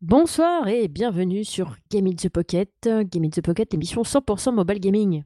Bonsoir 0.00 0.68
et 0.68 0.86
bienvenue 0.86 1.42
sur 1.42 1.74
Game 1.90 2.06
in 2.06 2.12
the 2.12 2.28
Pocket. 2.28 2.70
Game 2.84 3.24
in 3.24 3.30
the 3.30 3.40
Pocket, 3.40 3.74
émission 3.74 4.02
100% 4.02 4.54
mobile 4.54 4.78
gaming. 4.78 5.24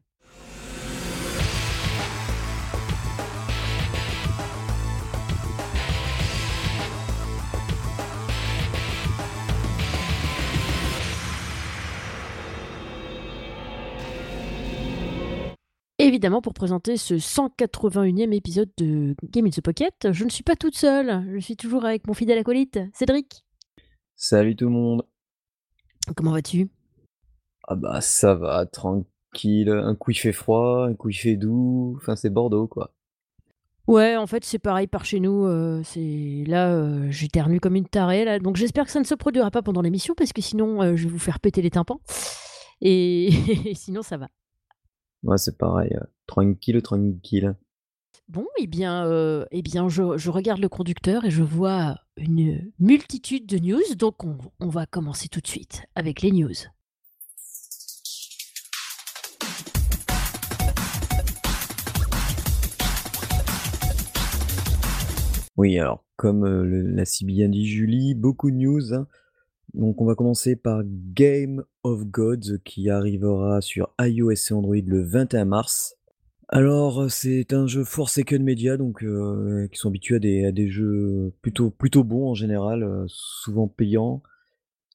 Évidemment, 15.98 16.40
pour 16.40 16.54
présenter 16.54 16.96
ce 16.96 17.12
181e 17.12 18.32
épisode 18.32 18.70
de 18.78 19.14
Game 19.24 19.44
in 19.44 19.50
the 19.50 19.60
Pocket, 19.60 20.12
je 20.12 20.24
ne 20.24 20.30
suis 20.30 20.42
pas 20.42 20.56
toute 20.56 20.76
seule. 20.76 21.30
Je 21.34 21.40
suis 21.40 21.56
toujours 21.56 21.84
avec 21.84 22.06
mon 22.06 22.14
fidèle 22.14 22.38
acolyte, 22.38 22.80
Cédric. 22.94 23.44
Salut 24.24 24.54
tout 24.54 24.66
le 24.66 24.70
monde. 24.70 25.02
Comment 26.16 26.30
vas-tu? 26.30 26.70
Ah 27.66 27.74
bah 27.74 28.00
ça 28.00 28.34
va, 28.36 28.66
tranquille. 28.66 29.68
Un 29.70 29.96
coup 29.96 30.12
il 30.12 30.14
fait 30.14 30.32
froid, 30.32 30.86
un 30.88 30.94
coup 30.94 31.08
il 31.10 31.14
fait 31.14 31.36
doux. 31.36 31.94
Enfin 31.96 32.14
c'est 32.14 32.30
Bordeaux 32.30 32.68
quoi. 32.68 32.94
Ouais, 33.88 34.16
en 34.16 34.28
fait 34.28 34.44
c'est 34.44 34.60
pareil 34.60 34.86
par 34.86 35.04
chez 35.04 35.18
nous. 35.18 35.44
euh, 35.44 35.82
c'est 35.82 36.44
là, 36.46 36.72
euh, 36.72 37.10
j'éternue 37.10 37.58
comme 37.58 37.74
une 37.74 37.88
tarée 37.88 38.24
là, 38.24 38.38
donc 38.38 38.56
j'espère 38.56 38.84
que 38.84 38.92
ça 38.92 39.00
ne 39.00 39.04
se 39.04 39.14
produira 39.14 39.50
pas 39.50 39.62
pendant 39.62 39.82
l'émission 39.82 40.14
parce 40.14 40.32
que 40.32 40.40
sinon 40.40 40.80
euh, 40.82 40.94
je 40.96 41.04
vais 41.04 41.10
vous 41.10 41.18
faire 41.18 41.40
péter 41.40 41.62
les 41.62 41.70
tympans. 41.70 42.00
Et, 42.80 43.26
et 43.70 43.74
sinon 43.76 44.02
ça 44.02 44.18
va. 44.18 44.28
Ouais 45.24 45.38
c'est 45.38 45.58
pareil. 45.58 45.92
euh, 45.94 46.04
Tranquille, 46.26 46.80
tranquille. 46.82 47.56
Bon, 48.32 48.46
eh 48.58 48.66
bien, 48.66 49.06
euh, 49.08 49.44
eh 49.50 49.62
je, 49.62 50.30
regarde 50.30 50.58
le 50.58 50.70
conducteur 50.70 51.26
et 51.26 51.30
je 51.30 51.42
vois 51.42 51.98
une 52.16 52.72
multitude 52.78 53.44
de 53.44 53.58
news, 53.58 53.94
donc 53.94 54.24
on, 54.24 54.68
va 54.70 54.86
commencer 54.86 55.28
tout 55.28 55.42
de 55.42 55.46
suite 55.46 55.82
avec 55.94 56.22
les 56.22 56.32
news. 56.32 56.54
Oui 65.58 65.78
alors 65.78 66.02
comme 66.16 66.46
euh, 66.46 66.64
l'a 66.64 67.04
si 67.04 67.26
bien 67.26 67.50
dit 67.50 67.66
Julie, 67.66 68.14
beaucoup 68.14 68.50
de 68.50 68.56
news. 68.56 68.94
hein. 68.94 69.06
Donc 69.74 70.00
on 70.00 70.06
va 70.06 70.14
commencer 70.14 70.56
par 70.56 70.80
Game 70.86 71.64
of 71.82 72.06
Gods 72.06 72.60
qui 72.64 72.88
arrivera 72.88 73.60
sur 73.60 73.92
iOS 74.00 74.30
et 74.30 74.52
Android 74.54 74.76
le 74.86 75.02
21 75.02 75.44
mars. 75.44 75.98
Alors 76.54 77.00
euh, 77.00 77.08
c'est 77.08 77.54
un 77.54 77.66
jeu 77.66 77.82
Forsaken 77.82 78.42
Media 78.42 78.76
donc 78.76 79.02
euh, 79.02 79.68
qui 79.68 79.78
sont 79.78 79.88
habitués 79.88 80.16
à 80.16 80.18
des, 80.18 80.44
à 80.44 80.52
des 80.52 80.68
jeux 80.68 81.32
plutôt 81.40 81.70
plutôt 81.70 82.04
bons 82.04 82.28
en 82.28 82.34
général, 82.34 82.82
euh, 82.82 83.04
souvent 83.08 83.68
payants. 83.68 84.22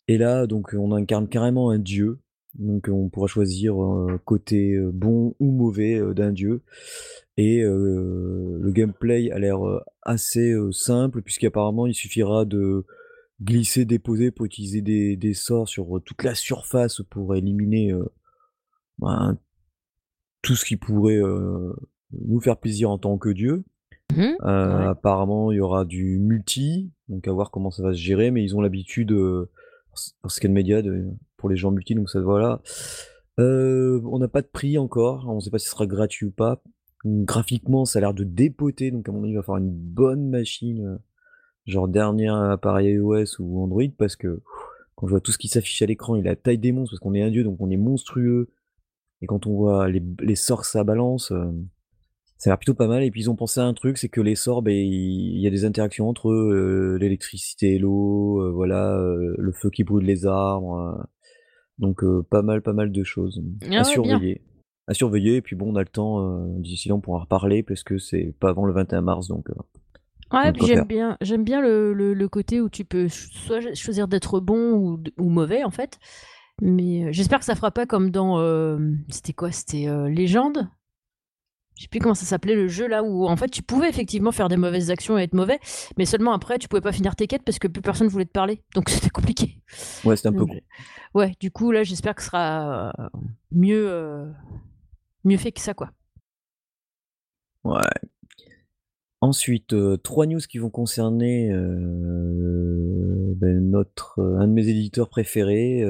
Et 0.07 0.17
là, 0.17 0.47
donc, 0.47 0.73
on 0.77 0.93
incarne 0.93 1.27
carrément 1.27 1.69
un 1.69 1.79
dieu. 1.79 2.19
Donc, 2.55 2.87
on 2.89 3.09
pourra 3.09 3.27
choisir 3.27 3.75
côté 4.23 4.77
bon 4.93 5.35
ou 5.39 5.51
mauvais 5.51 5.99
d'un 6.15 6.31
dieu. 6.31 6.61
Et 7.35 7.61
le 7.61 8.71
gameplay 8.71 9.31
a 9.31 9.39
l'air 9.39 9.59
assez 10.03 10.55
simple, 10.71 11.21
puisqu'apparemment, 11.21 11.87
il 11.87 11.93
suffira 11.93 12.45
de 12.45 12.85
glisser, 13.41 13.85
déposer 13.85 14.31
pour 14.31 14.45
utiliser 14.45 14.81
des, 14.81 15.15
des 15.15 15.33
sorts 15.33 15.67
sur 15.67 16.01
toute 16.03 16.23
la 16.23 16.35
surface 16.35 17.01
pour 17.09 17.35
éliminer 17.35 17.91
euh, 17.91 18.05
ben, 18.99 19.37
tout 20.47 20.55
ce 20.55 20.63
qui 20.63 20.77
pourrait 20.77 21.21
nous 22.13 22.39
faire 22.39 22.55
plaisir 22.55 22.89
en 22.89 22.97
tant 22.97 23.17
que 23.17 23.27
dieu. 23.29 23.65
Ouais. 24.15 24.37
Apparemment, 24.39 25.51
il 25.51 25.57
y 25.57 25.59
aura 25.59 25.83
du 25.83 26.19
multi, 26.19 26.89
donc 27.09 27.27
à 27.27 27.33
voir 27.33 27.51
comment 27.51 27.69
ça 27.69 27.83
va 27.83 27.91
se 27.91 27.99
gérer, 27.99 28.31
mais 28.31 28.41
ils 28.43 28.55
ont 28.55 28.61
l'habitude, 28.61 29.11
euh, 29.11 29.49
pour 30.21 30.31
Scan 30.31 30.49
Media, 30.49 30.81
de, 30.81 31.05
pour 31.35 31.49
les 31.49 31.57
gens 31.57 31.71
multi, 31.71 31.95
donc 31.95 32.09
ça 32.09 32.21
voilà. 32.21 32.61
Euh, 33.39 34.01
on 34.05 34.19
n'a 34.19 34.29
pas 34.29 34.41
de 34.41 34.47
prix 34.47 34.77
encore, 34.77 35.25
on 35.27 35.35
ne 35.35 35.39
sait 35.41 35.49
pas 35.49 35.59
si 35.59 35.65
ce 35.65 35.71
sera 35.71 35.85
gratuit 35.85 36.27
ou 36.27 36.31
pas. 36.31 36.63
Graphiquement, 37.05 37.83
ça 37.83 37.99
a 37.99 38.01
l'air 38.01 38.13
de 38.13 38.23
dépoter, 38.23 38.89
donc 38.91 39.09
à 39.09 39.11
mon 39.11 39.23
avis, 39.23 39.33
il 39.33 39.35
va 39.35 39.43
falloir 39.43 39.61
une 39.61 39.73
bonne 39.73 40.29
machine, 40.29 40.99
genre 41.65 41.89
dernier 41.89 42.29
appareil 42.29 42.93
iOS 42.93 43.39
ou 43.39 43.61
Android, 43.61 43.83
parce 43.97 44.15
que 44.15 44.35
pff, 44.35 44.43
quand 44.95 45.07
je 45.07 45.11
vois 45.11 45.21
tout 45.21 45.33
ce 45.33 45.37
qui 45.37 45.49
s'affiche 45.49 45.81
à 45.81 45.85
l'écran, 45.85 46.15
il 46.15 46.25
a 46.27 46.31
la 46.31 46.35
taille 46.37 46.57
des 46.57 46.71
monstres, 46.71 46.93
parce 46.93 47.01
qu'on 47.01 47.13
est 47.13 47.21
un 47.21 47.29
dieu, 47.29 47.43
donc 47.43 47.57
on 47.59 47.69
est 47.69 47.77
monstrueux. 47.77 48.47
Et 49.21 49.27
quand 49.27 49.47
on 49.47 49.55
voit 49.55 49.89
les, 49.89 50.03
les 50.21 50.35
sorts 50.35 50.61
que 50.61 50.67
ça 50.67 50.83
balance, 50.83 51.31
euh, 51.31 51.45
ça 52.37 52.49
a 52.49 52.53
l'air 52.53 52.59
plutôt 52.59 52.75
pas 52.75 52.87
mal. 52.87 53.03
Et 53.03 53.11
puis 53.11 53.21
ils 53.21 53.29
ont 53.29 53.35
pensé 53.35 53.59
à 53.59 53.65
un 53.65 53.73
truc, 53.73 53.97
c'est 53.97 54.09
que 54.09 54.21
les 54.21 54.35
sorts, 54.35 54.61
ben, 54.61 54.75
il 54.75 55.39
y 55.39 55.47
a 55.47 55.51
des 55.51 55.65
interactions 55.65 56.09
entre 56.09 56.29
euh, 56.29 56.97
l'électricité 56.99 57.75
et 57.75 57.79
l'eau, 57.79 58.41
euh, 58.41 58.51
voilà, 58.51 58.97
le 59.37 59.51
feu 59.53 59.69
qui 59.69 59.83
brûle 59.83 60.05
les 60.05 60.25
arbres. 60.25 61.05
donc 61.79 62.03
pas 62.29 62.41
mal, 62.41 62.61
pas 62.61 62.73
mal 62.73 62.91
de 62.91 63.03
choses 63.03 63.41
Ah 63.63 63.65
à 63.65 63.69
ouais, 63.77 63.83
bien. 63.83 63.85
surveiller. 63.85 64.41
À 64.87 64.93
surveiller, 64.93 65.35
et 65.37 65.41
puis 65.41 65.55
bon, 65.55 65.73
on 65.73 65.75
a 65.75 65.81
le 65.81 65.87
temps, 65.87 66.47
d'ici 66.59 66.89
là 66.89 66.95
on 66.95 67.01
pourra 67.01 67.19
reparler, 67.21 67.61
parce 67.63 67.83
que 67.83 67.97
c'est 67.97 68.33
pas 68.39 68.49
avant 68.49 68.65
le 68.65 68.73
21 68.73 69.01
mars, 69.01 69.27
donc 69.27 69.47
on 70.33 70.37
Ouais, 70.37 70.51
puis 70.51 70.65
j'aime 70.65 70.85
bien, 70.85 71.17
j'aime 71.21 71.43
bien 71.45 71.61
le, 71.61 71.93
le- 71.93 72.13
le 72.13 72.27
côté 72.29 72.59
où 72.59 72.69
tu 72.69 72.83
peux 72.83 73.07
soit 73.07 73.73
choisir 73.75 74.07
d'être 74.09 74.39
bon 74.41 74.99
ou 75.17 75.29
mauvais 75.29 75.63
en 75.63 75.71
fait. 75.71 75.99
Mais 76.61 77.05
euh, 77.05 77.11
j'espère 77.11 77.39
que 77.39 77.45
ça 77.45 77.55
fera 77.55 77.71
pas 77.71 77.85
comme 77.85 78.09
dans 78.09 78.39
euh, 78.39 78.77
c'était 79.09 79.33
quoi? 79.33 79.51
C'était 79.51 79.87
euh, 79.87 80.09
Légende? 80.09 80.69
Je 81.75 81.83
sais 81.83 81.87
plus 81.89 81.99
comment 81.99 82.15
ça 82.15 82.25
s'appelait 82.25 82.55
le 82.55 82.67
jeu 82.67 82.87
là 82.87 83.03
où 83.03 83.27
en 83.27 83.35
fait 83.37 83.49
tu 83.49 83.61
pouvais 83.61 83.87
effectivement 83.87 84.31
faire 84.31 84.49
des 84.49 84.57
mauvaises 84.57 84.89
actions 84.89 85.19
et 85.19 85.23
être 85.23 85.35
mauvais, 85.35 85.59
mais 85.95 86.05
seulement 86.05 86.33
après 86.33 86.57
tu 86.57 86.67
pouvais 86.67 86.81
pas 86.81 86.91
finir 86.91 87.15
tes 87.15 87.27
quêtes 87.27 87.43
parce 87.43 87.59
que 87.59 87.67
plus 87.67 87.83
personne 87.83 88.07
voulait 88.07 88.25
te 88.25 88.31
parler. 88.31 88.63
Donc 88.73 88.89
c'était 88.89 89.09
compliqué. 89.11 89.61
Ouais, 90.03 90.15
c'était 90.15 90.29
un 90.29 90.33
peu 90.33 90.47
con. 90.47 90.59
Ouais, 91.13 91.35
du 91.39 91.51
coup 91.51 91.69
là 91.71 91.83
j'espère 91.83 92.15
que 92.15 92.23
ce 92.23 92.29
sera 92.29 92.93
mieux 93.51 93.87
euh, 93.91 94.25
mieux 95.23 95.37
fait 95.37 95.51
que 95.51 95.61
ça 95.61 95.75
quoi. 95.75 95.91
Ouais. 97.63 97.81
Ensuite, 99.21 99.73
euh, 99.73 99.97
trois 99.97 100.27
news 100.27 100.39
qui 100.47 100.59
vont 100.59 100.69
concerner 100.69 101.51
euh, 101.51 103.33
ben, 103.35 103.59
notre, 103.69 104.19
euh, 104.19 104.37
un 104.39 104.47
de 104.47 104.53
mes 104.53 104.67
éditeurs 104.67 105.09
préférés, 105.09 105.83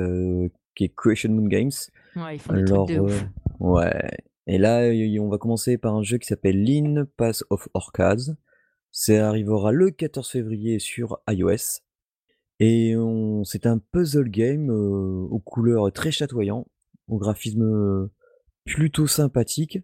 qui 0.76 0.86
est 0.86 0.96
Creation 0.96 1.32
Moon 1.32 1.48
Games. 1.48 1.72
Ouais, 2.16 2.36
ils 2.36 2.40
font 2.40 2.54
des 2.54 2.60
Alors, 2.62 2.86
trucs 2.86 2.98
de 2.98 3.02
ouf. 3.04 3.26
ouais. 3.60 4.10
Et 4.48 4.58
là, 4.58 4.94
y- 4.94 5.20
on 5.20 5.28
va 5.28 5.38
commencer 5.38 5.78
par 5.78 5.94
un 5.96 6.04
jeu 6.04 6.18
qui 6.18 6.28
s'appelle 6.28 6.64
Lean 6.64 7.06
Pass 7.18 7.44
of 7.50 7.68
Orcas. 7.74 8.32
Ça 8.92 9.28
arrivera 9.28 9.72
le 9.74 9.92
14 9.92 10.30
février 10.32 10.80
sur 10.80 11.20
iOS. 11.30 11.82
Et 12.60 12.96
c'est 13.44 13.66
un 13.68 13.78
puzzle 13.78 14.30
game 14.30 14.70
aux 14.70 15.40
couleurs 15.40 15.92
très 15.92 16.10
chatoyants, 16.12 16.66
au 17.08 17.18
graphisme 17.18 18.10
plutôt 18.66 19.06
sympathique. 19.06 19.80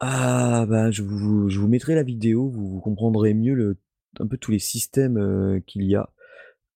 Ah 0.00 0.64
bah 0.68 0.90
je 0.92 1.02
vous, 1.02 1.48
je 1.48 1.58
vous 1.58 1.66
mettrai 1.66 1.94
la 1.94 2.04
vidéo, 2.04 2.48
vous, 2.48 2.68
vous 2.68 2.80
comprendrez 2.80 3.34
mieux 3.34 3.54
le, 3.54 3.78
un 4.20 4.26
peu 4.26 4.36
tous 4.36 4.52
les 4.52 4.60
systèmes 4.60 5.18
euh, 5.18 5.60
qu'il 5.66 5.82
y 5.82 5.96
a. 5.96 6.10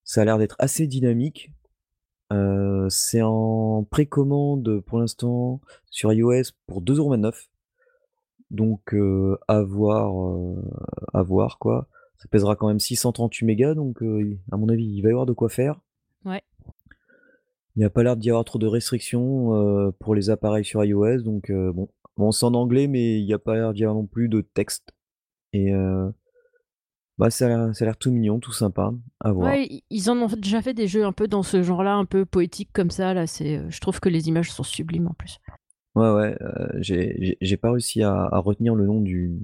Ça 0.03 0.21
a 0.21 0.25
l'air 0.25 0.37
d'être 0.37 0.57
assez 0.59 0.87
dynamique. 0.87 1.51
Euh, 2.33 2.89
c'est 2.89 3.21
en 3.21 3.85
précommande 3.89 4.81
pour 4.81 4.99
l'instant 4.99 5.61
sur 5.89 6.11
iOS 6.11 6.51
pour 6.67 6.81
2,29€. 6.81 7.47
Donc 8.51 8.93
euh, 8.93 9.37
à 9.47 9.61
voir, 9.61 10.13
à 11.13 11.23
voir 11.23 11.59
quoi. 11.59 11.87
Ça 12.17 12.27
pèsera 12.29 12.55
quand 12.55 12.67
même 12.67 12.79
638 12.79 13.45
mégas, 13.45 13.73
donc 13.73 14.01
à 14.51 14.57
mon 14.57 14.67
avis 14.69 14.85
il 14.85 15.01
va 15.01 15.09
y 15.09 15.11
avoir 15.11 15.25
de 15.25 15.33
quoi 15.33 15.49
faire. 15.49 15.79
Ouais. 16.25 16.41
Il 17.75 17.79
n'y 17.79 17.85
a 17.85 17.89
pas 17.89 18.03
l'air 18.03 18.17
d'y 18.17 18.29
avoir 18.29 18.45
trop 18.45 18.59
de 18.59 18.67
restrictions 18.67 19.93
pour 19.99 20.13
les 20.13 20.29
appareils 20.29 20.65
sur 20.65 20.83
iOS, 20.83 21.21
donc 21.21 21.51
bon. 21.51 21.89
Bon, 22.17 22.31
c'est 22.31 22.45
en 22.45 22.53
anglais, 22.53 22.87
mais 22.87 23.19
il 23.19 23.25
n'y 23.25 23.33
a 23.33 23.39
pas 23.39 23.55
l'air 23.55 23.73
d'y 23.73 23.83
avoir 23.83 23.95
non 23.95 24.05
plus 24.05 24.29
de 24.29 24.41
texte. 24.41 24.93
Et 25.51 25.73
euh, 25.73 26.09
bah, 27.17 27.29
ça 27.29 27.45
a 27.45 27.47
l'air- 27.49 27.75
ça 27.75 27.83
a 27.83 27.87
l'air 27.87 27.97
tout 27.97 28.11
mignon, 28.11 28.39
tout 28.39 28.51
sympa, 28.51 28.93
à 29.19 29.31
voir. 29.31 29.51
Ouais, 29.51 29.65
i- 29.65 29.83
ils 29.89 30.09
en 30.09 30.17
ont 30.17 30.27
déjà 30.27 30.61
fait 30.61 30.73
des 30.73 30.87
jeux 30.87 31.05
un 31.05 31.11
peu 31.11 31.27
dans 31.27 31.43
ce 31.43 31.61
genre-là, 31.63 31.95
un 31.95 32.05
peu 32.05 32.25
poétique 32.25 32.69
comme 32.73 32.91
ça. 32.91 33.13
Là, 33.13 33.27
c'est, 33.27 33.57
euh, 33.57 33.69
je 33.69 33.79
trouve 33.79 33.99
que 33.99 34.09
les 34.09 34.27
images 34.29 34.51
sont 34.51 34.63
sublimes 34.63 35.07
en 35.07 35.13
plus. 35.13 35.39
Ouais, 35.95 36.11
ouais, 36.11 36.37
euh, 36.41 36.67
j'ai 36.81 37.15
j'ai- 37.19 37.37
j'ai 37.39 37.57
pas 37.57 37.71
réussi 37.71 38.01
à, 38.01 38.13
à 38.13 38.37
retenir 38.39 38.73
le 38.73 38.85
nom 38.87 38.99
du, 38.99 39.37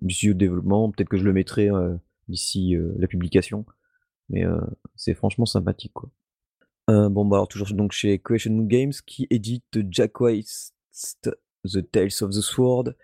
du 0.00 0.14
studio 0.14 0.32
de 0.34 0.38
développement. 0.38 0.90
Peut-être 0.90 1.08
que 1.10 1.18
je 1.18 1.24
le 1.24 1.32
mettrai 1.34 1.70
euh, 1.70 1.94
d'ici 2.28 2.74
euh, 2.76 2.94
la 2.98 3.06
publication. 3.06 3.66
Mais 4.30 4.44
euh, 4.44 4.58
c'est 4.96 5.14
franchement 5.14 5.46
sympathique, 5.46 5.92
quoi. 5.94 6.10
Euh, 6.88 7.08
bon, 7.08 7.24
bah 7.24 7.36
alors 7.36 7.48
toujours 7.48 7.68
donc 7.72 7.92
chez 7.92 8.18
Creation 8.18 8.56
Games 8.62 8.92
qui 9.06 9.26
édite 9.30 9.78
Jack 9.90 10.12
Quest 10.18 11.30
The 11.66 11.90
Tales 11.90 12.22
of 12.22 12.30
the 12.30 12.40
Sword. 12.40 12.94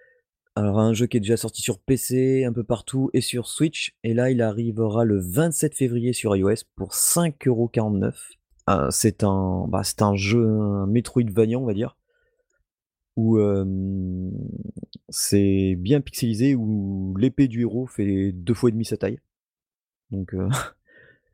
Alors 0.54 0.80
un 0.80 0.92
jeu 0.92 1.06
qui 1.06 1.16
est 1.16 1.20
déjà 1.20 1.36
sorti 1.36 1.62
sur 1.62 1.78
PC, 1.78 2.44
un 2.44 2.52
peu 2.52 2.64
partout, 2.64 3.10
et 3.14 3.20
sur 3.20 3.48
Switch. 3.48 3.96
Et 4.04 4.14
là, 4.14 4.30
il 4.30 4.42
arrivera 4.42 5.04
le 5.04 5.18
27 5.18 5.74
février 5.74 6.12
sur 6.12 6.36
iOS 6.36 6.64
pour 6.76 6.92
5,49€. 6.92 8.12
Euh, 8.70 8.88
c'est 8.90 9.24
un, 9.24 9.66
bah, 9.68 9.82
un 10.00 10.14
jeu, 10.14 10.46
un 10.46 10.86
Metroidvania, 10.86 11.58
on 11.58 11.64
va 11.64 11.74
dire, 11.74 11.96
où 13.16 13.38
euh, 13.38 13.64
c'est 15.08 15.74
bien 15.78 16.00
pixelisé, 16.00 16.54
où 16.54 17.14
l'épée 17.18 17.48
du 17.48 17.62
héros 17.62 17.86
fait 17.86 18.32
deux 18.32 18.54
fois 18.54 18.68
et 18.68 18.72
demi 18.72 18.84
sa 18.84 18.96
taille. 18.96 19.20
Donc 20.10 20.34
euh, 20.34 20.48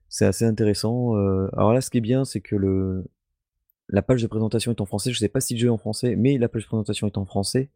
C'est 0.09 0.25
assez 0.25 0.45
intéressant, 0.47 1.17
heu, 1.17 1.51
alors 1.53 1.75
là, 1.75 1.81
ce 1.83 1.91
qui 1.91 1.99
est 1.99 2.03
bien, 2.03 2.25
c'est 2.25 2.41
que 2.41 2.57
le 2.57 3.05
la 3.89 4.03
page 4.03 4.23
de 4.23 4.27
présentation 4.27 4.73
est 4.73 4.81
en 4.81 4.87
français. 4.87 5.13
Je 5.13 5.19
sais 5.19 5.29
pas 5.29 5.41
si 5.41 5.55
le 5.55 5.61
jeu 5.61 5.67
est 5.69 5.71
en 5.71 5.79
français, 5.79 6.17
mais 6.17 6.39
la 6.39 6.49
page 6.49 6.63
de 6.63 6.69
présentation 6.69 7.07
est 7.07 7.19
en 7.19 7.25
français 7.25 7.71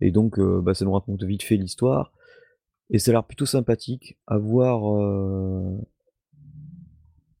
et 0.00 0.10
donc 0.10 0.38
heu, 0.38 0.60
bah, 0.62 0.74
ça 0.74 0.84
nous 0.84 0.92
raconte 0.92 1.22
vite 1.22 1.42
fait 1.42 1.56
l'histoire 1.56 2.12
et 2.90 2.98
ça 2.98 3.10
a 3.10 3.12
l'air 3.12 3.24
plutôt 3.24 3.46
sympathique. 3.46 4.18
À 4.26 4.38
voir, 4.38 4.96
heu 4.96 5.78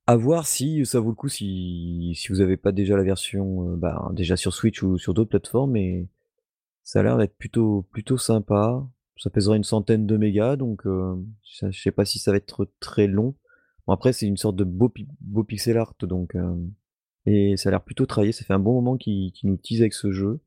à 0.06 0.16
voir 0.16 0.46
si 0.46 0.84
ça 0.86 0.98
vaut 1.00 1.10
le 1.10 1.14
coup, 1.14 1.28
si 1.28 2.12
si 2.16 2.28
vous 2.28 2.40
avez 2.40 2.56
pas 2.56 2.72
déjà 2.72 2.96
la 2.96 3.02
version, 3.04 3.70
heu, 3.70 3.76
bah, 3.76 4.10
déjà 4.12 4.36
sur 4.36 4.52
Switch 4.52 4.82
ou 4.82 4.98
sur 4.98 5.14
d'autres 5.14 5.30
plateformes 5.30 5.76
et 5.76 6.08
ça 6.82 7.00
a 7.00 7.02
l'air 7.02 7.18
d'être 7.18 7.36
plutôt 7.36 7.82
plutôt 7.90 8.18
sympa. 8.18 8.86
Ça 9.16 9.28
pèsera 9.30 9.56
une 9.56 9.64
centaine 9.64 10.06
de 10.06 10.16
mégas 10.16 10.56
donc 10.56 10.82
ça 11.44 11.70
je 11.70 11.80
sais 11.80 11.90
pas 11.90 12.06
si 12.06 12.18
ça 12.18 12.30
va 12.30 12.38
être 12.38 12.68
très 12.80 13.06
long. 13.06 13.34
Bon 13.86 13.92
après 13.92 14.12
c'est 14.12 14.26
une 14.26 14.38
sorte 14.38 14.56
de 14.56 14.64
beau 14.64 14.92
beau 15.20 15.44
pixel 15.44 15.76
art 15.76 15.94
donc 16.00 16.34
et 17.26 17.56
ça 17.56 17.68
a 17.68 17.72
l'air 17.72 17.82
plutôt 17.82 18.06
travaillé. 18.06 18.32
Ça 18.32 18.44
fait 18.44 18.54
un 18.54 18.58
bon 18.58 18.74
moment 18.74 18.96
qu'ils 18.96 19.32
qu'ils 19.32 19.50
nous 19.50 19.56
teasent 19.56 19.80
avec 19.82 19.94
ce 19.94 20.10
jeu. 20.12 20.40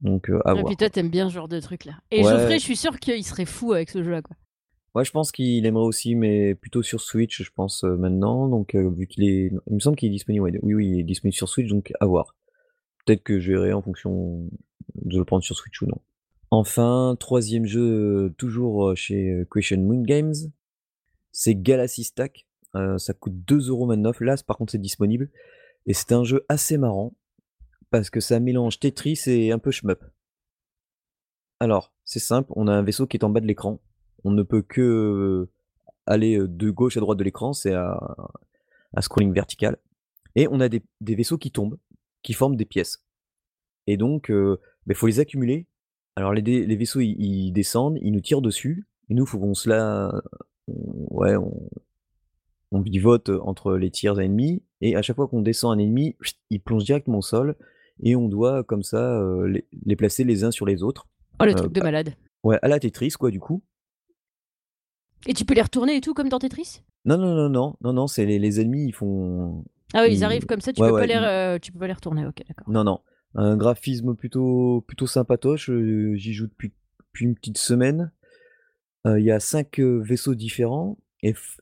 Donc 0.00 0.28
heu, 0.28 0.40
à 0.44 0.52
Et 0.52 0.54
puis 0.54 0.62
voir, 0.62 0.76
toi, 0.76 0.88
quoi. 0.88 0.90
tu 0.90 1.00
aimes 1.00 1.10
bien 1.10 1.28
ce 1.28 1.34
genre 1.34 1.48
de 1.48 1.58
truc 1.60 1.84
là 1.84 1.94
et 2.10 2.22
Geoffrey, 2.22 2.58
je 2.58 2.64
suis 2.64 2.76
sûre 2.76 2.98
qu'il 2.98 3.24
serait 3.24 3.46
fou 3.46 3.72
avec 3.72 3.90
ce 3.90 4.02
jeu-là, 4.02 4.22
quoi. 4.22 4.36
Ouais, 4.94 5.04
je 5.04 5.10
pense 5.10 5.30
qu'il 5.30 5.66
aimerait 5.66 5.84
aussi, 5.84 6.14
mais 6.14 6.54
plutôt 6.54 6.82
sur 6.82 7.02
Switch, 7.02 7.42
je 7.42 7.50
pense, 7.54 7.84
heu, 7.84 7.96
maintenant, 7.96 8.48
donc 8.48 8.74
heu, 8.74 8.88
vu 8.90 9.06
qu'il 9.06 9.24
est 9.24 9.52
il 9.66 9.74
me 9.74 9.80
semble 9.80 9.96
qu'il 9.96 10.08
est 10.08 10.12
disponible, 10.12 10.42
ouais, 10.44 10.58
oui, 10.62 10.74
oui, 10.74 10.88
il 10.88 11.00
est 11.00 11.04
disponible 11.04 11.36
sur 11.36 11.48
Switch, 11.48 11.68
donc 11.68 11.92
à 12.00 12.06
voir. 12.06 12.34
Peut-être 13.04 13.22
que 13.22 13.38
je 13.38 13.52
verrai 13.52 13.72
en 13.74 13.82
fonction 13.82 14.48
de 14.94 15.18
le 15.18 15.24
prendre 15.24 15.44
sur 15.44 15.54
Switch 15.56 15.82
ou 15.82 15.86
non. 15.86 16.00
Enfin, 16.50 17.16
3e 17.20 17.66
jeu, 17.66 17.82
heu, 17.82 18.34
toujours, 18.38 18.96
chez, 18.96 19.42
Question 19.52 19.82
Moon 19.82 20.02
Games, 20.02 20.34
c'est 21.30 21.54
Galaxy 21.54 22.04
Stack. 22.04 22.45
Heu, 22.76 22.98
ça 22.98 23.14
coûte 23.14 23.34
2,29 23.46 24.20
€. 24.20 24.24
Là, 24.24 24.36
par 24.46 24.56
contre, 24.56 24.72
c'est 24.72 24.78
disponible 24.78 25.30
et 25.86 25.94
c'est 25.94 26.12
un 26.12 26.24
jeu 26.24 26.44
assez 26.48 26.78
marrant 26.78 27.14
parce 27.90 28.10
que 28.10 28.20
ça 28.20 28.40
mélange 28.40 28.78
Tetris 28.80 29.20
et 29.26 29.52
un 29.52 29.58
peu 29.58 29.70
shmup. 29.70 30.04
Alors, 31.60 31.92
c'est 32.04 32.18
simple, 32.20 32.52
on 32.56 32.68
a 32.68 32.72
un 32.72 32.82
vaisseau 32.82 33.06
qui 33.06 33.16
est 33.16 33.24
en 33.24 33.30
bas 33.30 33.40
de 33.40 33.46
l'écran. 33.46 33.80
On 34.24 34.30
ne 34.30 34.42
peut 34.42 34.62
que 34.62 35.48
aller, 36.06 36.36
heu, 36.38 36.48
de 36.48 36.70
gauche 36.70 36.96
à 36.96 37.00
droite 37.00 37.18
de 37.18 37.24
l'écran, 37.24 37.52
c'est 37.52 37.74
à 37.74 37.98
scrolling 39.00 39.32
vertical 39.32 39.78
et 40.34 40.48
on 40.50 40.60
a 40.60 40.68
des 40.68 40.82
vaisseaux 41.00 41.38
qui 41.38 41.50
tombent, 41.50 41.78
qui 42.22 42.32
forment 42.34 42.56
des 42.56 42.64
pièces 42.66 43.04
et 43.86 43.96
donc 43.96 44.30
heu, 44.30 44.60
beh, 44.86 44.94
faut 44.94 45.06
les 45.06 45.20
accumuler. 45.20 45.66
Alors 46.16 46.32
les 46.32 46.76
vaisseaux, 46.76 47.00
ils 47.00 47.52
descendent, 47.52 47.98
ils 48.02 48.12
nous 48.12 48.20
tirent 48.20 48.42
dessus 48.42 48.86
et 49.10 49.14
nous, 49.14 49.26
faut 49.26 49.38
qu'on 49.38 49.54
se 49.54 49.68
la 49.68 50.12
ouais, 50.68 51.36
on 51.36 51.68
on 52.72 52.80
vivote 52.80 53.30
entre 53.42 53.76
les 53.76 53.90
tirs 53.90 54.18
ennemis 54.20 54.62
et 54.80 54.96
à 54.96 55.02
chaque 55.02 55.16
fois 55.16 55.28
qu'on 55.28 55.42
descend 55.42 55.78
un 55.78 55.82
ennemi, 55.82 56.16
il 56.50 56.60
plonge 56.60 56.84
directement 56.84 57.18
au 57.18 57.22
sol 57.22 57.56
et 58.02 58.16
on 58.16 58.28
doit 58.28 58.64
comme 58.64 58.82
ça, 58.82 59.20
les 59.46 59.66
les 59.84 59.96
placer 59.96 60.24
les 60.24 60.44
uns 60.44 60.50
sur 60.50 60.66
les 60.66 60.82
autres, 60.82 61.06
Oh 61.40 61.44
le 61.44 61.54
truc 61.54 61.72
de 61.72 61.80
malade. 61.80 62.14
ouais, 62.44 62.58
à 62.62 62.68
la 62.68 62.78
Tetris, 62.78 63.10
quoi, 63.18 63.30
du 63.30 63.40
coup. 63.40 63.62
Et 65.26 65.34
tu 65.34 65.44
peux 65.44 65.54
les 65.54 65.62
retourner 65.62 65.96
et 65.96 66.00
tout 66.00 66.14
comme 66.14 66.28
dans 66.28 66.38
Tetris? 66.38 66.82
Non, 67.04 67.18
non, 67.18 67.34
non, 67.34 67.48
non, 67.48 67.76
non, 67.80 67.92
non, 67.92 68.06
c'est 68.06 68.26
les 68.26 68.38
les 68.38 68.60
ennemis, 68.60 68.86
ils 68.88 68.92
font 68.94 69.64
Ah 69.94 70.02
oui, 70.02 70.08
ils 70.10 70.14
ils 70.18 70.24
arrivent 70.24 70.46
comme 70.46 70.60
ça, 70.60 70.72
tu 70.72 70.82
ouais, 70.82 70.88
peux 70.90 70.96
pas 70.96 71.06
les 71.06 71.58
tu 71.60 71.72
peux 71.72 71.78
pas 71.78 71.86
les 71.86 71.92
retourner. 71.92 72.26
OK, 72.26 72.42
d'accord. 72.46 72.68
Non, 72.68 72.84
non, 72.84 73.00
un 73.34 73.56
graphisme 73.56 74.14
plutôt 74.14 74.82
plutôt 74.86 75.06
sympatoche, 75.06 75.70
j'y 75.70 76.32
joue 76.32 76.46
depuis 76.48 76.72
depuis 77.12 77.24
une 77.24 77.34
petite 77.34 77.58
semaine. 77.58 78.12
Il 79.04 79.22
y 79.22 79.30
a 79.30 79.38
5, 79.38 79.78
heu, 79.78 80.02
vaisseaux 80.02 80.34
différents 80.34 80.98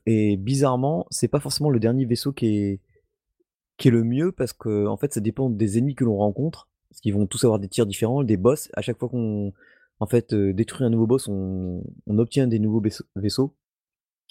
et 0.05 0.37
bizarrement, 0.37 1.07
c'est 1.09 1.27
pas 1.27 1.39
forcément 1.39 1.69
le 1.69 1.79
dernier 1.79 2.05
vaisseau 2.05 2.33
qui 2.33 2.47
est 2.47 3.89
le 3.89 4.03
mieux 4.03 4.31
parce 4.31 4.53
qu'en 4.53 4.97
fait, 4.97 5.13
ça 5.13 5.19
dépend 5.21 5.49
des 5.49 5.77
ennemis 5.77 5.95
que 5.95 6.03
l'on 6.03 6.17
rencontre. 6.17 6.67
Parce 6.89 7.01
qu'ils 7.01 7.13
vont 7.13 7.27
tous 7.27 7.43
avoir 7.43 7.59
des 7.59 7.67
tirs 7.67 7.85
différents, 7.85 8.23
des 8.23 8.37
boss. 8.37 8.69
À 8.73 8.81
chaque 8.81 8.97
fois 8.97 9.09
qu'on 9.09 9.53
en 9.99 10.07
fait, 10.07 10.33
heu, 10.33 10.53
détruit 10.53 10.85
un 10.85 10.89
nouveau 10.89 11.07
boss, 11.07 11.27
on 11.27 11.83
obtient 12.07 12.47
des 12.47 12.59
nouveaux 12.59 12.81
vaisseaux. 13.15 13.53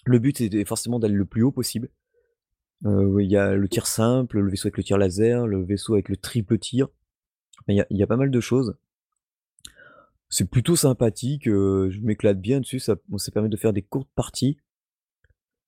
Le 0.07 0.19
but, 0.19 0.39
c'est 0.39 0.65
forcément 0.65 0.99
d'aller 0.99 1.15
le 1.15 1.25
plus 1.27 1.43
haut 1.43 1.53
possible. 1.53 1.91
Oui, 2.85 3.25
il 3.25 3.31
y 3.31 3.37
a 3.37 3.55
le 3.55 3.69
tir 3.69 3.87
simple, 3.87 4.41
le 4.41 4.51
vaisseau 4.51 4.67
avec 4.67 4.77
le 4.77 4.85
tir 4.85 4.99
laser, 4.99 5.47
le 5.47 5.63
vaisseau 5.63 5.95
avec 5.95 6.09
le 6.09 6.17
triple 6.17 6.59
tir. 6.59 6.89
Il 7.69 7.85
y 7.91 8.03
a 8.03 8.07
pas 8.07 8.17
mal 8.17 8.31
de 8.31 8.41
choses. 8.41 8.77
C'est 10.29 10.51
plutôt 10.51 10.77
sympathique, 10.77 11.47
heu, 11.49 11.91
je 11.91 12.01
m'éclate 12.01 12.41
bien 12.41 12.61
dessus, 12.61 12.81
ça 12.81 12.97
ça 13.19 13.31
permet 13.31 13.49
de 13.49 13.57
faire 13.57 13.73
des 13.73 13.83
courtes 13.83 14.11
parties. 14.15 14.59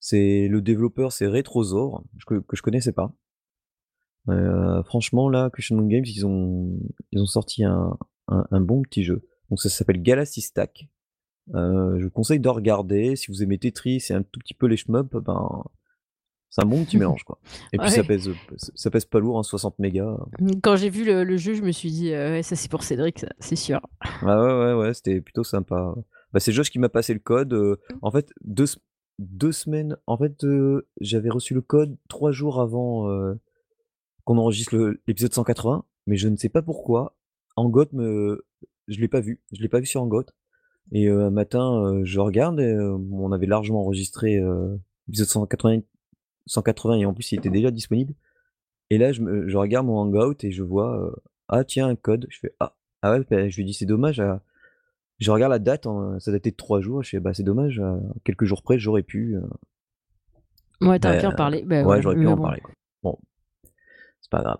C'est 0.08 0.46
le 0.46 0.62
développeur, 0.62 1.10
c'est 1.10 1.26
Retrosaur, 1.26 2.04
j 2.16 2.24
que 2.28 2.38
que 2.38 2.54
je 2.54 2.62
connaissais 2.62 2.92
pas. 2.92 3.12
Heu, 4.28 4.80
franchement 4.84 5.28
là, 5.28 5.50
Moon 5.72 5.86
Games, 5.88 6.04
ils 6.06 6.24
ont 6.24 6.78
ils 7.10 7.20
ont 7.20 7.26
sorti 7.26 7.64
un 7.64 7.98
un 8.28 8.46
un 8.52 8.60
bon 8.60 8.82
petit 8.82 9.02
jeu. 9.02 9.26
Donc 9.50 9.60
ça 9.60 9.68
s'appelle 9.68 10.00
Galaxy 10.00 10.42
Stack. 10.42 10.88
Heu, 11.56 11.96
je 11.98 12.04
vous 12.04 12.10
conseille 12.12 12.38
de 12.38 12.48
regarder. 12.48 13.16
Si 13.16 13.32
vous 13.32 13.42
aimez 13.42 13.58
Tetris 13.58 14.04
et 14.10 14.12
un 14.12 14.22
tout 14.22 14.38
petit 14.38 14.54
peu 14.54 14.66
les 14.66 14.76
shmups, 14.76 15.10
ben, 15.12 15.64
c'est 16.50 16.62
un 16.62 16.68
bon 16.68 16.84
petit 16.84 16.98
mélange, 16.98 17.24
quoi 17.24 17.40
et 17.72 17.78
puis 17.78 17.90
ça 17.90 18.04
pèse, 18.04 18.30
ça 18.76 18.92
pèse 18.92 19.06
pas 19.06 19.18
lourd, 19.18 19.40
hein, 19.40 19.42
60 19.42 19.76
mégas. 19.80 20.16
Mmh, 20.38 20.60
quand 20.62 20.76
j'ai 20.76 20.88
vu 20.88 21.04
le 21.04 21.24
le 21.24 21.36
jeu, 21.36 21.54
je 21.54 21.62
me 21.62 21.72
suis 21.72 21.90
dit: 21.90 22.12
«Heu, 22.12 22.30
ouais, 22.30 22.44
ça 22.44 22.54
c'est 22.54 22.70
pour 22.70 22.84
Cédric 22.84 23.26
c'est 23.40 23.56
sûr». 23.56 23.80
Ah 24.00 24.40
ouais, 24.40 24.52
ouais, 24.52 24.74
ouais, 24.74 24.94
c'était 24.94 25.20
plutôt 25.20 25.42
sympa. 25.42 25.96
Bah, 26.32 26.38
c'est 26.38 26.52
Josh 26.52 26.70
qui 26.70 26.78
m'a 26.78 26.88
passé 26.88 27.12
le 27.12 27.18
code, 27.18 27.76
en 28.02 28.12
fait 28.12 28.30
2 28.44 28.66
sem 28.66 28.80
2 29.18 29.52
semaines 29.52 29.96
en 30.06 30.16
fait, 30.18 30.44
j'avais 31.00 31.30
reçu 31.30 31.54
le 31.54 31.60
code 31.62 31.96
3 32.08 32.32
jours 32.32 32.60
avant, 32.60 33.08
qu'on 34.24 34.38
enregistre 34.38 34.96
l'épisode 35.06 35.32
180, 35.32 35.84
mais 36.06 36.16
je 36.16 36.28
ne 36.28 36.36
sais 36.36 36.48
pas 36.48 36.62
pourquoi, 36.62 37.16
Hangout 37.56 37.92
me 37.92 38.44
je 38.88 39.00
l'ai 39.00 39.08
pas 39.08 39.20
vu, 39.20 39.40
je 39.52 39.60
l'ai 39.62 39.68
pas 39.68 39.80
vu 39.80 39.86
sur 39.86 40.02
Hangout 40.02 40.26
et 40.92 41.08
un 41.08 41.30
matin, 41.30 42.02
je 42.04 42.20
regarde 42.20 42.60
et 42.60 42.76
on 42.78 43.32
avait 43.32 43.46
largement 43.46 43.80
enregistré, 43.82 44.40
l'épisode 45.08 45.28
180- 45.28 45.82
180 46.46 46.98
et 46.98 47.06
en 47.06 47.14
plus, 47.14 47.32
il 47.32 47.38
était 47.38 47.50
déjà 47.50 47.70
disponible 47.70 48.14
et 48.90 48.98
là, 48.98 49.12
je 49.12 49.56
regarde 49.56 49.86
mon 49.86 49.98
Hangout 49.98 50.44
et 50.44 50.52
je 50.52 50.62
vois, 50.62 51.12
«Ah 51.48 51.64
tiens, 51.64 51.88
un 51.88 51.96
code». 51.96 52.26
Je 52.28 52.38
fais: 52.38 52.54
«Ah». 52.60 52.76
Ah 53.02 53.18
bah, 53.18 53.48
je 53.48 53.56
lui 53.56 53.64
dis: 53.64 53.74
«C'est 53.74 53.86
dommage, 53.86 54.20
heu» 54.20 54.38
je 55.18 55.30
regarde 55.30 55.52
la 55.52 55.58
date, 55.58 55.86
hein, 55.86 56.16
ça 56.20 56.32
datait 56.32 56.50
de 56.50 56.56
3 56.56 56.80
jours, 56.80 57.02
je 57.02 57.10
fais: 57.10 57.20
«Bah, 57.20 57.32
c'est 57.34 57.42
dommage, 57.42 57.78
heu, 57.80 58.00
quelques 58.24 58.44
jours 58.44 58.62
près, 58.62 58.78
j'aurais 58.78 59.02
pu, 59.02 59.36
heu» 59.36 59.42
Ouais, 60.82 61.00
tu 61.00 61.06
aurais 61.06 61.16
bah, 61.16 61.20
pu 61.20 61.26
en 61.26 61.32
parler. 61.32 61.64
Bah, 61.66 61.82
ouais, 61.82 61.84
ouais, 61.84 62.02
j'aurais 62.02 62.16
pu 62.16 62.26
en 62.26 62.36
bon. 62.36 62.42
parler, 62.42 62.60
quoi. 62.60 62.74
Bon, 63.02 63.18
c'est 64.20 64.30
pas 64.30 64.42
grave. 64.42 64.58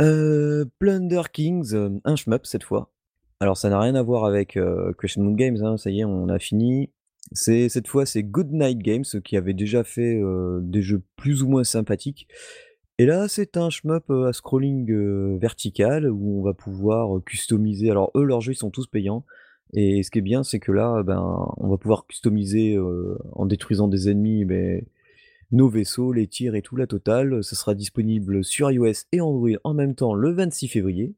Heu, 0.00 0.70
Plunder 0.78 1.22
Kings, 1.32 1.74
heu, 1.74 2.00
un 2.04 2.16
shmup 2.16 2.46
cette 2.46 2.64
fois. 2.64 2.90
Alors 3.38 3.56
ça 3.56 3.68
n'a 3.68 3.78
rien 3.78 3.94
à 3.94 4.02
voir 4.02 4.24
avec, 4.24 4.56
heu, 4.56 4.94
Question 5.00 5.22
Moon 5.22 5.34
Games, 5.34 5.58
hein, 5.62 5.76
ça 5.76 5.90
y 5.90 6.00
est, 6.00 6.04
on 6.04 6.28
a 6.28 6.38
fini. 6.38 6.90
C'est 7.32 7.68
cette 7.68 7.88
fois, 7.88 8.06
c'est 8.06 8.22
Goodnight 8.22 8.78
Games 8.78 9.04
qui 9.24 9.36
avait 9.36 9.52
déjà 9.54 9.84
fait, 9.84 10.20
des 10.62 10.80
jeux 10.82 11.02
plus 11.16 11.42
ou 11.42 11.48
moins 11.48 11.64
sympathiques 11.64 12.28
et 12.98 13.04
là, 13.04 13.28
c'est 13.28 13.58
un 13.58 13.68
shmup, 13.68 14.10
à 14.10 14.32
scrolling, 14.32 15.38
vertical 15.38 16.08
où 16.08 16.40
on 16.40 16.42
va 16.42 16.54
pouvoir, 16.54 17.22
customiser 17.24 17.90
alors 17.90 18.10
eux, 18.14 18.24
leurs 18.24 18.40
jeux, 18.40 18.52
ils 18.52 18.56
sont 18.56 18.70
tous 18.70 18.86
payants 18.86 19.24
et 19.76 20.02
ce 20.02 20.10
qui 20.10 20.18
est 20.18 20.22
bien, 20.22 20.42
c'est 20.42 20.58
que 20.60 20.72
là, 20.72 21.02
ben, 21.04 21.22
on 21.58 21.68
va 21.68 21.78
pouvoir 21.78 22.06
customiser, 22.06 22.76
heu, 22.76 23.18
en 23.32 23.46
détruisant 23.46 23.88
des 23.88 24.08
ennemis, 24.10 24.44
nos 25.52 25.68
vaisseaux, 25.68 26.12
les 26.12 26.26
tirs 26.28 26.54
et 26.54 26.62
tout, 26.62 26.76
la 26.76 26.86
totale. 26.86 27.42
Ça 27.44 27.56
sera 27.56 27.74
disponible 27.74 28.44
sur 28.44 28.70
iOS 28.70 29.06
et 29.12 29.20
Android 29.20 29.50
en 29.64 29.74
même 29.74 29.94
temps 29.94 30.14
le 30.14 30.30
26 30.32 30.68
février. 30.68 31.14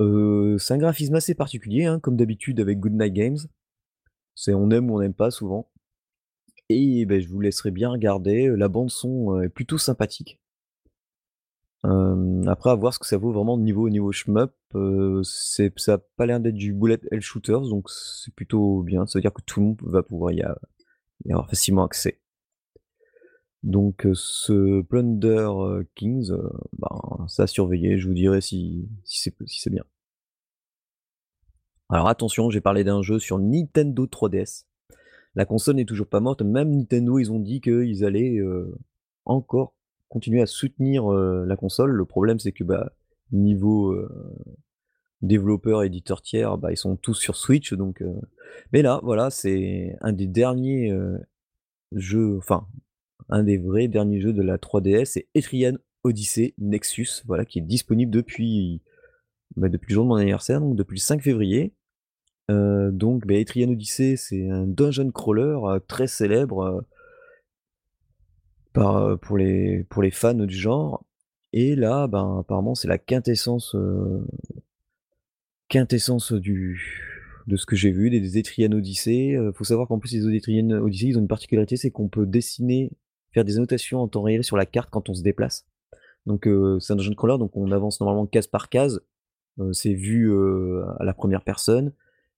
Heu, 0.00 0.56
c'est 0.58 0.74
un 0.74 0.78
graphisme 0.78 1.14
assez 1.14 1.34
particulier, 1.34 1.84
hein, 1.84 2.00
comme 2.00 2.16
d'habitude 2.16 2.60
avec 2.60 2.80
Goodnight 2.80 3.12
Games. 3.12 3.38
C'est 4.34 4.54
on 4.54 4.70
aime 4.70 4.90
ou 4.90 4.96
on 4.96 5.00
n'aime 5.00 5.14
pas 5.14 5.30
souvent 5.30 5.68
et 6.70 7.04
beh, 7.04 7.20
je 7.20 7.28
vous 7.28 7.40
laisserai 7.40 7.70
bien 7.70 7.90
regarder, 7.90 8.46
heu, 8.48 8.54
la 8.54 8.68
bande 8.68 8.90
son, 8.90 9.42
est 9.42 9.48
plutôt 9.50 9.76
sympathique. 9.76 10.38
Après 11.82 12.70
à 12.70 12.74
voir 12.74 12.92
ce 12.92 12.98
que 12.98 13.06
ça 13.06 13.16
vaut 13.16 13.32
vraiment 13.32 13.56
niveau 13.56 13.88
niveau 13.88 14.12
shmup, 14.12 14.52
c'est 15.22 15.72
ça 15.78 15.94
a 15.94 15.98
pas 15.98 16.26
l'air 16.26 16.40
d'être 16.40 16.54
du 16.54 16.74
bullet 16.74 17.00
hell 17.10 17.20
shooters 17.20 17.68
donc 17.68 17.88
c'est 17.88 18.34
plutôt 18.34 18.82
bien. 18.82 19.06
Ça 19.06 19.18
veut 19.18 19.22
dire 19.22 19.32
que 19.32 19.42
tout 19.42 19.60
le 19.60 19.66
monde 19.66 19.80
va 19.82 20.02
pouvoir 20.02 20.32
y 20.32 20.42
a 20.42 20.58
avoir 21.30 21.48
facilement 21.48 21.84
accès. 21.84 22.20
Donc 23.62 24.06
ce 24.14 24.82
Plunder, 24.82 25.50
Kings, 25.94 26.32
ben, 26.78 27.26
c'est 27.28 27.42
à 27.42 27.46
surveiller, 27.46 27.98
je 27.98 28.08
vous 28.08 28.14
dirai 28.14 28.40
si 28.40 28.88
c'est 29.04 29.34
si 29.46 29.60
c'est 29.60 29.70
bien. 29.70 29.84
Alors 31.88 32.08
attention, 32.08 32.50
j'ai 32.50 32.60
parlé 32.60 32.84
d'un 32.84 33.02
jeu 33.02 33.18
sur 33.18 33.38
Nintendo 33.38 34.06
3DS. 34.06 34.64
La 35.34 35.44
console 35.44 35.76
n'est 35.76 35.84
toujours 35.84 36.08
pas 36.08 36.20
morte, 36.20 36.42
même 36.42 36.70
Nintendo, 36.70 37.18
ils 37.18 37.32
ont 37.32 37.38
dit 37.38 37.60
qu'ils 37.60 38.04
allaient, 38.04 38.38
encore 39.24 39.74
continuer 40.10 40.42
à 40.42 40.46
soutenir, 40.46 41.10
heu, 41.10 41.46
la 41.46 41.56
console. 41.56 41.92
Le 41.92 42.04
problème, 42.04 42.38
c'est 42.38 42.52
que, 42.52 42.64
bah, 42.64 42.92
niveau, 43.32 43.92
heu, 43.92 44.08
développeur, 45.22 45.82
éditeur 45.82 46.22
tiers, 46.22 46.58
bah, 46.58 46.72
ils 46.72 46.76
sont 46.76 46.96
tous 46.96 47.14
sur 47.14 47.36
Switch 47.36 47.74
donc 47.74 48.02
heu 48.02 48.14
mais 48.72 48.82
là, 48.82 49.00
voilà, 49.02 49.30
c'est 49.30 49.96
un 50.00 50.12
des 50.12 50.26
derniers, 50.26 50.92
jeux 51.92 52.36
enfin 52.38 52.66
un 53.28 53.44
des 53.44 53.58
vrais 53.58 53.88
derniers 53.88 54.20
jeux 54.20 54.32
de 54.32 54.42
la 54.42 54.58
3DS, 54.58 55.04
c'est 55.12 55.28
Etrian 55.34 55.74
Odyssey 56.04 56.54
Nexus, 56.58 57.22
voilà, 57.26 57.44
qui 57.44 57.58
est 57.60 57.62
disponible 57.62 58.10
depuis, 58.10 58.82
bah, 59.56 59.68
depuis 59.68 59.90
le 59.90 59.94
jour 59.94 60.04
de 60.04 60.08
mon 60.08 60.16
anniversaire, 60.16 60.60
donc 60.60 60.76
depuis 60.76 60.96
le 60.96 61.00
5 61.00 61.22
février. 61.22 61.74
Donc, 62.48 63.26
bah, 63.26 63.34
Etrian 63.34 63.70
Odyssey, 63.70 64.16
c'est 64.16 64.48
un 64.50 64.66
dungeon 64.66 65.10
crawler, 65.12 65.56
très 65.86 66.08
célèbre, 66.08 66.84
par, 68.72 69.18
pour 69.20 69.36
les 69.38 69.84
pour 69.84 70.02
les 70.02 70.10
fans 70.10 70.34
du 70.34 70.54
genre 70.54 71.04
et 71.52 71.74
là, 71.74 72.06
ben, 72.06 72.38
apparemment, 72.40 72.74
c'est 72.74 72.88
la 72.88 72.98
quintessence, 72.98 73.74
heu 73.74 74.24
quintessence 75.68 76.32
du 76.32 76.80
de 77.46 77.56
ce 77.56 77.66
que 77.66 77.74
j'ai 77.74 77.90
vu, 77.90 78.10
des 78.10 78.38
Etrian 78.38 78.70
Odyssey. 78.72 79.34
Heu, 79.36 79.52
faut 79.52 79.64
savoir 79.64 79.88
qu'en 79.88 79.98
plus 79.98 80.12
les 80.12 80.36
Etrian 80.36 80.70
Odyssey, 80.70 81.08
ils 81.08 81.18
ont 81.18 81.20
une 81.20 81.28
particularité, 81.28 81.76
c'est 81.76 81.90
qu'on 81.90 82.08
peut 82.08 82.26
dessiner, 82.26 82.92
faire 83.32 83.44
des 83.44 83.56
annotations 83.56 84.00
en 84.00 84.08
temps 84.08 84.22
réel 84.22 84.44
sur 84.44 84.56
la 84.56 84.66
carte 84.66 84.90
quand 84.90 85.08
on 85.08 85.14
se 85.14 85.22
déplace. 85.22 85.66
Donc, 86.26 86.46
heu, 86.46 86.78
c'est 86.80 86.92
un 86.92 86.96
dungeon 86.96 87.14
crawler, 87.14 87.38
donc 87.38 87.56
on 87.56 87.72
avance 87.72 88.00
normalement 88.00 88.26
case 88.26 88.46
par 88.46 88.68
case. 88.68 89.00
C'est 89.72 89.92
vu, 89.94 90.32
à 91.00 91.04
la 91.04 91.12
première 91.12 91.42
personne 91.42 91.92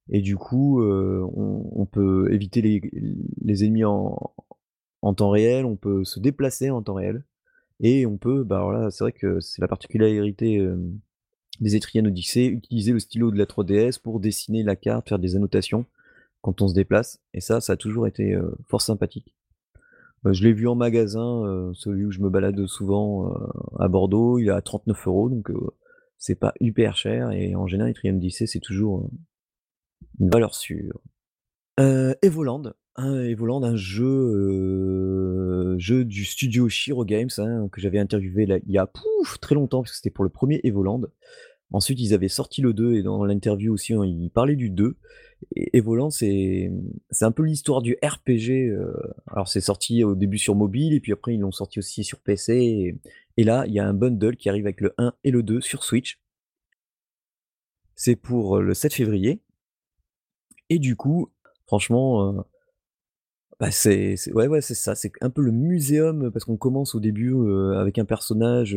et 0.08 0.22
du 0.22 0.36
coup, 0.36 0.82
on 0.82 1.70
on 1.72 1.86
peut 1.86 2.32
éviter 2.32 2.62
les 2.62 2.80
les 3.42 3.64
ennemis 3.64 3.84
en 3.84 4.34
en 5.02 5.14
temps 5.14 5.30
réel, 5.30 5.64
on 5.64 5.76
peut 5.76 6.04
se 6.04 6.20
déplacer 6.20 6.70
en 6.70 6.82
temps 6.82 6.94
réel 6.94 7.24
et 7.80 8.06
on 8.06 8.16
peut, 8.16 8.44
bah, 8.44 8.56
alors 8.56 8.72
là, 8.72 8.90
c'est 8.90 9.04
vrai 9.04 9.12
que 9.12 9.40
c'est 9.40 9.60
la 9.60 9.68
particularité, 9.68 10.64
des 11.60 11.76
Etrian 11.76 12.04
Odyssey, 12.04 12.46
utiliser 12.46 12.92
le 12.92 13.00
stylo 13.00 13.30
de 13.30 13.36
la 13.36 13.44
3DS 13.44 14.00
pour 14.00 14.20
dessiner 14.20 14.62
la 14.62 14.76
carte, 14.76 15.08
faire 15.08 15.18
des 15.18 15.36
annotations 15.36 15.84
quand 16.40 16.62
on 16.62 16.68
se 16.68 16.74
déplace 16.74 17.20
et 17.34 17.40
ça, 17.40 17.60
ça 17.60 17.74
a 17.74 17.76
toujours 17.76 18.06
été, 18.06 18.38
fort 18.68 18.80
sympathique. 18.80 19.34
Bah, 20.22 20.32
je 20.32 20.44
l'ai 20.44 20.52
vu 20.52 20.68
en 20.68 20.76
magasin, 20.76 21.72
celui 21.74 22.04
où 22.04 22.12
je 22.12 22.20
me 22.20 22.30
balade 22.30 22.66
souvent, 22.66 23.34
à 23.78 23.88
Bordeaux, 23.88 24.38
il 24.38 24.46
est 24.46 24.50
à 24.50 24.62
39 24.62 25.06
€ 25.06 25.30
donc, 25.30 25.50
heu, 25.50 25.70
c'est 26.18 26.36
pas 26.36 26.54
hyper 26.60 26.96
cher 26.96 27.32
et 27.32 27.56
en 27.56 27.66
général 27.66 27.90
Etrian 27.90 28.14
Odyssey, 28.14 28.46
c'est 28.46 28.60
toujours, 28.60 29.10
une 30.20 30.30
valeur 30.30 30.54
sûre. 30.54 31.00
Evoland, 31.78 32.74
hein, 32.96 33.22
Evoland, 33.24 33.62
un 33.64 33.76
jeu, 33.76 34.04
heu, 34.06 35.76
jeu 35.78 36.04
du 36.04 36.24
studio 36.24 36.68
Shiro 36.68 37.04
Games, 37.04 37.30
hein, 37.38 37.68
que 37.72 37.80
j'avais 37.80 37.98
interviewé 37.98 38.46
là, 38.46 38.58
il 38.66 38.72
y 38.72 38.78
a 38.78 38.86
pouf! 38.86 39.38
Très 39.40 39.54
longtemps, 39.54 39.82
parce 39.82 39.92
que 39.92 39.96
c'était 39.96 40.10
pour 40.10 40.24
le 40.24 40.30
1er 40.30 40.60
Evoland. 40.64 41.02
Ensuite, 41.72 42.00
ils 42.00 42.14
avaient 42.14 42.28
sorti 42.28 42.62
le 42.62 42.72
2 42.74 42.94
et 42.94 43.02
dans 43.02 43.24
l'interview 43.24 43.72
aussi, 43.74 43.94
hein, 43.94 44.04
ils 44.04 44.30
parlaient 44.30 44.56
du 44.56 44.70
2 44.70 44.96
et 45.56 45.76
Evoland, 45.78 46.10
c'est, 46.10 46.72
un 47.22 47.32
peu 47.32 47.44
l'histoire 47.44 47.82
du 47.82 47.96
RPG, 48.04 48.70
heu, 48.70 48.94
alors 49.28 49.48
c'est 49.48 49.60
sorti 49.62 50.04
au 50.04 50.14
début 50.14 50.38
sur 50.38 50.54
mobile 50.56 50.94
et 50.94 51.00
puis 51.00 51.12
après 51.12 51.34
ils 51.34 51.40
l'ont 51.40 51.52
sorti 51.52 51.78
aussi 51.80 52.04
sur 52.04 52.20
PC 52.20 52.54
et 52.56 52.96
et 53.38 53.44
là, 53.44 53.64
il 53.66 53.72
y 53.74 53.80
a 53.80 53.86
un 53.88 53.94
bundle 53.94 54.36
qui 54.36 54.48
arrive 54.50 54.66
avec 54.66 54.80
le 54.82 54.94
1 54.98 55.14
et 55.24 55.30
le 55.30 55.42
2 55.42 55.60
sur 55.62 55.84
Switch. 55.84 56.18
C'est 57.98 58.16
pour, 58.16 58.56
heu, 58.58 58.62
le 58.62 58.74
7 58.74 58.94
février 58.94 59.42
et 60.70 60.78
du 60.78 60.96
coup, 60.96 61.30
franchement, 61.66 62.32
heu 62.38 62.42
bah, 63.62 63.70
c'est 63.70 64.16
ça, 64.74 64.94
c'est 64.94 65.12
un 65.20 65.30
peu 65.30 65.42
le 65.42 65.52
muséum, 65.52 66.30
parce 66.32 66.44
qu'on 66.44 66.56
commence 66.56 66.94
au 66.94 67.00
début, 67.00 67.34
avec 67.76 67.98
un 67.98 68.04
personnage, 68.04 68.76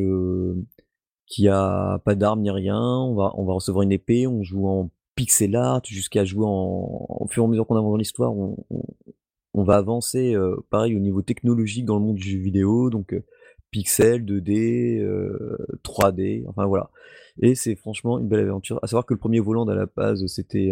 qui 1.27 1.47
a 1.47 1.99
pas 2.05 2.15
d'armes 2.15 2.41
ni 2.41 2.51
rien. 2.51 2.79
On 2.79 3.15
va 3.15 3.33
on 3.35 3.45
va 3.45 3.53
recevoir 3.53 3.81
une 3.81 3.91
épée, 3.91 4.27
on 4.27 4.43
joue 4.43 4.67
en 4.67 4.91
pixel 5.15 5.55
art 5.55 5.81
jusqu'à 5.85 6.23
jouer 6.25 6.45
en 6.45 7.07
au 7.09 7.27
fur 7.29 7.43
et 7.43 7.45
à 7.45 7.49
mesure 7.49 7.65
qu'on 7.65 7.75
avance 7.77 7.91
dans 7.91 7.97
l'histoire, 7.97 8.33
on 8.35 9.63
va 9.63 9.77
avancer, 9.77 10.35
pareil 10.69 10.95
au 10.95 10.99
niveau 10.99 11.21
technologique 11.21 11.85
dans 11.85 11.95
le 11.97 12.05
monde 12.05 12.17
du 12.17 12.29
jeu 12.29 12.39
vidéo, 12.39 12.89
donc, 12.89 13.13
heu, 13.13 13.23
pixels, 13.71 14.23
2D, 14.25 14.99
heu, 15.01 15.57
3D, 15.83 16.43
enfin 16.47 16.65
voilà 16.65 16.89
et 17.41 17.55
c'est 17.55 17.75
franchement 17.75 18.19
une 18.19 18.27
belle 18.29 18.47
aventure. 18.47 18.79
À 18.81 18.87
savoir 18.87 19.05
que 19.05 19.13
le 19.13 19.19
1er 19.19 19.37
Evoland 19.37 19.67
à 19.67 19.75
la 19.75 19.87
base, 19.87 20.25
c'était, 20.27 20.71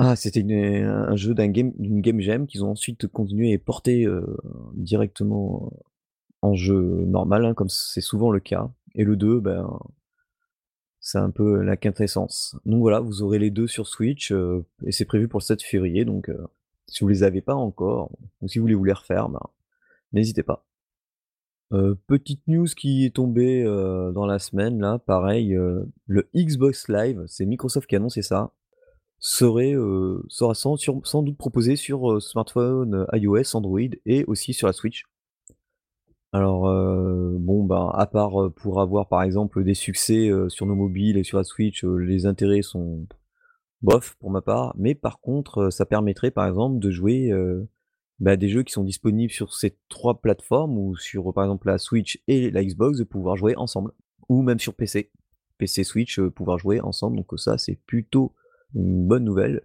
ah, 0.00 0.16
c'était 0.16 0.42
un 0.84 1.16
jeu 1.16 1.34
d'un 1.34 1.48
game 1.48 1.72
d'une 1.78 2.00
game 2.00 2.20
jam 2.20 2.46
qu'ils 2.46 2.64
ont 2.64 2.70
ensuite 2.70 3.08
continué 3.08 3.50
et 3.50 3.58
porté, 3.58 4.06
heu, 4.06 4.36
directement 4.74 5.72
en 6.40 6.54
jeu 6.54 7.04
normal, 7.04 7.44
hein, 7.44 7.54
comme 7.54 7.68
c'est 7.68 8.00
souvent 8.00 8.30
le 8.30 8.40
cas 8.40 8.70
et 8.94 9.02
le 9.04 9.16
2, 9.16 9.40
ben 9.40 9.68
c'est 11.00 11.18
un 11.18 11.30
peu 11.30 11.62
la 11.62 11.76
quintessence. 11.76 12.56
Donc 12.64 12.80
voilà, 12.80 13.00
vous 13.00 13.22
aurez 13.22 13.38
les 13.38 13.50
2 13.50 13.66
sur 13.66 13.86
Switch, 13.88 14.30
heu 14.32 14.64
et 14.86 14.92
c'est 14.92 15.04
prévu 15.04 15.26
pour 15.28 15.40
le 15.40 15.44
7 15.44 15.62
février 15.62 16.04
donc, 16.04 16.28
heu, 16.28 16.46
si 16.86 17.00
vous 17.04 17.08
les 17.08 17.22
avez 17.24 17.40
pas 17.40 17.54
encore 17.54 18.10
ou 18.40 18.48
si 18.48 18.58
vous 18.58 18.64
voulez 18.68 18.76
les 18.86 18.92
refaire, 18.92 19.28
ben, 19.28 19.40
n'hésitez 20.12 20.42
pas. 20.44 20.64
Petite 22.06 22.46
news 22.46 22.66
qui 22.66 23.04
est 23.04 23.14
tombée, 23.14 23.62
dans 24.14 24.26
la 24.26 24.38
semaine 24.38 24.80
là, 24.80 24.98
pareil, 24.98 25.54
le 26.06 26.28
Xbox 26.34 26.88
Live, 26.88 27.24
c'est 27.26 27.44
Microsoft 27.46 27.86
qui 27.88 27.96
a 27.96 27.98
annoncé 27.98 28.22
ça, 28.22 28.52
serait, 29.20 29.74
heu, 29.74 30.22
sera 30.28 30.54
sans 30.54 31.22
doute 31.22 31.36
proposé 31.36 31.76
sur, 31.76 32.12
heu, 32.12 32.20
smartphone, 32.20 33.06
iOS, 33.12 33.56
Android 33.56 33.80
et 34.06 34.24
aussi 34.26 34.52
sur 34.54 34.66
la 34.66 34.72
Switch. 34.72 35.04
Alors, 36.32 36.64
bon, 37.38 37.64
ben, 37.64 37.90
à 37.94 38.06
part, 38.06 38.52
pour 38.54 38.80
avoir 38.82 39.08
par 39.08 39.22
exemple 39.22 39.64
des 39.64 39.74
succès, 39.74 40.30
sur 40.48 40.66
nos 40.66 40.74
mobiles 40.74 41.16
et 41.16 41.24
sur 41.24 41.38
la 41.38 41.44
Switch, 41.44 41.84
les 41.84 42.26
intérêts 42.26 42.62
sont 42.62 43.06
bof 43.80 44.16
pour 44.20 44.30
ma 44.30 44.42
part, 44.42 44.74
mais 44.76 44.94
par 44.94 45.20
contre, 45.20 45.70
ça 45.70 45.86
permettrait 45.86 46.30
par 46.30 46.46
exemple 46.46 46.78
de 46.80 46.90
jouer, 46.90 47.32
bah, 48.20 48.36
des 48.36 48.48
jeux 48.48 48.62
qui 48.62 48.72
sont 48.72 48.84
disponibles 48.84 49.32
sur 49.32 49.54
ces 49.54 49.78
3 49.88 50.20
plateformes 50.20 50.76
ou 50.76 50.96
sur, 50.96 51.32
par 51.32 51.44
exemple, 51.44 51.66
la 51.68 51.78
Switch 51.78 52.20
et 52.28 52.50
la 52.50 52.62
Xbox, 52.62 52.98
de 52.98 53.04
pouvoir 53.04 53.36
jouer 53.36 53.56
ensemble 53.56 53.92
ou 54.28 54.42
même 54.42 54.58
sur 54.58 54.74
PC. 54.74 55.10
PC, 55.56 55.82
Switch, 55.82 56.20
pouvoir 56.20 56.58
jouer 56.58 56.80
ensemble 56.80 57.16
donc, 57.16 57.26
ça 57.36 57.56
c'est 57.56 57.76
plutôt 57.86 58.34
une 58.74 59.06
bonne 59.06 59.24
nouvelle. 59.24 59.62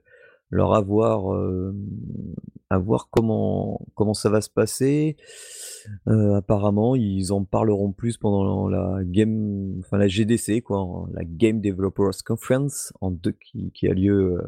Alors 0.52 0.76
à 0.76 0.82
voir, 0.82 1.36
hem, 1.36 1.88
à 2.70 2.78
voir 2.78 3.10
comment 3.10 3.82
comment 3.96 4.14
ça 4.14 4.30
va 4.30 4.42
se 4.42 4.50
passer. 4.50 5.18
Heu, 6.08 6.36
apparemment, 6.36 6.96
ils 6.96 7.34
en 7.34 7.44
parleront 7.44 7.92
plus 7.92 8.18
pendant 8.18 8.70
la 8.70 9.00
game 9.04 9.80
enfin 9.80 9.98
la 9.98 10.08
GDC 10.08 10.62
quoi, 10.62 11.08
la 11.14 11.24
Game 11.26 11.60
Developers 11.60 12.24
Conference 12.26 12.94
qui 13.74 13.88
a 13.88 13.94
lieu, 13.94 14.38
heu, 14.38 14.42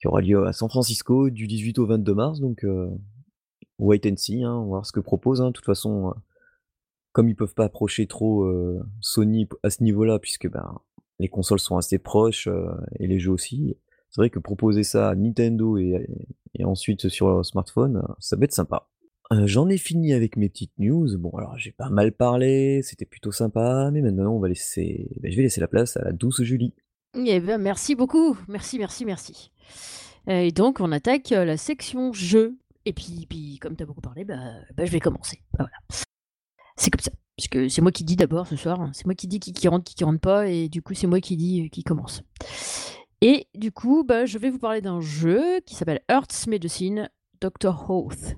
qui 0.00 0.08
aura 0.08 0.20
lieu 0.20 0.46
à 0.46 0.52
San 0.52 0.68
Francisco 0.68 1.30
du 1.30 1.46
18 1.46 1.78
au 1.78 1.86
22 1.86 2.14
mars 2.14 2.40
donc, 2.40 2.66
wait 3.78 4.10
and 4.10 4.16
see, 4.16 4.42
hein, 4.44 4.54
on 4.54 4.62
va 4.62 4.66
voir 4.66 4.86
ce 4.86 4.92
que 4.92 5.00
propose, 5.00 5.40
hein. 5.40 5.48
De 5.48 5.52
toute 5.52 5.66
façon, 5.66 6.14
comme 7.12 7.28
ils 7.28 7.36
peuvent 7.36 7.54
pas 7.54 7.64
approcher 7.66 8.06
trop, 8.06 8.50
Sony 9.00 9.48
à 9.62 9.70
ce 9.70 9.82
niveau-là 9.82 10.18
puisque, 10.18 10.50
ben, 10.50 10.78
les 11.18 11.28
consoles 11.28 11.58
sont 11.58 11.76
assez 11.76 11.98
proches, 11.98 12.48
heu 12.48 12.68
et 12.98 13.06
les 13.06 13.18
jeux 13.18 13.32
aussi. 13.32 13.76
C'est 14.10 14.20
vrai 14.20 14.30
que 14.30 14.38
proposer 14.38 14.84
ça 14.84 15.10
à 15.10 15.14
Nintendo 15.14 15.76
et 15.78 16.06
ensuite 16.64 17.08
sur, 17.08 17.28
heu, 17.28 17.42
smartphone, 17.42 18.02
ça 18.18 18.36
peut 18.36 18.44
être 18.44 18.52
sympa. 18.52 18.88
Heu, 19.30 19.46
j'en 19.46 19.68
ai 19.68 19.76
fini 19.76 20.14
avec 20.14 20.36
mes 20.36 20.48
petites 20.48 20.78
news. 20.78 21.06
Bon 21.18 21.30
alors 21.36 21.58
j'ai 21.58 21.72
pas 21.72 21.90
mal 21.90 22.12
parlé, 22.12 22.80
c'était 22.82 23.04
plutôt 23.04 23.32
sympa, 23.32 23.90
mais 23.92 24.00
maintenant 24.00 24.32
on 24.32 24.40
va 24.40 24.48
laisser 24.48 25.10
bah, 25.20 25.28
je 25.30 25.36
vais 25.36 25.42
laisser 25.42 25.60
la 25.60 25.68
place 25.68 25.96
à 25.98 26.04
la 26.04 26.12
douce 26.12 26.42
Julie. 26.42 26.72
Eh 27.14 27.40
ben, 27.40 27.58
merci 27.58 27.94
beaucoup, 27.94 28.38
merci, 28.48 28.78
merci, 28.78 29.04
merci. 29.04 29.50
Heu 30.28 30.32
et 30.32 30.52
donc 30.52 30.80
on 30.80 30.92
attaque, 30.92 31.30
la 31.30 31.56
section 31.58 32.12
jeux 32.12 32.56
et 32.86 32.92
puis 32.94 33.26
puis 33.28 33.58
comme 33.60 33.76
tu 33.76 33.82
as 33.82 33.86
beaucoup 33.86 34.00
parlé, 34.00 34.24
bah 34.24 34.38
bah, 34.74 34.86
je 34.86 34.90
vais 34.92 35.00
commencer, 35.00 35.42
bah, 35.52 35.66
voilà. 35.66 36.04
C'est 36.76 36.90
comme 36.90 37.00
ça, 37.00 37.10
puisque 37.38 37.70
c'est 37.70 37.80
moi 37.80 37.92
qui 37.92 38.04
dis 38.04 38.16
d'abord 38.16 38.46
ce 38.46 38.56
soir. 38.56 38.90
C'est 38.92 39.06
moi 39.06 39.14
qui 39.14 39.28
dis 39.28 39.40
qui 39.40 39.68
rentre, 39.68 39.94
qui 39.94 40.04
rentre 40.04 40.20
pas 40.20 40.48
et 40.48 40.68
du 40.68 40.82
coup, 40.82 40.92
c'est 40.92 41.06
moi 41.06 41.20
qui 41.20 41.36
dis, 41.36 41.62
heu, 41.64 41.68
qui 41.68 41.84
commence 41.84 42.22
et 43.20 43.48
du 43.54 43.72
coup, 43.72 44.04
bah, 44.04 44.26
je 44.26 44.38
vais 44.38 44.50
vous 44.50 44.58
parler 44.58 44.80
d'un 44.80 45.00
jeu 45.00 45.60
qui 45.66 45.74
s'appelle 45.74 46.00
Earth's 46.08 46.46
Medicine: 46.46 47.10
Doctor 47.40 47.90
Oath. 47.90 48.36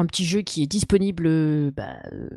Un 0.00 0.06
petit 0.06 0.24
jeu 0.24 0.40
qui 0.40 0.62
est 0.62 0.66
disponible, 0.66 1.26
heu, 1.26 1.72
bah, 1.76 1.98
heu, 2.10 2.30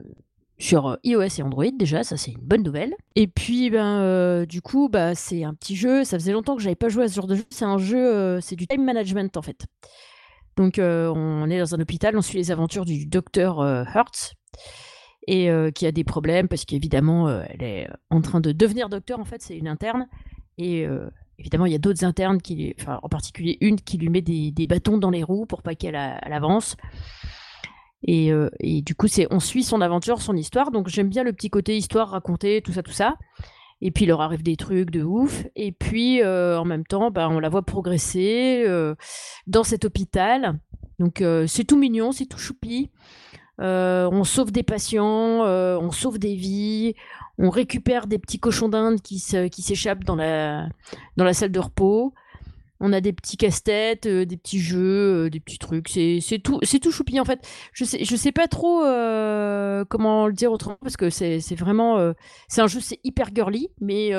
sur, 0.58 0.90
heu, 0.90 0.98
iOS 1.06 1.40
et 1.40 1.44
Android 1.44 1.72
déjà, 1.74 2.04
ça 2.04 2.18
c'est 2.18 2.32
une 2.32 2.42
bonne 2.42 2.62
nouvelle 2.62 2.94
et 3.16 3.26
puis, 3.28 3.70
ben, 3.70 4.02
heu, 4.02 4.46
du 4.46 4.62
coup, 4.62 4.90
bah, 4.90 5.16
c'est 5.16 5.46
un 5.46 5.54
petit 5.54 5.78
jeu, 5.78 6.04
ça 6.04 6.20
faisait 6.20 6.34
longtemps 6.34 6.58
que 6.58 6.62
j'avais 6.62 6.76
pas 6.76 6.90
joué 6.90 7.06
à 7.06 7.08
ce 7.08 7.16
genre 7.16 7.28
de 7.28 7.36
jeu. 7.36 7.46
C'est 7.52 7.64
un 7.64 7.78
jeu, 7.78 8.42
c'est 8.42 8.58
du 8.58 8.68
time 8.68 8.84
management 8.84 9.38
en 9.38 9.42
fait. 9.42 9.66
Donc 10.58 10.76
on 10.78 11.50
est 11.50 11.58
dans 11.58 11.74
un 11.74 11.80
hôpital, 11.80 12.18
on 12.18 12.22
suit 12.22 12.38
les 12.38 12.52
aventures 12.52 12.84
du 12.84 13.06
docteur 13.06 13.66
Hertz 13.66 14.34
et 15.26 15.50
qui 15.74 15.86
a 15.86 15.92
des 15.94 16.04
problèmes 16.04 16.50
parce 16.50 16.66
qu'évidemment 16.66 17.30
elle 17.30 17.64
est 17.64 17.90
en 18.10 18.20
train 18.22 18.42
de 18.42 18.52
devenir 18.52 18.90
docteur 18.90 19.20
en 19.20 19.26
fait, 19.26 19.42
c'est 19.42 19.58
une 19.58 19.70
interne 19.70 20.08
et 20.58 20.86
évidemment 21.40 21.66
il 21.66 21.72
y 21.72 21.76
a 21.76 21.80
d'autres 21.80 22.04
internes 22.04 22.42
qui, 22.42 22.76
enfin 22.80 23.00
en 23.02 23.10
particulier 23.10 23.58
une 23.62 23.80
qui 23.80 23.98
lui 23.98 24.10
met 24.10 24.22
des, 24.22 24.68
bâtons 24.68 24.98
dans 24.98 25.10
les 25.10 25.24
roues 25.24 25.46
pour 25.46 25.64
pas 25.64 25.76
qu'elle 25.76 25.96
avance. 25.96 26.76
Et, 28.06 28.32
et, 28.60 28.82
du 28.82 28.96
coup, 28.96 29.08
c'est 29.08 29.28
on 29.32 29.40
suit 29.40 29.64
son 29.64 29.80
aventure, 29.82 30.22
son 30.22 30.36
histoire. 30.36 30.72
Donc 30.72 30.90
j'aime 30.90 31.10
bien 31.10 31.24
le 31.24 31.32
petit 31.32 31.50
côté 31.50 31.78
histoire 31.78 32.10
racontée, 32.10 32.62
tout 32.62 32.74
ça, 32.74 32.84
tout 32.84 32.92
ça. 32.92 33.16
Et 33.86 33.92
puis 33.92 34.06
il 34.06 34.08
leur 34.08 34.22
arrive 34.22 34.44
des 34.44 34.56
trucs 34.56 34.92
de 34.92 35.04
ouf. 35.04 35.46
Et 35.58 35.74
puis 35.74 36.22
euh, 36.22 36.58
en 36.58 36.64
même 36.64 36.86
temps, 36.86 37.12
bah, 37.12 37.28
on 37.30 37.40
la 37.40 37.50
voit 37.50 37.64
progresser 37.64 38.64
euh, 38.66 38.96
dans 39.46 39.66
cet 39.66 39.84
hôpital. 39.84 40.58
Donc 41.00 41.22
euh, 41.22 41.48
c'est 41.48 41.66
tout 41.66 41.78
mignon, 41.78 42.14
c'est 42.14 42.26
tout 42.26 42.38
choupi. 42.38 42.92
on 43.60 44.24
sauve 44.24 44.54
des 44.54 44.64
patients, 44.64 45.44
on 45.44 45.92
sauve 45.92 46.18
des 46.18 46.36
vies, 46.36 46.96
on 47.38 47.50
récupère 47.50 48.08
des 48.08 48.20
petits 48.20 48.40
cochons 48.40 48.70
d'Inde 48.70 49.02
qui 49.02 49.20
s'échappent 49.20 50.06
dans 50.06 50.16
la 50.16 51.34
salle 51.34 51.52
de 51.52 51.60
repos 51.60 52.14
on 52.84 52.92
a 52.92 53.00
des 53.00 53.14
petits 53.14 53.38
casse-têtes, 53.38 54.08
euh, 54.08 54.26
des 54.26 54.36
petits 54.36 54.60
jeux, 54.60 55.26
euh, 55.26 55.30
des 55.30 55.40
petits 55.40 55.58
trucs. 55.58 55.88
C'est, 55.88 56.20
tout, 56.44 56.60
c'est 56.64 56.80
tout 56.80 56.92
choupi 56.92 57.18
en 57.18 57.24
fait. 57.24 57.40
Je 57.72 57.86
sais, 57.86 58.04
sais 58.04 58.32
pas 58.34 58.50
trop 58.50 58.84
euh, 58.84 59.86
comment 59.86 60.28
le 60.28 60.34
dire 60.34 60.52
autrement 60.52 60.78
parce 60.82 60.98
que 60.98 61.10
c'est, 61.10 61.40
vraiment, 61.56 62.14
c'est 62.50 62.62
un 62.62 62.68
jeu, 62.68 62.82
c'est 62.82 63.00
hyper 63.06 63.30
girly, 63.34 63.70
mais 63.80 64.12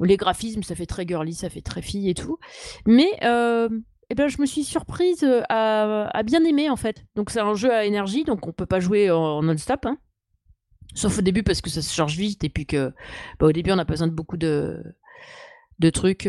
les 0.00 0.16
graphismes, 0.16 0.62
ça 0.62 0.76
fait 0.76 0.86
très 0.86 1.06
girly, 1.06 1.34
ça 1.34 1.50
fait 1.50 1.62
très 1.62 1.82
fille 1.82 2.08
et 2.08 2.14
tout. 2.14 2.38
Mais 2.86 3.10
eh 3.20 4.14
ben, 4.14 4.28
je 4.28 4.40
me 4.40 4.46
suis 4.46 4.62
surprise 4.62 5.26
à, 5.48 6.22
bien 6.24 6.44
aimer 6.44 6.70
en 6.70 6.76
fait. 6.76 7.04
Donc 7.16 7.30
c'est 7.30 7.40
un 7.40 7.54
jeu 7.54 7.72
à 7.72 7.84
énergie, 7.84 8.22
donc 8.22 8.46
on 8.46 8.52
peut 8.52 8.66
pas 8.66 8.78
jouer 8.78 9.10
en, 9.10 9.42
non-stop. 9.42 9.84
Hein. 9.86 9.98
Sauf 10.94 11.18
au 11.18 11.22
début 11.22 11.42
parce 11.42 11.60
que 11.60 11.70
ça 11.70 11.82
se 11.82 11.92
charge 11.92 12.16
vite 12.16 12.44
et 12.44 12.48
puis 12.48 12.66
que 12.66 12.92
bah, 13.40 13.46
au 13.46 13.52
début 13.52 13.72
on 13.72 13.78
a 13.78 13.84
besoin 13.84 14.06
de 14.06 14.12
beaucoup 14.12 14.36
de, 14.36 14.80
de 15.80 15.90
trucs 15.90 16.28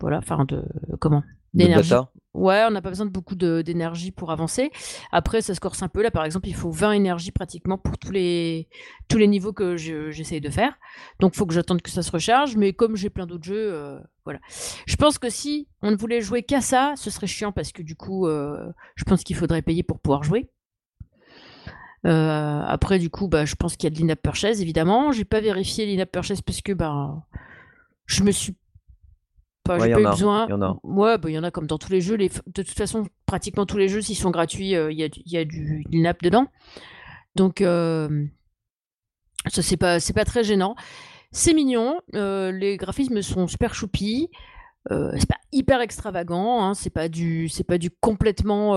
voilà, 0.00 0.18
enfin 0.18 0.44
de 0.44 0.64
comment? 1.00 1.22
D'énergie. 1.54 1.94
Ouais, 2.34 2.64
on 2.68 2.70
n'a 2.70 2.82
pas 2.82 2.90
besoin 2.90 3.06
de 3.06 3.10
beaucoup 3.10 3.34
d'énergie 3.34 4.12
pour 4.12 4.30
avancer. 4.30 4.70
Après, 5.12 5.40
ça 5.40 5.54
se 5.54 5.60
corse 5.60 5.82
un 5.82 5.88
peu. 5.88 6.02
Là, 6.02 6.10
par 6.10 6.24
exemple, 6.24 6.46
il 6.46 6.54
faut 6.54 6.70
20 6.70 6.92
énergies 6.92 7.32
pratiquement 7.32 7.78
pour 7.78 7.98
tous 7.98 8.12
les, 8.12 8.68
tous 9.08 9.18
les 9.18 9.26
niveaux 9.26 9.52
que 9.52 9.76
j'essaye 9.76 10.40
de 10.40 10.50
faire. 10.50 10.78
Donc, 11.20 11.34
il 11.34 11.38
faut 11.38 11.46
que 11.46 11.54
j'attende 11.54 11.82
que 11.82 11.90
ça 11.90 12.02
se 12.02 12.12
recharge. 12.12 12.56
Mais 12.56 12.74
comme 12.74 12.96
j'ai 12.96 13.10
plein 13.10 13.26
d'autres 13.26 13.44
jeux, 13.44 13.72
euh, 13.72 13.98
voilà. 14.24 14.40
Je 14.86 14.94
pense 14.96 15.18
que 15.18 15.30
si 15.30 15.68
on 15.82 15.90
ne 15.90 15.96
voulait 15.96 16.20
jouer 16.20 16.42
qu'à 16.42 16.60
ça, 16.60 16.92
ce 16.96 17.10
serait 17.10 17.26
chiant 17.26 17.50
parce 17.50 17.72
que 17.72 17.82
du 17.82 17.96
coup, 17.96 18.26
euh, 18.26 18.70
je 18.94 19.04
pense 19.04 19.24
qu'il 19.24 19.34
faudrait 19.34 19.62
payer 19.62 19.82
pour 19.82 19.98
pouvoir 19.98 20.22
jouer. 20.22 20.48
Euh, 22.06 22.62
après, 22.66 22.98
du 22.98 23.10
coup, 23.10 23.26
bah, 23.26 23.46
je 23.46 23.56
pense 23.56 23.76
qu'il 23.76 23.90
y 23.90 23.92
a 23.92 23.96
de 23.96 24.00
l'in-app 24.00 24.22
purchase, 24.22 24.60
évidemment. 24.60 25.10
J'ai 25.12 25.24
pas 25.24 25.40
vérifié 25.40 25.86
l'in-app 25.86 26.12
purchase 26.12 26.42
parce 26.42 26.60
que 26.60 26.72
bah, 26.72 27.26
je 28.06 28.22
me 28.22 28.30
suis 28.30 28.54
j'ai 29.78 29.92
pas 29.92 30.00
eu 30.00 30.04
besoin. 30.04 30.46
Il 30.46 30.50
y 30.50 30.54
en 30.54 30.62
a. 30.62 30.78
Ouais, 30.82 31.18
bah, 31.18 31.30
y 31.30 31.38
en 31.38 31.44
a 31.44 31.50
comme 31.50 31.66
dans 31.66 31.78
tous 31.78 31.92
les 31.92 32.00
jeux. 32.00 32.14
Les... 32.14 32.28
De 32.28 32.62
toute 32.62 32.70
façon, 32.70 33.06
pratiquement 33.26 33.66
tous 33.66 33.76
les 33.76 33.88
jeux, 33.88 34.00
s'ils 34.00 34.16
sont 34.16 34.30
gratuits, 34.30 34.74
euh, 34.74 34.90
il 34.90 34.98
y, 34.98 35.04
a, 35.04 35.08
y 35.26 35.36
a 35.36 35.44
du 35.44 35.84
app 36.06 36.22
dedans. 36.22 36.46
Donc, 37.34 37.60
euh, 37.60 38.24
ça, 39.46 39.62
c'est 39.62 39.76
pas, 39.76 40.00
c'est 40.00 40.12
pas 40.12 40.24
très 40.24 40.44
gênant. 40.44 40.76
C'est 41.30 41.52
mignon. 41.52 42.00
Euh, 42.14 42.52
les 42.52 42.76
graphismes 42.76 43.20
sont 43.20 43.46
super 43.46 43.74
choupis. 43.74 44.30
c'est 44.88 45.28
pas 45.28 45.36
hyper 45.52 45.82
extravagant, 45.82 46.62
hein, 46.64 46.72
c'est 46.72 46.88
pas 46.88 47.08
du, 47.10 47.48
c'est 47.50 47.64
pas 47.64 47.76
du 47.76 47.90
complètement 47.90 48.74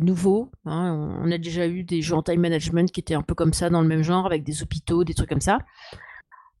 nouveau. 0.00 0.50
Hein. 0.66 1.20
On 1.22 1.30
a 1.30 1.38
déjà 1.38 1.68
eu 1.68 1.84
des 1.84 2.02
jeux 2.02 2.16
en 2.16 2.22
time 2.22 2.40
management 2.40 2.90
qui 2.90 2.98
étaient 2.98 3.14
un 3.14 3.22
peu 3.22 3.34
comme 3.34 3.52
ça 3.52 3.70
dans 3.70 3.80
le 3.80 3.86
même 3.86 4.02
genre, 4.02 4.26
avec 4.26 4.42
des 4.42 4.62
hôpitaux, 4.62 5.04
des 5.04 5.14
trucs 5.14 5.28
comme 5.28 5.40
ça. 5.40 5.58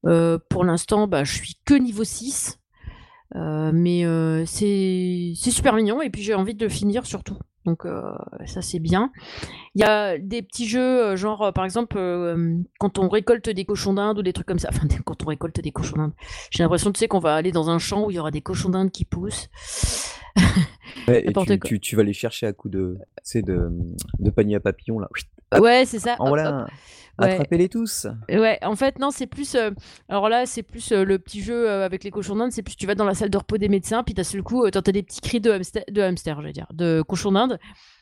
pour 0.02 0.64
l'instant, 0.64 1.08
bah, 1.08 1.24
je 1.24 1.32
suis 1.34 1.56
que 1.64 1.74
niveau 1.74 2.04
6. 2.04 2.60
Euh, 3.36 3.72
mais 3.74 4.04
euh, 4.04 4.44
c'est 4.46 5.34
super 5.34 5.74
mignon 5.74 6.00
et 6.00 6.10
puis 6.10 6.22
j'ai 6.22 6.34
envie 6.34 6.54
de 6.54 6.64
le 6.64 6.70
finir 6.70 7.06
surtout. 7.06 7.36
Donc 7.64 7.86
euh, 7.86 8.12
ça 8.46 8.62
c'est 8.62 8.78
bien. 8.78 9.10
Il 9.74 9.80
y 9.80 9.84
a 9.84 10.18
des 10.18 10.42
petits 10.42 10.68
jeux 10.68 11.16
genre 11.16 11.52
par 11.52 11.64
exemple 11.64 11.96
quand 12.78 12.98
on 12.98 13.08
récolte 13.08 13.48
des 13.48 13.64
cochons 13.64 13.94
d'Inde 13.94 14.18
ou 14.18 14.22
des 14.22 14.32
trucs 14.32 14.46
comme 14.46 14.58
ça. 14.58 14.68
Enfin 14.72 14.86
quand 15.04 15.22
on 15.24 15.26
récolte 15.26 15.60
des 15.60 15.72
cochons 15.72 15.96
d'Inde, 15.96 16.12
j'ai 16.50 16.62
l'impression 16.62 16.92
tu 16.92 16.98
sais 16.98 17.08
qu'on 17.08 17.18
va 17.18 17.34
aller 17.34 17.52
dans 17.52 17.70
un 17.70 17.78
champ 17.78 18.04
où 18.04 18.10
il 18.10 18.14
y 18.14 18.18
aura 18.18 18.30
des 18.30 18.42
cochons 18.42 18.68
d'Inde 18.68 18.90
qui 18.90 19.04
poussent. 19.04 19.48
et 21.08 21.32
tu, 21.64 21.80
tu, 21.80 21.96
vas 21.96 22.02
les 22.02 22.12
chercher 22.12 22.46
à 22.46 22.52
coups 22.52 22.72
de, 22.72 22.98
de, 23.34 23.70
de 24.18 24.30
panier 24.30 24.56
à 24.56 24.60
papillons 24.60 24.98
là. 24.98 25.08
Ouais 25.52 25.84
c'est 25.84 25.98
ça. 25.98 26.16
En 26.18 26.28
voilà. 26.28 26.66
Attrapez-les 27.18 27.68
tous. 27.68 28.06
Ouais, 28.28 28.58
en 28.62 28.76
fait, 28.76 28.98
non, 28.98 29.10
c'est 29.10 29.26
plus. 29.26 29.54
Euh, 29.54 29.70
alors 30.08 30.28
là, 30.28 30.46
c'est 30.46 30.62
plus 30.62 30.92
euh, 30.92 31.04
le 31.04 31.18
petit 31.18 31.42
jeu 31.42 31.68
euh, 31.68 31.84
avec 31.84 32.02
les 32.04 32.10
cochons 32.10 32.36
d'Inde. 32.36 32.50
C'est 32.50 32.62
plus 32.62 32.76
tu 32.76 32.86
vas 32.86 32.94
dans 32.94 33.04
la 33.04 33.14
salle 33.14 33.30
de 33.30 33.38
repos 33.38 33.56
des 33.56 33.68
médecins, 33.68 34.02
puis 34.02 34.14
t'as 34.14 34.28
le 34.34 34.42
coup, 34.42 34.68
t'entends 34.70 34.92
des 34.92 35.02
petits 35.02 35.20
cris 35.20 35.40
de 35.40 35.50
hamster, 35.52 35.84
de 35.88 36.02
hamster, 36.02 36.42
je 36.42 36.48
dire, 36.48 36.66
de 36.72 37.02
cochons 37.02 37.32
d'Inde. 37.32 37.58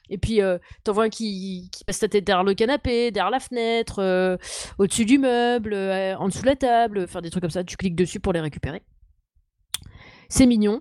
Et 0.09 0.19
puis, 0.19 0.41
t'en 0.85 0.93
vois 0.93 1.05
un 1.05 1.09
qui, 1.09 1.71
qui, 1.73 1.85
passe 1.85 2.01
ta 2.01 2.09
tête 2.09 2.25
derrière 2.25 2.45
le 2.45 2.55
canapé, 2.55 3.11
derrière 3.13 3.31
la 3.31 3.41
fenêtre, 3.41 4.39
au-dessus 4.79 5.05
du 5.07 5.19
meuble, 5.19 5.75
en 5.75 6.29
dessous 6.29 6.43
de 6.43 6.47
la 6.47 6.57
table, 6.57 7.07
faire 7.07 7.23
des 7.23 7.31
trucs 7.31 7.41
comme 7.41 7.51
ça. 7.51 7.65
Tu 7.65 7.77
cliques 7.77 7.97
dessus 7.97 8.21
pour 8.21 8.33
les 8.33 8.41
récupérer. 8.41 8.83
C'est 10.29 10.45
mignon. 10.45 10.81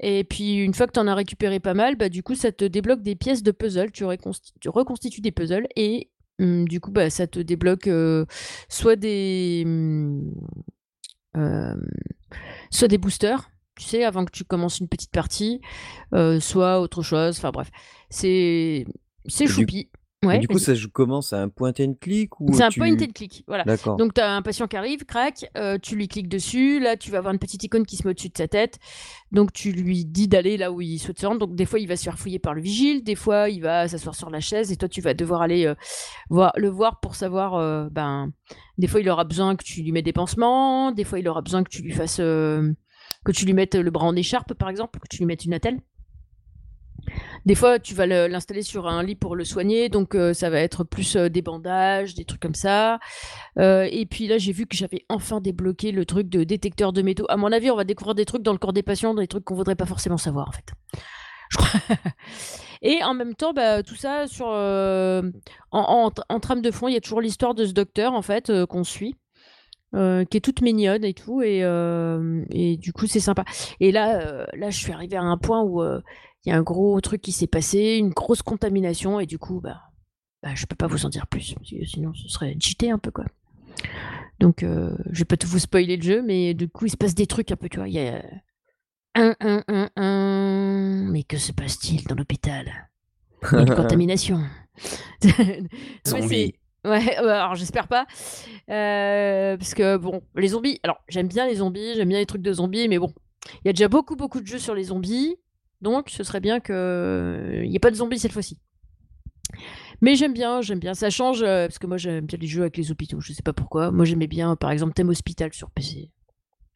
Et 0.00 0.24
puis, 0.24 0.54
une 0.54 0.74
fois 0.74 0.86
que 0.86 0.92
tu 0.92 1.00
en 1.00 1.06
as 1.08 1.14
récupéré 1.14 1.60
pas 1.60 1.74
mal, 1.74 1.96
bah, 1.96 2.08
du 2.08 2.22
coup, 2.22 2.34
ça 2.34 2.52
te 2.52 2.64
débloque 2.64 3.02
des 3.02 3.16
pièces 3.16 3.42
de 3.42 3.50
puzzle. 3.50 3.90
Tu, 3.90 4.04
tu 4.60 4.68
reconstitues 4.68 5.20
des 5.20 5.32
puzzles 5.32 5.66
et 5.76 6.10
Mmh, 6.38 6.66
du 6.66 6.80
coup, 6.80 6.90
bah, 6.90 7.10
ça 7.10 7.26
te 7.26 7.40
débloque 7.40 7.88
soit 8.68 8.96
des 8.96 9.64
mmh, 9.66 10.32
soit 12.70 12.88
des 12.88 12.98
boosters, 12.98 13.50
tu 13.76 13.84
sais, 13.84 14.04
avant 14.04 14.24
que 14.24 14.30
tu 14.30 14.44
commences 14.44 14.78
une 14.80 14.88
petite 14.88 15.10
partie, 15.10 15.60
soit 16.40 16.80
autre 16.80 17.02
chose. 17.02 17.38
Enfin 17.38 17.50
bref, 17.50 17.70
c'est 18.10 18.86
c'est 19.26 19.46
choupi. 19.46 19.90
Ouais, 20.24 20.40
du 20.40 20.48
coup, 20.48 20.58
ça 20.58 20.72
commence 20.92 21.32
à 21.32 21.40
un 21.40 21.48
point 21.48 21.72
and 21.78 21.94
click 22.00 22.40
ou 22.40 22.52
C'est 22.52 22.64
un 22.64 22.70
point 22.70 22.92
and 22.92 23.12
click, 23.14 23.44
voilà. 23.46 23.64
Donc, 23.98 24.14
tu 24.14 24.20
as 24.20 24.34
un 24.34 24.42
patient 24.42 24.66
qui 24.66 24.76
arrive, 24.76 25.04
crac, 25.04 25.48
euh, 25.56 25.78
tu 25.80 25.94
lui 25.94 26.08
cliques 26.08 26.28
dessus, 26.28 26.80
là, 26.80 26.96
tu 26.96 27.12
vas 27.12 27.18
avoir 27.18 27.32
une 27.32 27.38
petite 27.38 27.62
icône 27.62 27.86
qui 27.86 27.96
se 27.96 28.02
met 28.04 28.10
au-dessus 28.10 28.30
de 28.30 28.36
sa 28.36 28.48
tête. 28.48 28.80
Donc, 29.30 29.52
tu 29.52 29.70
lui 29.70 30.04
dis 30.04 30.26
d'aller 30.26 30.56
là 30.56 30.72
où 30.72 30.80
il 30.80 30.98
souhaite 30.98 31.20
se 31.20 31.26
rendre. 31.26 31.38
Donc, 31.38 31.54
des 31.54 31.66
fois, 31.66 31.78
il 31.78 31.86
va 31.86 31.94
se 31.94 32.02
faire 32.02 32.18
fouiller 32.18 32.40
par 32.40 32.54
le 32.54 32.60
vigile, 32.60 33.04
des 33.04 33.14
fois, 33.14 33.48
il 33.48 33.60
va 33.60 33.86
s'asseoir 33.86 34.16
sur 34.16 34.28
la 34.28 34.40
chaise 34.40 34.72
et 34.72 34.76
toi, 34.76 34.88
tu 34.88 35.00
vas 35.00 35.14
devoir 35.14 35.40
aller 35.40 35.66
euh, 35.66 35.76
voir, 36.30 36.52
le 36.56 36.68
voir 36.68 36.98
pour 36.98 37.14
savoir, 37.14 37.54
euh, 37.54 37.88
ben, 37.88 38.32
des 38.76 38.88
fois, 38.88 39.00
il 39.00 39.08
aura 39.08 39.22
besoin 39.22 39.54
que 39.54 39.62
tu 39.62 39.82
lui 39.82 39.92
mettes 39.92 40.04
des 40.04 40.12
pansements, 40.12 40.90
des 40.90 41.04
fois, 41.04 41.20
il 41.20 41.28
aura 41.28 41.42
besoin 41.42 41.62
que 41.62 41.70
tu 41.70 41.80
lui 41.82 41.92
fasses, 41.92 42.16
que 42.16 42.74
tu 43.32 43.46
lui 43.46 43.52
mettes 43.52 43.76
le 43.76 43.90
bras 43.92 44.06
en 44.06 44.16
écharpe, 44.16 44.54
par 44.54 44.68
exemple, 44.68 44.98
que 44.98 45.06
tu 45.08 45.18
lui 45.18 45.26
mettes 45.26 45.44
une 45.44 45.54
attelle. 45.54 45.78
Des 47.46 47.54
fois, 47.54 47.78
tu 47.78 47.94
vas 47.94 48.06
l'installer 48.06 48.62
sur 48.62 48.86
un 48.88 49.02
lit 49.02 49.14
pour 49.14 49.34
le 49.34 49.44
soigner, 49.44 49.88
donc 49.88 50.14
euh, 50.14 50.34
ça 50.34 50.50
va 50.50 50.60
être 50.60 50.84
plus 50.84 51.16
euh, 51.16 51.28
des 51.28 51.42
bandages, 51.42 52.14
des 52.14 52.24
trucs 52.24 52.40
comme 52.40 52.54
ça. 52.54 52.98
Euh, 53.58 53.88
et 53.90 54.06
puis 54.06 54.26
là, 54.26 54.38
j'ai 54.38 54.52
vu 54.52 54.66
que 54.66 54.76
j'avais 54.76 55.04
enfin 55.08 55.40
débloqué 55.40 55.92
le 55.92 56.04
truc 56.04 56.28
de 56.28 56.44
détecteur 56.44 56.92
de 56.92 57.02
métaux. 57.02 57.26
À 57.28 57.36
mon 57.36 57.50
avis, 57.52 57.70
on 57.70 57.76
va 57.76 57.84
découvrir 57.84 58.14
des 58.14 58.24
trucs 58.24 58.42
dans 58.42 58.52
le 58.52 58.58
corps 58.58 58.72
des 58.72 58.82
patients, 58.82 59.14
des 59.14 59.26
trucs 59.26 59.44
qu'on 59.44 59.54
voudrait 59.54 59.76
pas 59.76 59.86
forcément 59.86 60.18
savoir 60.18 60.48
en 60.48 60.52
fait. 60.52 60.74
et 62.82 63.02
en 63.02 63.14
même 63.14 63.34
temps, 63.34 63.54
bah, 63.54 63.82
tout 63.82 63.96
ça 63.96 64.26
sur 64.26 64.48
en, 64.48 66.10
trame 66.42 66.60
de 66.60 66.70
fond, 66.70 66.88
il 66.88 66.94
y 66.94 66.98
a 66.98 67.00
toujours 67.00 67.20
l'histoire 67.20 67.54
de 67.54 67.64
ce 67.64 67.72
docteur 67.72 68.12
en 68.12 68.22
fait 68.22 68.52
qu'on 68.66 68.84
suit. 68.84 69.16
qui 69.94 70.36
est 70.36 70.44
toute 70.44 70.60
mignonne 70.60 71.04
et 71.04 71.14
tout 71.14 71.40
et, 71.40 71.60
et 72.50 72.76
du 72.76 72.92
coup 72.92 73.06
c'est 73.06 73.20
sympa 73.20 73.46
et 73.80 73.90
là 73.90 74.46
là 74.54 74.68
je 74.68 74.76
suis 74.76 74.92
arrivée 74.92 75.16
à 75.16 75.22
un 75.22 75.38
point 75.38 75.62
où 75.62 75.82
il 76.48 76.52
y 76.52 76.54
a 76.54 76.56
un 76.56 76.62
gros 76.62 76.98
truc 77.02 77.20
qui 77.20 77.32
s'est 77.32 77.46
passé, 77.46 77.96
une 77.98 78.08
grosse 78.08 78.40
contamination, 78.40 79.20
et 79.20 79.26
du 79.26 79.38
coup, 79.38 79.60
bah, 79.60 79.82
bah 80.42 80.54
je 80.54 80.64
peux 80.64 80.76
pas 80.76 80.86
vous 80.86 81.04
en 81.04 81.10
dire 81.10 81.26
plus, 81.26 81.54
sinon 81.84 82.14
ce 82.14 82.26
serait 82.26 82.56
cheaté 82.58 82.90
un 82.90 82.96
peu, 82.96 83.10
quoi. 83.10 83.26
Donc, 84.40 84.62
euh, 84.62 84.96
je 85.10 85.18
vais 85.18 85.24
pas 85.26 85.36
tout 85.36 85.46
vous 85.46 85.58
spoiler 85.58 85.98
le 85.98 86.02
jeu, 86.02 86.22
mais 86.22 86.54
du 86.54 86.66
coup, 86.70 86.86
il 86.86 86.90
se 86.90 86.96
passe 86.96 87.14
des 87.14 87.26
trucs 87.26 87.52
un 87.52 87.56
peu, 87.56 87.68
tu 87.68 87.76
vois. 87.76 87.86
Il 87.86 87.94
y 87.94 87.98
a 87.98 88.24
un, 89.14 89.34
un, 89.40 89.62
un, 89.68 89.90
un. 89.96 91.10
Mais 91.10 91.22
que 91.22 91.36
se 91.36 91.52
passe-t-il 91.52 92.04
dans 92.04 92.14
l'hôpital? 92.14 92.88
Une 93.52 93.74
contamination. 93.74 94.40
Zombie. 96.06 96.54
Ouais, 96.84 97.16
alors 97.16 97.56
j'espère 97.56 97.88
pas. 97.88 98.06
Euh, 98.70 99.56
parce 99.58 99.74
que, 99.74 99.96
bon, 99.96 100.22
les 100.36 100.48
zombies. 100.48 100.78
Alors, 100.84 101.02
j'aime 101.08 101.26
bien 101.26 101.46
les 101.46 101.56
zombies, 101.56 101.96
j'aime 101.96 102.08
bien 102.08 102.20
les 102.20 102.24
trucs 102.24 102.40
de 102.40 102.52
zombies, 102.52 102.88
mais 102.88 102.98
bon, 102.98 103.12
il 103.56 103.66
y 103.66 103.68
a 103.68 103.72
déjà 103.72 103.88
beaucoup, 103.88 104.14
beaucoup 104.14 104.40
de 104.40 104.46
jeux 104.46 104.60
sur 104.60 104.74
les 104.76 104.84
zombies. 104.84 105.36
Donc, 105.80 106.10
ce 106.10 106.24
serait 106.24 106.40
bien 106.40 106.60
qu'il 106.60 106.74
n'y 106.74 107.76
ait 107.76 107.80
pas 107.80 107.90
de 107.90 107.96
zombies 107.96 108.18
cette 108.18 108.32
fois-ci. 108.32 108.58
Mais 110.00 110.14
j'aime 110.14 110.32
bien, 110.32 110.60
j'aime 110.60 110.78
bien. 110.78 110.94
Ça 110.94 111.10
change, 111.10 111.42
euh, 111.42 111.66
parce 111.66 111.78
que 111.78 111.86
moi 111.86 111.96
j'aime 111.96 112.26
bien 112.26 112.38
les 112.40 112.46
jeux 112.46 112.62
avec 112.62 112.76
les 112.76 112.90
hôpitaux, 112.90 113.20
je 113.20 113.32
sais 113.32 113.42
pas 113.42 113.52
pourquoi. 113.52 113.90
Moi 113.90 114.04
j'aimais 114.04 114.26
bien, 114.26 114.54
par 114.56 114.70
exemple, 114.70 114.92
Thème 114.92 115.08
Hospital 115.08 115.52
sur 115.52 115.70
PC. 115.70 116.10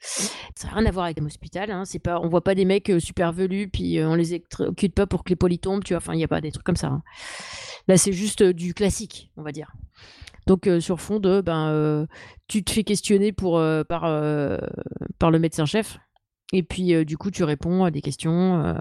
Ça 0.01 0.67
n'a 0.67 0.75
rien 0.75 0.87
à 0.87 0.91
voir 0.91 1.05
avec 1.05 1.21
un 1.21 1.27
Hospital, 1.27 1.71
hein, 1.71 1.85
c'est 1.85 2.01
pas 2.01 2.19
on 2.21 2.29
voit 2.29 2.43
pas 2.43 2.57
des 2.57 2.65
mecs, 2.65 2.91
heu, 2.91 2.99
super 2.99 3.33
velus, 3.33 3.69
puis, 3.69 3.99
heu, 3.99 4.09
on 4.09 4.17
les 4.17 4.31
électrocute 4.35 4.95
pas 4.95 5.07
pour 5.07 5.23
que 5.23 5.31
les 5.31 5.37
polis 5.37 5.61
tombent, 5.61 5.85
tu 5.85 5.93
vois? 5.93 5.99
Enfin, 5.99 6.15
il 6.15 6.21
y 6.21 6.25
a 6.25 6.29
pas 6.29 6.41
des 6.41 6.51
trucs 6.51 6.67
comme 6.67 6.75
ça, 6.77 6.89
hein. 6.89 7.03
Là, 7.87 7.97
c'est 7.97 8.13
juste, 8.13 8.43
du 8.43 8.75
classique, 8.75 9.31
on 9.37 9.43
va 9.43 9.53
dire. 9.53 9.73
Donc, 10.49 10.69
sur 10.81 11.01
fond 11.01 11.21
de, 11.21 11.41
ben, 11.41 12.07
tu 12.49 12.65
te 12.65 12.73
fais 12.73 12.83
questionner 12.83 13.31
par 13.33 14.09
le 14.09 15.39
médecin-chef 15.39 15.99
et 16.53 16.63
puis, 16.63 16.93
heu, 16.95 17.05
du 17.05 17.17
coup, 17.17 17.31
tu 17.31 17.45
réponds 17.45 17.85
à 17.85 17.91
des 17.91 18.03
questions, 18.03 18.63
heu, 18.65 18.75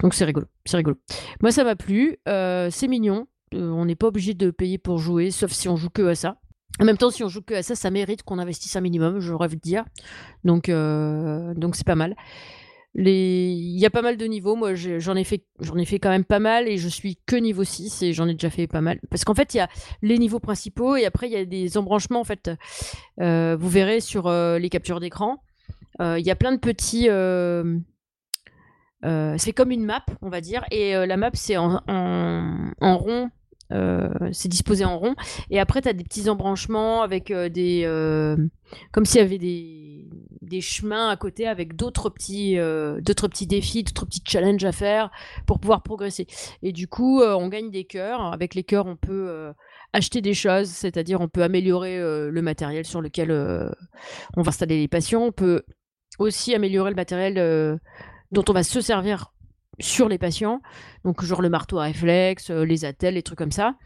donc 0.00 0.14
c'est 0.14 0.24
rigolo, 0.24 0.46
c'est 0.64 0.76
rigolo. 0.76 0.96
Moi, 1.42 1.52
ça 1.52 1.64
m'a 1.64 1.76
plu, 1.76 2.18
heu, 2.28 2.68
c'est 2.70 2.88
mignon, 2.88 3.26
on 3.52 3.84
n'est 3.84 3.96
pas 3.96 4.08
obligé 4.08 4.34
de 4.34 4.50
payer 4.50 4.78
pour 4.78 4.98
jouer, 4.98 5.30
sauf 5.30 5.52
si 5.52 5.68
on 5.68 5.76
joue 5.76 5.90
que 5.90 6.06
à 6.06 6.14
ça. 6.14 6.38
En 6.80 6.84
même 6.84 6.96
temps, 6.96 7.10
si 7.10 7.24
on 7.24 7.28
joue 7.28 7.42
que 7.42 7.54
à 7.54 7.62
ça, 7.62 7.74
ça 7.74 7.90
mérite 7.90 8.22
qu'on 8.22 8.38
investisse 8.38 8.76
un 8.76 8.80
minimum, 8.80 9.18
j'aurais 9.20 9.46
envie 9.46 9.56
de 9.56 9.60
dire. 9.60 9.84
Donc, 10.44 10.66
c'est 10.66 11.86
pas 11.86 11.94
mal. 11.94 12.14
Il 12.94 13.78
y 13.78 13.84
a 13.86 13.90
pas 13.90 14.02
mal 14.02 14.16
de 14.16 14.24
niveaux, 14.24 14.56
moi 14.56 14.74
je 14.74 14.98
j'en 14.98 15.14
ai 15.14 15.22
fait 15.22 15.44
ai 15.76 15.84
fait 15.84 15.98
quand 15.98 16.08
même 16.08 16.24
pas 16.24 16.40
mal 16.40 16.66
et 16.66 16.78
je 16.78 16.88
suis 16.88 17.18
que 17.26 17.36
niveau 17.36 17.62
6 17.62 18.02
et 18.02 18.12
j'en 18.12 18.26
ai 18.26 18.32
déjà 18.32 18.50
fait 18.50 18.66
pas 18.66 18.80
mal. 18.80 18.98
Parce 19.10 19.24
qu'en 19.24 19.34
fait, 19.34 19.54
il 19.54 19.58
y 19.58 19.60
a 19.60 19.68
les 20.02 20.18
niveaux 20.18 20.40
principaux 20.40 20.96
et 20.96 21.04
après 21.04 21.28
il 21.28 21.32
y 21.32 21.36
a 21.36 21.44
des 21.44 21.76
embranchements 21.76 22.20
en 22.20 22.24
fait, 22.24 22.50
vous 23.18 23.68
verrez 23.68 24.00
sur, 24.00 24.30
les 24.30 24.68
captures 24.68 25.00
d'écran, 25.00 25.42
il 26.00 26.24
y 26.24 26.30
a 26.30 26.36
plein 26.36 26.52
de 26.52 26.58
petits, 26.58 27.06
hem, 27.06 27.82
heu, 29.04 29.34
c'est 29.38 29.52
comme 29.52 29.70
une 29.70 29.84
map, 29.84 30.04
on 30.22 30.28
va 30.28 30.40
dire 30.40 30.64
et 30.70 30.94
la 30.94 31.16
map 31.16 31.30
c'est 31.34 31.56
en 31.56 31.80
en 31.86 32.98
rond, 32.98 33.30
c'est 34.32 34.48
disposé 34.48 34.84
en 34.84 34.98
rond 34.98 35.14
et 35.50 35.60
après 35.60 35.82
tu 35.82 35.88
as 35.88 35.92
des 35.92 36.04
petits 36.04 36.28
embranchements 36.28 37.02
avec, 37.02 37.32
des, 37.32 38.36
comme 38.92 39.04
s'il 39.04 39.20
y 39.20 39.24
avait 39.24 39.38
des 39.38 40.08
des 40.40 40.60
chemins 40.62 41.10
à 41.10 41.16
côté 41.16 41.46
avec 41.46 41.76
d'autres 41.76 42.08
petits, 42.10 42.56
d'autres 42.56 43.28
petits 43.28 43.46
défis, 43.46 43.82
d'autres 43.82 44.06
petits 44.06 44.22
challenges 44.24 44.64
à 44.64 44.72
faire 44.72 45.10
pour 45.46 45.58
pouvoir 45.58 45.82
progresser 45.82 46.26
et 46.62 46.72
du 46.72 46.88
coup, 46.88 47.22
on 47.22 47.48
gagne 47.48 47.70
des 47.70 47.84
cœurs. 47.84 48.32
Avec 48.32 48.54
les 48.54 48.64
cœurs, 48.64 48.86
on 48.86 48.96
peut, 48.96 49.52
acheter 49.92 50.20
des 50.20 50.34
choses, 50.34 50.68
c'est-à-dire 50.68 51.20
on 51.20 51.28
peut 51.28 51.42
améliorer, 51.42 51.98
le 51.98 52.42
matériel 52.42 52.84
sur 52.84 53.00
lequel, 53.00 53.30
on 54.36 54.42
va 54.42 54.48
installer 54.48 54.78
les 54.78 54.88
patients. 54.88 55.22
On 55.22 55.32
peut 55.32 55.62
aussi 56.18 56.54
améliorer 56.54 56.90
le 56.90 56.96
matériel, 56.96 57.38
heu, 57.38 57.78
dont 58.32 58.44
on 58.48 58.52
va 58.52 58.62
se 58.62 58.80
servir 58.80 59.32
sur 59.80 60.08
les 60.08 60.18
patients, 60.18 60.60
donc 61.04 61.22
genre 61.24 61.40
le 61.40 61.48
marteau 61.48 61.78
à 61.78 61.84
réflexe, 61.84 62.50
heu, 62.50 62.62
les 62.62 62.84
attelles, 62.84 63.14
les 63.14 63.22
trucs 63.22 63.38
comme 63.38 63.52
ça, 63.52 63.76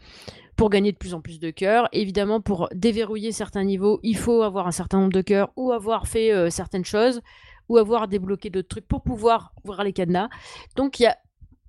pour 0.55 0.69
gagner 0.69 0.91
de 0.91 0.97
plus 0.97 1.13
en 1.13 1.21
plus 1.21 1.39
de 1.39 1.51
cœurs. 1.51 1.87
Évidemment, 1.91 2.41
pour 2.41 2.69
déverrouiller 2.73 3.31
certains 3.31 3.63
niveaux, 3.63 3.99
il 4.03 4.17
faut 4.17 4.41
avoir 4.41 4.67
un 4.67 4.71
certain 4.71 4.99
nombre 4.99 5.13
de 5.13 5.21
cœurs 5.21 5.51
ou 5.55 5.71
avoir 5.71 6.07
fait, 6.07 6.31
heu, 6.33 6.49
certaines 6.49 6.85
choses 6.85 7.21
ou 7.69 7.77
avoir 7.77 8.07
débloqué 8.07 8.49
d'autres 8.49 8.67
trucs 8.67 8.87
pour 8.87 9.03
pouvoir 9.03 9.53
ouvrir 9.63 9.83
les 9.83 9.93
cadenas. 9.93 10.29
Donc 10.75 10.99
il 10.99 11.03
y 11.03 11.07
a 11.07 11.17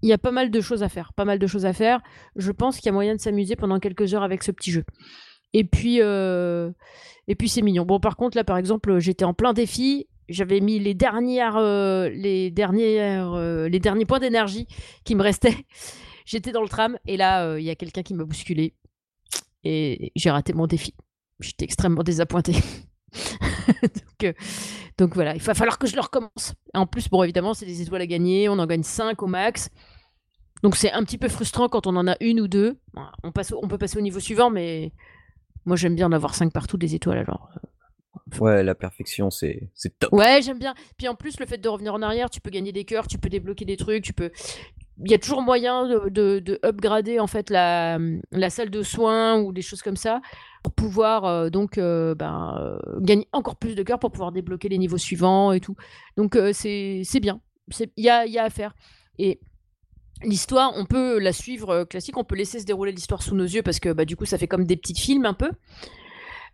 il 0.03 0.09
y 0.09 0.13
a 0.13 0.19
pas 0.19 0.33
mal 0.33 0.51
de 0.51 0.61
choses 0.61 0.83
à 0.83 0.91
faire, 0.91 1.15
pas 1.15 1.25
mal 1.25 1.39
de 1.39 1.47
choses 1.47 1.65
à 1.65 1.73
faire. 1.73 2.03
Je 2.37 2.53
pense 2.53 2.77
qu'il 2.77 2.87
y 2.87 2.89
a 2.91 2.93
moyen 2.93 3.15
de 3.15 3.21
s'amuser 3.21 3.57
pendant 3.57 3.79
quelques 3.79 4.13
heures 4.13 4.23
avec 4.23 4.43
ce 4.43 4.51
petit 4.51 4.71
jeu 4.71 4.85
et 5.55 5.65
puis, 5.65 5.99
et 5.99 7.35
puis 7.37 7.49
c'est 7.49 7.63
mignon. 7.63 7.87
Bon, 7.87 8.01
par 8.01 8.17
contre, 8.17 8.37
là, 8.37 8.45
par 8.45 8.59
exemple, 8.59 8.99
j'étais 8.99 9.25
en 9.25 9.33
plein 9.33 9.55
défi, 9.55 10.07
j'avais 10.29 10.61
mis 10.61 10.79
les 10.79 10.95
heu, 10.95 12.09
les 12.09 12.55
heu, 12.57 13.67
les 13.67 13.81
derniers 13.81 14.07
points 14.07 14.21
d'énergie 14.21 14.67
qui 15.05 15.15
me 15.15 15.23
restaient. 15.23 15.57
J'étais 16.27 16.53
dans 16.53 16.63
le 16.63 16.69
tram 16.69 16.99
et 17.07 17.17
là, 17.17 17.47
heu, 17.47 17.61
il 17.61 17.65
y 17.65 17.71
a 17.71 17.75
quelqu'un 17.75 18.03
qui 18.03 18.15
m'a 18.15 18.25
bousculé 18.25 18.75
et 19.63 20.13
j'ai 20.17 20.31
raté 20.31 20.53
mon 20.53 20.67
défi. 20.67 20.95
J'étais 21.41 21.65
extrêmement 21.65 22.03
désappointée. 22.03 22.57
Donc, 24.99 25.15
voilà, 25.15 25.35
il 25.35 25.43
va 25.43 25.55
falloir 25.55 25.79
que 25.79 25.87
je 25.87 25.97
le 25.97 26.01
recommence. 26.01 26.55
En 26.73 26.87
plus, 26.87 27.09
bon, 27.09 27.23
évidemment, 27.23 27.53
c'est 27.53 27.67
des 27.67 27.83
étoiles 27.83 28.03
à 28.03 28.07
gagner, 28.07 28.49
on 28.49 28.59
en 28.59 28.67
gagne 28.67 28.83
5 28.83 29.23
au 29.23 29.27
max. 29.27 29.71
Donc 30.63 30.77
c'est 30.77 30.93
un 30.93 31.05
petit 31.05 31.19
peu 31.19 31.29
frustrant 31.29 31.69
quand 31.69 31.87
on 31.87 31.95
en 31.95 32.07
a 32.07 32.17
1 32.23 32.39
ou 32.39 32.49
2. 32.49 32.79
Voilà, 32.95 33.13
on 33.23 33.33
passe 33.33 33.53
on 33.53 33.69
peut 33.69 33.77
passer 33.77 33.99
au 33.99 34.01
niveau 34.01 34.19
suivant, 34.19 34.49
mais 34.49 34.93
moi 35.67 35.77
j'aime 35.77 35.95
bien 35.95 36.07
en 36.07 36.13
avoir 36.13 36.35
5 36.35 36.53
partout 36.55 36.79
des 36.79 36.95
étoiles 36.95 37.19
alors, 37.19 37.51
Ouais, 38.41 38.63
la 38.63 38.75
perfection, 38.75 39.31
c'est 39.31 39.69
top. 39.99 40.13
Ouais, 40.13 40.41
j'aime 40.43 40.59
bien. 40.59 40.75
Puis 40.99 41.09
en 41.09 41.15
plus, 41.15 41.39
le 41.41 41.47
fait 41.47 41.59
de 41.59 41.69
revenir 41.69 41.95
en 41.95 42.03
arrière, 42.03 42.31
tu 42.31 42.41
peux 42.41 42.51
gagner 42.51 42.73
des 42.73 42.85
cœurs, 42.85 43.07
tu 43.07 43.19
peux 43.19 43.29
débloquer 43.29 43.65
des 43.65 43.77
trucs, 43.77 44.03
tu 44.05 44.13
peux 44.13 44.31
il 45.05 45.11
y 45.11 45.15
a 45.15 45.19
toujours 45.19 45.43
moyen 45.43 45.89
de 45.89 46.09
de 46.09 46.39
de 46.39 46.61
upgrader 46.65 47.19
en 47.19 47.27
fait 47.27 47.51
la, 47.51 47.99
la 48.31 48.51
salle 48.51 48.71
de 48.71 48.83
soins 48.83 49.41
ou 49.41 49.53
des 49.53 49.63
choses 49.63 49.83
comme 49.83 49.97
ça 49.97 50.21
pour 50.63 50.73
pouvoir, 50.73 51.27
heu, 51.27 51.51
donc, 51.51 51.79
heu, 51.79 52.15
ben, 52.15 52.57
heu, 52.59 53.01
gagner 53.01 53.29
encore 53.33 53.57
plus 53.57 53.75
de 53.75 53.83
cœurs 53.83 53.99
pour 53.99 54.11
pouvoir 54.11 54.33
débloquer 54.33 54.69
les 54.69 54.79
niveaux 54.79 54.97
suivants 54.99 55.53
et 55.53 55.61
tout. 55.61 55.77
Donc, 56.17 56.39
c'est 56.53 57.03
bien. 57.21 57.41
Il 57.97 58.05
y 58.05 58.09
a 58.09 58.27
y 58.27 58.39
a 58.39 58.45
à 58.45 58.51
faire 58.51 58.75
et 59.19 59.41
l'histoire, 60.23 60.73
on 60.77 60.87
peut 60.87 61.19
la 61.19 61.33
suivre, 61.33 61.85
classique, 61.85 62.17
on 62.17 62.25
peut 62.25 62.37
laisser 62.37 62.61
se 62.61 62.65
dérouler 62.65 62.93
l'histoire 62.93 63.23
sous 63.23 63.35
nos 63.35 63.45
yeux 63.45 63.63
parce 63.63 63.81
que, 63.81 63.93
bah, 63.93 64.05
du 64.05 64.17
coup, 64.17 64.25
ça 64.25 64.39
fait 64.39 64.49
comme 64.49 64.65
des 64.65 64.77
petits 64.77 64.95
films 64.95 65.27
un 65.27 65.35
peu. 65.35 65.51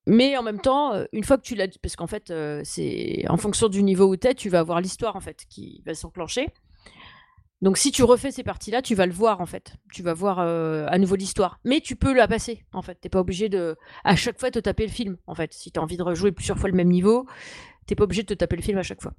Mais 0.06 0.36
en 0.36 0.42
même 0.42 0.60
temps, 0.60 0.94
heu, 0.94 1.08
une 1.12 1.24
fois 1.24 1.36
que 1.36 1.42
tu 1.42 1.54
l'as 1.54 1.68
parce 1.82 1.96
qu'en 1.96 2.06
fait, 2.06 2.30
heu, 2.30 2.62
c'est 2.64 3.24
en 3.28 3.36
fonction 3.36 3.68
du 3.68 3.82
niveau 3.82 4.06
où 4.06 4.16
tu 4.16 4.26
es, 4.26 4.34
tu 4.34 4.48
vas 4.48 4.60
avoir 4.60 4.80
l'histoire 4.80 5.16
en 5.16 5.20
fait 5.20 5.44
qui 5.48 5.82
va 5.86 5.94
s'enclencher. 5.94 6.48
Donc 7.62 7.76
si 7.76 7.92
tu 7.92 8.02
refais 8.02 8.30
ces 8.30 8.42
parties-là, 8.42 8.80
tu 8.80 8.94
vas 8.94 9.04
le 9.04 9.12
voir 9.12 9.40
en 9.40 9.46
fait. 9.46 9.74
Tu 9.92 10.02
vas 10.02 10.14
voir, 10.14 10.40
heu, 10.40 10.86
à 10.88 10.96
nouveau 10.98 11.16
l'histoire. 11.16 11.60
Mais 11.64 11.80
tu 11.80 11.94
peux 11.96 12.14
la 12.14 12.26
passer 12.26 12.64
en 12.72 12.82
fait. 12.82 12.98
Tu 13.00 13.06
es 13.06 13.10
pas 13.10 13.20
obligé 13.20 13.48
de 13.48 13.76
à 14.04 14.16
chaque 14.16 14.40
fois 14.40 14.50
te 14.50 14.58
taper 14.58 14.86
le 14.86 14.92
film 14.92 15.18
en 15.26 15.34
fait. 15.34 15.52
Si 15.52 15.70
tu 15.70 15.78
as 15.78 15.82
envie 15.82 15.98
de 15.98 16.02
rejouer 16.02 16.32
plusieurs 16.32 16.58
fois 16.58 16.70
le 16.70 16.76
même 16.76 16.88
niveau, 16.88 17.26
tu 17.86 17.92
es 17.92 17.96
pas 17.96 18.04
obligé 18.04 18.22
de 18.22 18.28
te 18.28 18.34
taper 18.34 18.56
le 18.56 18.62
film 18.62 18.78
à 18.78 18.82
chaque 18.82 19.02
fois. 19.02 19.12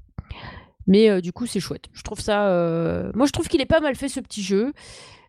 Mais, 0.88 1.22
du 1.22 1.32
coup, 1.32 1.46
c'est 1.46 1.60
chouette. 1.60 1.86
Je 1.94 2.02
trouve 2.02 2.20
ça, 2.20 2.48
moi 3.13 3.28
je 3.28 3.32
trouve 3.32 3.48
qu'il 3.48 3.62
est 3.62 3.67
pas 3.67 3.80
mal 3.82 3.96
fait 3.96 4.10
ce 4.10 4.20
petit 4.20 4.41
jeu 4.41 4.74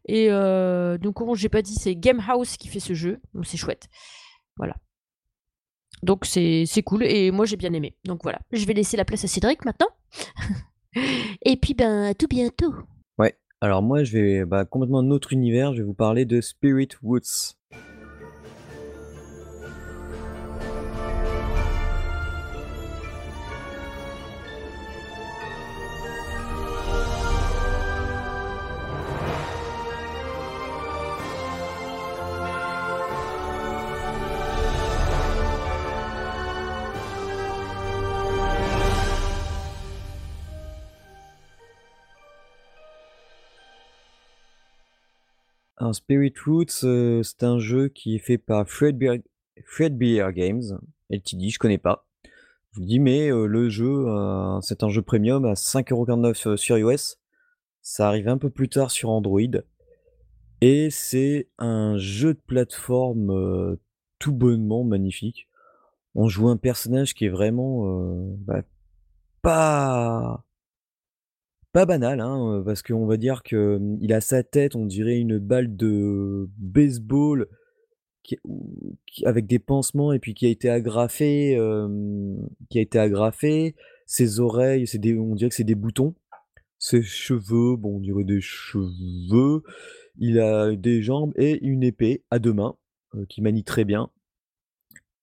et 0.08 0.28
donc 0.28 1.18
bon, 1.18 1.34
j'ai 1.34 1.50
pas 1.50 1.60
dit, 1.60 1.74
c'est 1.74 1.94
Gamehaus 1.94 2.56
qui 2.58 2.68
fait 2.68 2.80
ce 2.80 2.94
jeu, 2.94 3.20
donc 3.34 3.44
c'est 3.44 3.58
chouette. 3.58 3.88
Voilà. 4.56 4.74
Donc 6.02 6.24
c'est 6.26 6.66
cool 6.84 7.04
et 7.04 7.30
moi 7.30 7.46
j'ai 7.46 7.56
bien 7.56 7.72
aimé. 7.72 7.96
Donc 8.04 8.20
voilà, 8.22 8.40
je 8.52 8.64
vais 8.66 8.74
laisser 8.74 8.96
la 8.96 9.04
place 9.04 9.24
à 9.24 9.28
Cédric 9.28 9.64
maintenant. 9.64 9.88
Et 11.42 11.56
puis, 11.56 11.74
ben, 11.74 12.02
à 12.04 12.14
tout 12.14 12.26
bientôt. 12.28 12.74
Ouais, 13.18 13.34
alors 13.60 13.82
moi 13.82 14.04
je 14.04 14.12
vais, 14.12 14.44
bah, 14.44 14.64
complètement 14.64 14.98
un 14.98 15.10
autre 15.10 15.32
univers, 15.32 15.72
je 15.72 15.78
vais 15.78 15.86
vous 15.86 15.94
parler 15.94 16.24
de 16.24 16.40
Spirit 16.40 16.88
Woods. 17.02 17.54
Spirit 45.92 46.34
Roots, 46.46 46.84
heu, 46.84 47.22
c'est 47.24 47.42
un 47.42 47.58
jeu 47.58 47.88
qui 47.88 48.14
est 48.14 48.20
fait 48.20 48.38
par 48.38 48.68
Fredbear 48.68 49.16
Fredbear 49.64 50.32
Games 50.32 50.78
Ltd, 51.10 51.50
je 51.50 51.58
connais 51.58 51.78
pas. 51.78 52.06
Je 52.70 52.80
vous 52.80 52.86
dis, 52.86 53.00
mais 53.00 53.30
heu, 53.30 53.46
le 53.46 53.68
jeu, 53.68 54.06
heu, 54.06 54.58
c'est 54.62 54.82
un 54.84 54.88
jeu 54.88 55.02
premium 55.02 55.44
à 55.44 55.54
5,49 55.54 56.36
€, 56.36 56.48
heu, 56.48 56.56
sur 56.56 56.78
iOS. 56.78 57.16
Ça 57.82 58.06
arrive 58.06 58.28
un 58.28 58.38
peu 58.38 58.48
plus 58.48 58.68
tard 58.68 58.92
sur 58.92 59.10
Android 59.10 59.40
et 60.60 60.90
c'est 60.90 61.48
un 61.58 61.98
jeu 61.98 62.34
de 62.34 62.40
plateforme, 62.46 63.76
tout 64.20 64.32
bonnement 64.32 64.84
magnifique. 64.84 65.48
On 66.14 66.28
joue 66.28 66.48
un 66.48 66.56
personnage 66.56 67.14
qui 67.14 67.24
est 67.24 67.30
vraiment, 67.30 67.84
bah, 68.38 68.62
pas 69.42 70.44
pas 71.72 71.86
banal, 71.86 72.20
hein, 72.20 72.58
heu, 72.60 72.64
parce 72.64 72.82
qu'on 72.82 73.06
va 73.06 73.16
dire 73.16 73.42
que, 73.42 73.78
mmh, 73.78 73.98
il 74.02 74.12
a 74.12 74.20
sa 74.20 74.42
tête, 74.42 74.76
on 74.76 74.86
dirait 74.86 75.18
une 75.18 75.38
balle 75.38 75.76
de 75.76 76.48
baseball 76.58 77.46
qui 78.24 78.38
qui 79.06 79.26
avec 79.26 79.46
des 79.46 79.58
pansements 79.60 80.12
et 80.12 80.18
puis 80.20 80.34
qui 80.34 80.46
a 80.46 80.50
été 80.50 80.70
agrafée, 80.70 81.52
hem, 81.54 82.38
qui 82.70 82.78
a 82.78 82.82
été 82.82 82.98
agrafée. 82.98 83.74
Ses 84.06 84.40
oreilles, 84.40 84.86
c'est 84.86 84.98
des 84.98 85.16
on 85.18 85.34
dirait 85.34 85.50
que 85.50 85.56
c'est 85.56 85.64
des 85.64 85.74
boutons. 85.76 86.14
Ses 86.78 87.02
cheveux, 87.02 87.76
bon, 87.76 87.96
on 87.98 88.00
dirait 88.00 88.24
des 88.24 88.40
cheveux. 88.42 89.62
Il 90.18 90.40
a 90.40 90.74
des 90.76 91.02
jambes 91.02 91.32
et 91.36 91.62
une 91.64 91.82
épée 91.84 92.24
à 92.30 92.38
2 92.40 92.54
mains, 92.54 92.76
heu, 93.16 93.26
qu'il 93.28 93.44
manie 93.44 93.64
très 93.64 93.84
bien 93.84 94.10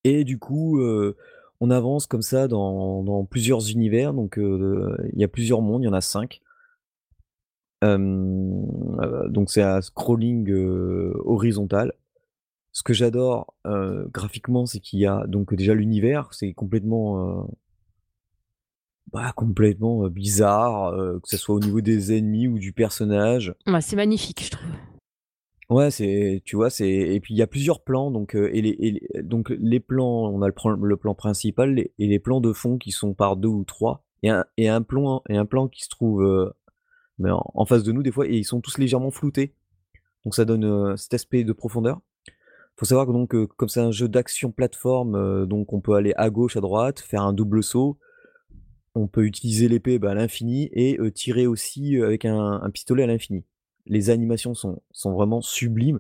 et 0.04 0.24
du 0.24 0.38
coup, 0.40 0.80
heu, 0.80 1.16
on 1.62 1.70
avance 1.72 2.08
comme 2.08 2.22
ça 2.22 2.48
dans 2.48 3.26
plusieurs 3.30 3.70
univers 3.70 4.14
donc 4.14 4.38
heu, 4.38 4.96
il 5.14 5.20
y 5.20 5.24
a 5.24 5.28
plusieurs 5.28 5.62
mondes, 5.62 5.84
il 5.84 5.86
y 5.86 5.90
en 5.90 5.94
a 5.94 6.02
5. 6.02 6.42
Hem, 7.82 8.66
heu, 9.02 9.30
donc 9.30 9.50
c'est 9.52 9.62
à 9.62 9.82
scrolling, 9.82 10.50
heu, 10.50 11.14
horizontal. 11.26 11.94
Ce 12.72 12.84
que 12.84 12.94
j'adore, 12.94 13.56
graphiquement, 14.14 14.66
c'est 14.66 14.80
qu'il 14.80 15.00
y 15.00 15.08
a 15.08 15.26
donc 15.28 15.54
déjà 15.56 15.74
l'univers, 15.74 16.30
c'est 16.34 16.54
complètement, 16.54 17.50
Bah, 19.12 19.34
complètement, 19.36 20.08
bizarre, 20.08 20.94
que 21.24 21.28
ça 21.28 21.38
soit 21.38 21.56
au 21.56 21.60
niveau 21.60 21.82
des 21.82 22.16
ennemis 22.16 22.48
ou 22.48 22.60
du 22.60 22.72
personnage. 22.72 23.56
C'est 23.82 23.96
magnifique, 23.96 24.44
je 24.46 24.52
trouve. 24.52 24.70
Ouais, 25.70 25.92
c'est 25.92 26.42
tu 26.46 26.56
vois, 26.56 26.72
c'est 26.72 26.90
et 26.90 27.20
puis 27.20 27.36
il 27.36 27.38
y 27.38 27.44
a 27.44 27.48
plusieurs 27.48 27.84
plans 27.84 28.10
donc 28.10 28.34
et 28.34 28.62
les 28.62 28.76
et 28.80 29.22
donc 29.22 29.50
les 29.50 29.80
plans, 29.80 30.28
on 30.28 30.42
a 30.42 30.48
le 30.48 30.98
plan 30.98 31.14
principal 31.14 31.78
et 31.80 31.92
les 32.00 32.20
plans 32.20 32.42
de 32.42 32.54
fond 32.54 32.80
qui 32.80 32.92
sont 32.92 33.14
par 33.14 33.38
2 33.38 33.48
ou 33.48 33.64
3 33.66 34.04
et 34.24 34.30
un 34.30 34.46
et 34.58 34.68
un 34.68 34.82
plan 34.82 35.22
et 35.30 35.38
un 35.38 35.46
plan 35.46 35.68
qui 35.68 35.84
se 35.84 35.90
trouve, 35.90 36.54
mais 37.20 37.30
en 37.32 37.66
face 37.66 37.84
de 37.84 37.92
nous 37.92 38.02
des 38.02 38.12
fois 38.12 38.28
et 38.28 38.36
ils 38.36 38.46
sont 38.46 38.62
tous 38.62 38.80
légèrement 38.80 39.12
floutés. 39.12 39.54
Donc 40.26 40.36
ça 40.36 40.44
donne, 40.44 40.98
cet 40.98 41.14
aspect 41.14 41.44
de 41.44 41.54
profondeur. 41.54 42.02
Faut 42.78 42.86
savoir 42.86 43.06
que 43.08 43.12
donc, 43.12 43.36
comme 43.56 43.70
c'est 43.70 43.80
un 43.80 43.92
jeu 43.92 44.08
d'action 44.08 44.52
plateforme, 44.52 45.46
donc 45.46 45.74
on 45.74 45.82
peut 45.82 45.94
aller 45.94 46.14
à 46.16 46.30
gauche, 46.30 46.58
à 46.58 46.62
droite, 46.62 47.00
faire 47.00 47.22
un 47.22 47.34
double 47.34 47.62
saut. 47.64 47.98
On 48.96 49.08
peut 49.08 49.26
utiliser 49.26 49.68
l'épée, 49.68 50.00
bah, 50.00 50.12
à 50.12 50.14
l'infini 50.14 50.70
et 50.74 50.98
tirer 51.14 51.46
aussi, 51.46 51.98
avec 52.02 52.26
un 52.26 52.70
pistolet 52.74 53.04
à 53.04 53.08
l'infini. 53.08 53.46
Les 53.86 54.10
animations 54.10 54.54
sont 54.54 54.82
sont 54.92 55.14
vraiment 55.14 55.42
sublimes. 55.42 56.00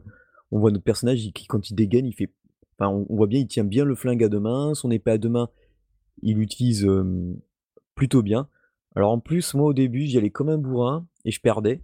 On 0.51 0.59
voit 0.59 0.71
notre 0.71 0.83
personnage, 0.83 1.31
qui 1.33 1.47
quand 1.47 1.69
il 1.69 1.75
dégaine, 1.75 2.05
il 2.05 2.13
fait 2.13 2.31
enfin, 2.77 2.89
on 2.89 3.15
voit 3.15 3.27
bien, 3.27 3.39
il 3.39 3.47
tient 3.47 3.63
bien 3.63 3.85
le 3.85 3.95
flingue 3.95 4.23
à 4.23 4.29
2 4.29 4.39
mains, 4.39 4.73
son 4.73 4.89
épée 4.91 5.11
à 5.11 5.17
2 5.17 5.29
mains, 5.29 5.49
il 6.21 6.37
l'utilise, 6.37 6.87
plutôt 7.95 8.23
bien. 8.23 8.47
Alors 8.95 9.11
en 9.11 9.19
plus, 9.19 9.53
moi 9.53 9.67
au 9.67 9.73
début, 9.73 10.05
j'y 10.05 10.17
allais 10.17 10.29
comme 10.29 10.49
un 10.49 10.57
bourrin 10.57 11.07
et 11.25 11.31
je 11.31 11.41
perdais 11.41 11.81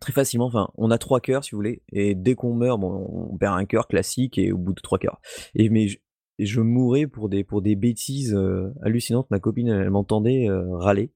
très 0.00 0.12
facilement. 0.12 0.46
Enfin, 0.46 0.68
on 0.76 0.90
a 0.90 0.98
3 0.98 1.20
cœurs 1.20 1.44
si 1.44 1.52
vous 1.52 1.58
voulez 1.58 1.82
et 1.92 2.14
dès 2.14 2.34
qu'on 2.34 2.54
meurt, 2.54 2.78
bon, 2.80 3.28
on 3.30 3.36
perd 3.36 3.58
un 3.58 3.64
cœur 3.64 3.88
classique 3.88 4.38
et 4.38 4.52
au 4.52 4.58
bout 4.58 4.72
de 4.72 4.80
3 4.80 4.98
cœurs 4.98 5.20
et 5.54 5.68
mais 5.68 5.88
je 5.88 5.98
je 6.40 6.60
mourais 6.60 7.08
pour 7.08 7.28
des 7.28 7.42
pour 7.42 7.62
des 7.62 7.74
bêtises, 7.74 8.38
hallucinantes. 8.82 9.30
Ma 9.30 9.40
copine, 9.40 9.68
elle 9.68 9.90
m'entendait, 9.90 10.46
râler. 10.48 11.10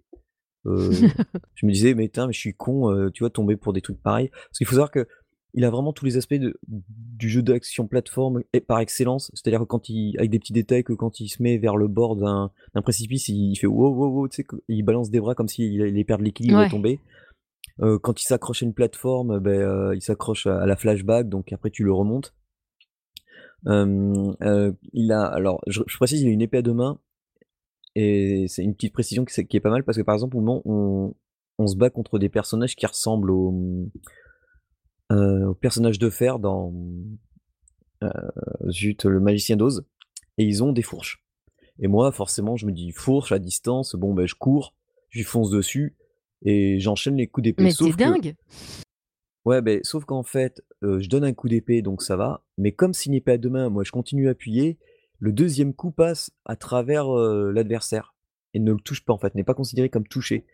Heu, 0.66 0.90
je 1.54 1.66
me 1.66 1.72
disais: 1.72 1.94
«Mais 1.94 2.08
tain, 2.08 2.26
mais 2.26 2.32
je 2.32 2.38
suis 2.38 2.54
con, 2.54 2.90
heu, 2.92 3.10
tu 3.12 3.22
vois, 3.22 3.30
tomber 3.30 3.56
pour 3.56 3.72
des 3.72 3.80
trucs 3.82 4.00
pareils». 4.02 4.30
Parce 4.30 4.58
qu'il 4.58 4.66
faut 4.66 4.74
savoir 4.74 4.90
qu'il 4.90 5.64
a 5.64 5.70
vraiment 5.70 5.92
tous 5.92 6.04
les 6.04 6.16
aspects 6.16 6.34
de 6.34 6.58
du 6.68 7.28
jeu 7.28 7.42
d'action 7.42 7.86
plateforme 7.86 8.42
et 8.52 8.60
par 8.60 8.80
excellence. 8.80 9.30
C'est-à-dire 9.34 9.60
que 9.60 9.64
quand 9.66 9.88
il 9.88 10.16
avec 10.18 10.30
des 10.30 10.38
petits 10.38 10.52
détails 10.52 10.84
que 10.84 10.92
quand 10.92 11.20
il 11.20 11.28
se 11.28 11.42
met 11.42 11.58
vers 11.58 11.76
le 11.76 11.88
bord 11.88 12.16
d'un 12.16 12.50
précipice, 12.82 13.28
il 13.28 13.56
fait: 13.56 13.66
«Wow, 13.66 13.94
wow, 13.94 14.08
wow», 14.08 14.28
tu 14.28 14.36
sais, 14.36 14.46
il 14.68 14.82
balance 14.84 15.10
des 15.10 15.20
bras 15.20 15.34
comme 15.34 15.48
s'il 15.48 15.80
allait 15.82 16.04
perdre 16.04 16.24
l'équilibre 16.24 16.58
et 16.58 16.62
Ouais. 16.64 16.70
tomber. 16.70 16.98
Heu, 17.82 17.98
quand 17.98 18.20
il 18.22 18.26
s'accroche 18.26 18.62
à 18.62 18.66
une 18.66 18.74
plateforme, 18.74 19.38
beh, 19.40 19.50
heu, 19.58 19.92
il 19.96 20.02
s'accroche 20.02 20.46
à 20.46 20.66
la 20.66 20.76
flashback, 20.76 21.28
donc 21.28 21.52
après 21.52 21.70
tu 21.70 21.84
le 21.84 21.92
remontes. 21.92 22.34
Heu, 23.66 24.74
il 24.92 25.12
a 25.12 25.24
alors 25.24 25.60
je 25.66 25.82
je 25.86 25.96
précise, 25.96 26.22
il 26.22 26.28
a 26.28 26.30
une 26.30 26.42
épée 26.42 26.58
à 26.58 26.62
2 26.62 26.74
mains 26.74 26.98
et 27.94 28.46
c'est 28.48 28.62
une 28.62 28.74
petite 28.74 28.92
précision 28.92 29.24
qui 29.24 29.34
c'est 29.34 29.46
qui 29.46 29.56
est 29.56 29.60
pas 29.60 29.70
mal 29.70 29.84
parce 29.84 29.98
que, 29.98 30.02
par 30.02 30.14
exemple, 30.14 30.36
au 30.36 30.40
moment 30.40 30.62
on 30.64 31.14
on 31.58 31.66
se 31.66 31.76
bat 31.76 31.90
contre 31.90 32.18
des 32.18 32.28
personnages 32.28 32.74
qui 32.76 32.86
ressemblent 32.86 33.30
aux, 33.30 33.90
aux 35.10 35.54
personnages 35.54 35.98
de 35.98 36.10
fer 36.10 36.38
dans, 36.38 36.72
heu, 38.02 38.08
zut, 38.70 39.04
le 39.04 39.20
Magicien 39.20 39.56
d'Oz 39.56 39.84
et 40.38 40.44
ils 40.44 40.64
ont 40.64 40.72
des 40.72 40.82
fourches 40.82 41.22
et 41.78 41.88
moi, 41.88 42.12
forcément, 42.12 42.56
je 42.56 42.66
me 42.66 42.72
dis: 42.72 42.92
«Fourche 42.92 43.32
à 43.32 43.38
distance, 43.38 43.96
bon, 43.96 44.14
bah, 44.14 44.26
je 44.26 44.34
cours, 44.34 44.74
je 45.10 45.18
lui 45.18 45.24
fonce 45.24 45.50
dessus 45.50 45.96
et 46.44 46.78
j'enchaîne 46.78 47.16
les 47.16 47.26
coups 47.26 47.44
d'épée». 47.44 47.62
Mais 47.62 47.72
que 47.72 47.96
dingue! 47.96 48.34
Ouais, 49.44 49.60
beh, 49.60 49.80
sauf 49.82 50.04
qu'en 50.04 50.22
fait, 50.22 50.62
heu, 50.84 51.00
je 51.00 51.08
donne 51.08 51.24
un 51.24 51.32
coup 51.32 51.48
d'épée 51.48 51.82
donc 51.82 52.02
ça 52.02 52.16
va, 52.16 52.44
mais 52.58 52.70
comme 52.70 52.94
c'est 52.94 53.06
une 53.06 53.14
épée 53.14 53.32
à 53.32 53.38
2 53.38 53.50
mains, 53.50 53.70
moi 53.70 53.82
je 53.82 53.90
continue 53.90 54.28
à 54.28 54.32
appuyer, 54.32 54.78
le 55.22 55.32
deuxième 55.32 55.72
coup 55.72 55.92
passe 55.92 56.32
à 56.44 56.56
travers, 56.56 57.06
l'adversaire 57.06 58.12
et 58.54 58.58
ne 58.58 58.72
le 58.72 58.80
touche 58.80 59.04
pas 59.04 59.12
en 59.12 59.18
fait, 59.18 59.36
n'est 59.36 59.44
pas 59.44 59.54
considéré 59.54 59.88
comme 59.88 60.06
touché 60.06 60.44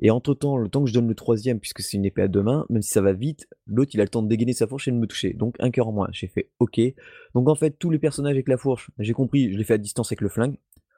et 0.00 0.10
entre 0.10 0.32
temps, 0.34 0.56
le 0.56 0.68
temps 0.68 0.82
que 0.82 0.88
je 0.88 0.94
donne 0.94 1.06
le 1.06 1.14
troisième 1.14 1.60
puisque 1.60 1.82
c'est 1.82 1.98
une 1.98 2.06
épée 2.06 2.22
à 2.22 2.28
2 2.28 2.42
mains, 2.42 2.64
même 2.70 2.80
si 2.80 2.90
ça 2.90 3.02
va 3.02 3.12
vite, 3.12 3.46
l'autre 3.66 3.90
il 3.94 4.00
a 4.00 4.04
le 4.04 4.08
temps 4.08 4.22
de 4.22 4.28
dégainer 4.28 4.54
sa 4.54 4.66
fourche 4.66 4.88
et 4.88 4.92
de 4.92 4.96
me 4.96 5.06
toucher, 5.06 5.34
donc 5.34 5.56
un 5.60 5.70
cœur 5.70 5.88
en 5.88 5.92
moins. 5.92 6.08
J'ai 6.10 6.26
fait: 6.26 6.48
«OK». 6.58 6.80
Donc 7.34 7.50
en 7.50 7.54
fait, 7.54 7.78
tous 7.78 7.90
les 7.90 7.98
personnages 7.98 8.32
avec 8.32 8.48
la 8.48 8.56
fourche, 8.56 8.90
j'ai 8.98 9.12
compris, 9.12 9.52
je 9.52 9.58
les 9.58 9.64
fais 9.64 9.74
à 9.74 9.78
distance 9.78 10.08
avec 10.08 10.22
le 10.22 10.30
flingue. 10.30 10.56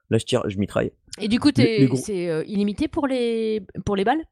Là, 0.09 0.19
je 0.19 0.25
tire, 0.25 0.49
je 0.49 0.57
mitraille. 0.57 0.93
Et 1.21 1.27
du 1.27 1.41
coup, 1.41 1.51
es 1.59 1.85
gros 1.87 1.97
c'est, 1.97 2.45
illimité 2.47 2.87
pour 2.87 3.09
les 3.09 3.67
pour 3.85 3.97
les 3.97 4.05
balles? 4.05 4.23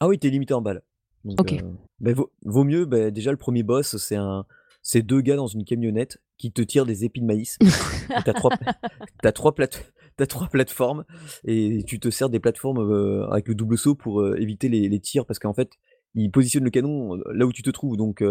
Ah 0.00 0.08
oui, 0.08 0.18
tu 0.18 0.26
es 0.26 0.30
limité 0.30 0.54
en 0.54 0.62
balles. 0.62 0.82
Donc, 1.24 1.38
OK. 1.40 1.62
beh, 2.00 2.14
vaut 2.14 2.32
vaut 2.44 2.64
mieux, 2.64 2.86
beh, 2.86 3.10
déjà 3.10 3.30
le 3.30 3.36
1er 3.36 3.62
boss, 3.62 3.98
c'est 3.98 4.16
un 4.16 4.46
c'est 4.84 5.02
2 5.02 5.22
gars 5.22 5.34
dans 5.34 5.48
une 5.48 5.64
camionnette 5.64 6.18
qui 6.38 6.52
te 6.52 6.62
tirent 6.62 6.86
des 6.86 7.04
épis 7.04 7.20
de 7.20 7.26
maïs 7.26 7.58
et 7.62 8.22
tu 8.22 8.30
as 8.30 8.34
3 8.34 8.50
p 8.50 8.64
tu 9.22 9.28
as 9.28 9.32
3 9.32 9.54
plate 9.56 9.92
tu 10.16 10.22
as 10.22 10.26
3 10.28 10.48
plateformes 10.48 11.04
et 11.44 11.82
tu 11.84 11.98
te 11.98 12.08
sers 12.10 12.28
des 12.28 12.38
plateformes, 12.38 12.78
heu, 12.78 13.24
avec 13.32 13.48
le 13.48 13.56
double 13.56 13.76
saut 13.76 13.96
pour, 13.96 14.20
heu, 14.20 14.36
éviter 14.40 14.68
les 14.68 14.88
les 14.88 15.00
tirs 15.00 15.26
parce 15.26 15.40
qu'en 15.40 15.54
fait, 15.54 15.72
ils 16.14 16.30
positionnent 16.30 16.64
le 16.64 16.70
canon, 16.70 17.16
heu, 17.16 17.24
là 17.32 17.46
où 17.46 17.52
tu 17.52 17.62
te 17.62 17.70
trouves 17.70 17.96
donc, 17.96 18.22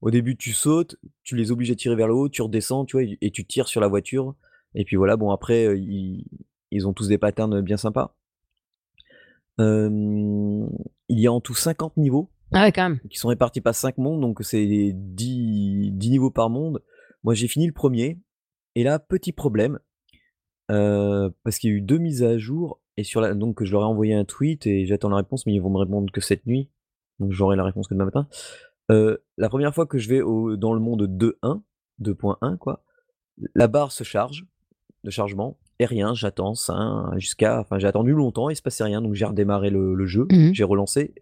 au 0.00 0.10
début 0.10 0.36
tu 0.36 0.52
sautes, 0.52 0.96
tu 1.24 1.36
les 1.36 1.50
obliges 1.52 1.70
à 1.70 1.74
tirer 1.74 1.96
vers 1.96 2.08
le 2.08 2.14
haut, 2.14 2.28
tu 2.28 2.40
redescends, 2.42 2.84
tu 2.86 2.96
vois? 2.96 3.02
Et 3.04 3.18
et 3.20 3.30
tu 3.30 3.44
tires 3.44 3.68
sur 3.68 3.80
la 3.80 3.88
voiture 3.88 4.34
et 4.74 4.84
puis 4.84 4.96
voilà, 4.96 5.16
bon 5.16 5.30
après, 5.30 5.78
ils 5.78 6.24
ils 6.70 6.86
ont 6.88 6.92
tous 6.92 7.08
des 7.08 7.18
patterns, 7.18 7.60
bien 7.62 7.76
sympas. 7.76 8.14
Il 9.58 10.68
y 11.20 11.26
a 11.26 11.32
en 11.32 11.40
tout 11.40 11.54
50 11.54 11.96
niveaux 11.96 12.30
Ah 12.58 12.62
ouais, 12.64 12.72
quand 12.72 12.88
même. 12.88 13.00
qui 13.10 13.18
sont 13.18 13.28
répartis 13.28 13.60
par 13.60 13.74
5 13.74 13.98
mondes, 13.98 14.20
donc 14.22 14.38
c'est 14.42 14.64
10- 14.64 14.94
10 14.94 16.10
niveaux 16.10 16.30
par 16.30 16.48
monde. 16.48 16.82
Moi, 17.22 17.34
j'ai 17.34 17.48
fini 17.48 17.66
le 17.66 17.72
1er 17.74 18.18
et 18.76 18.82
là, 18.82 18.98
petit 18.98 19.32
problème, 19.32 19.78
heu, 20.70 21.34
parce 21.44 21.58
qu'il 21.58 21.70
y 21.70 21.72
a 21.74 21.76
eu 21.76 21.80
2 21.82 21.98
mises 21.98 22.22
à 22.22 22.38
jour 22.38 22.80
et 22.96 23.04
sur 23.04 23.20
la 23.20 23.34
donc 23.34 23.62
je 23.62 23.70
leur 23.72 23.82
ai 23.82 23.84
envoyé 23.84 24.14
un 24.14 24.24
tweet 24.24 24.66
et 24.66 24.86
j'attends 24.86 25.10
la 25.10 25.16
réponse, 25.16 25.44
mais 25.44 25.52
ils 25.52 25.60
vont 25.60 25.68
me 25.70 25.76
répondre 25.78 26.10
que 26.10 26.20
cette 26.22 26.46
nuit, 26.46 26.70
donc 27.18 27.32
j'aurai 27.32 27.56
la 27.56 27.64
réponse 27.64 27.88
que 27.88 27.94
demain 27.94 28.06
matin. 28.06 28.26
Heu, 28.90 29.22
la 29.36 29.48
1re 29.50 29.74
fois 29.74 29.84
que 29.86 29.98
je 29.98 30.08
vais 30.08 30.22
au 30.22 30.56
dans 30.56 30.72
le 30.72 30.80
monde 30.80 31.02
2.1, 31.08 31.60
2.1 32.00 32.56
quoi, 32.56 32.82
la 33.54 33.66
barre 33.68 33.92
se 33.92 34.02
charge, 34.04 34.46
de 35.04 35.10
chargement 35.10 35.58
et 35.78 35.84
rien, 35.84 36.14
j'attends 36.14 36.54
ça 36.54 37.10
jusqu'à 37.16 37.60
enfin, 37.60 37.78
j'ai 37.78 37.86
attendu 37.86 38.12
longtemps, 38.12 38.48
il 38.48 38.56
se 38.56 38.62
passait 38.62 38.84
rien, 38.84 39.02
donc 39.02 39.12
j'ai 39.14 39.26
redémarré 39.26 39.68
le 39.68 39.94
le 39.94 40.06
jeu, 40.06 40.26
Mmh 40.30 40.50
mh. 40.50 40.54
j'ai 40.54 40.64
relancé 40.64 41.14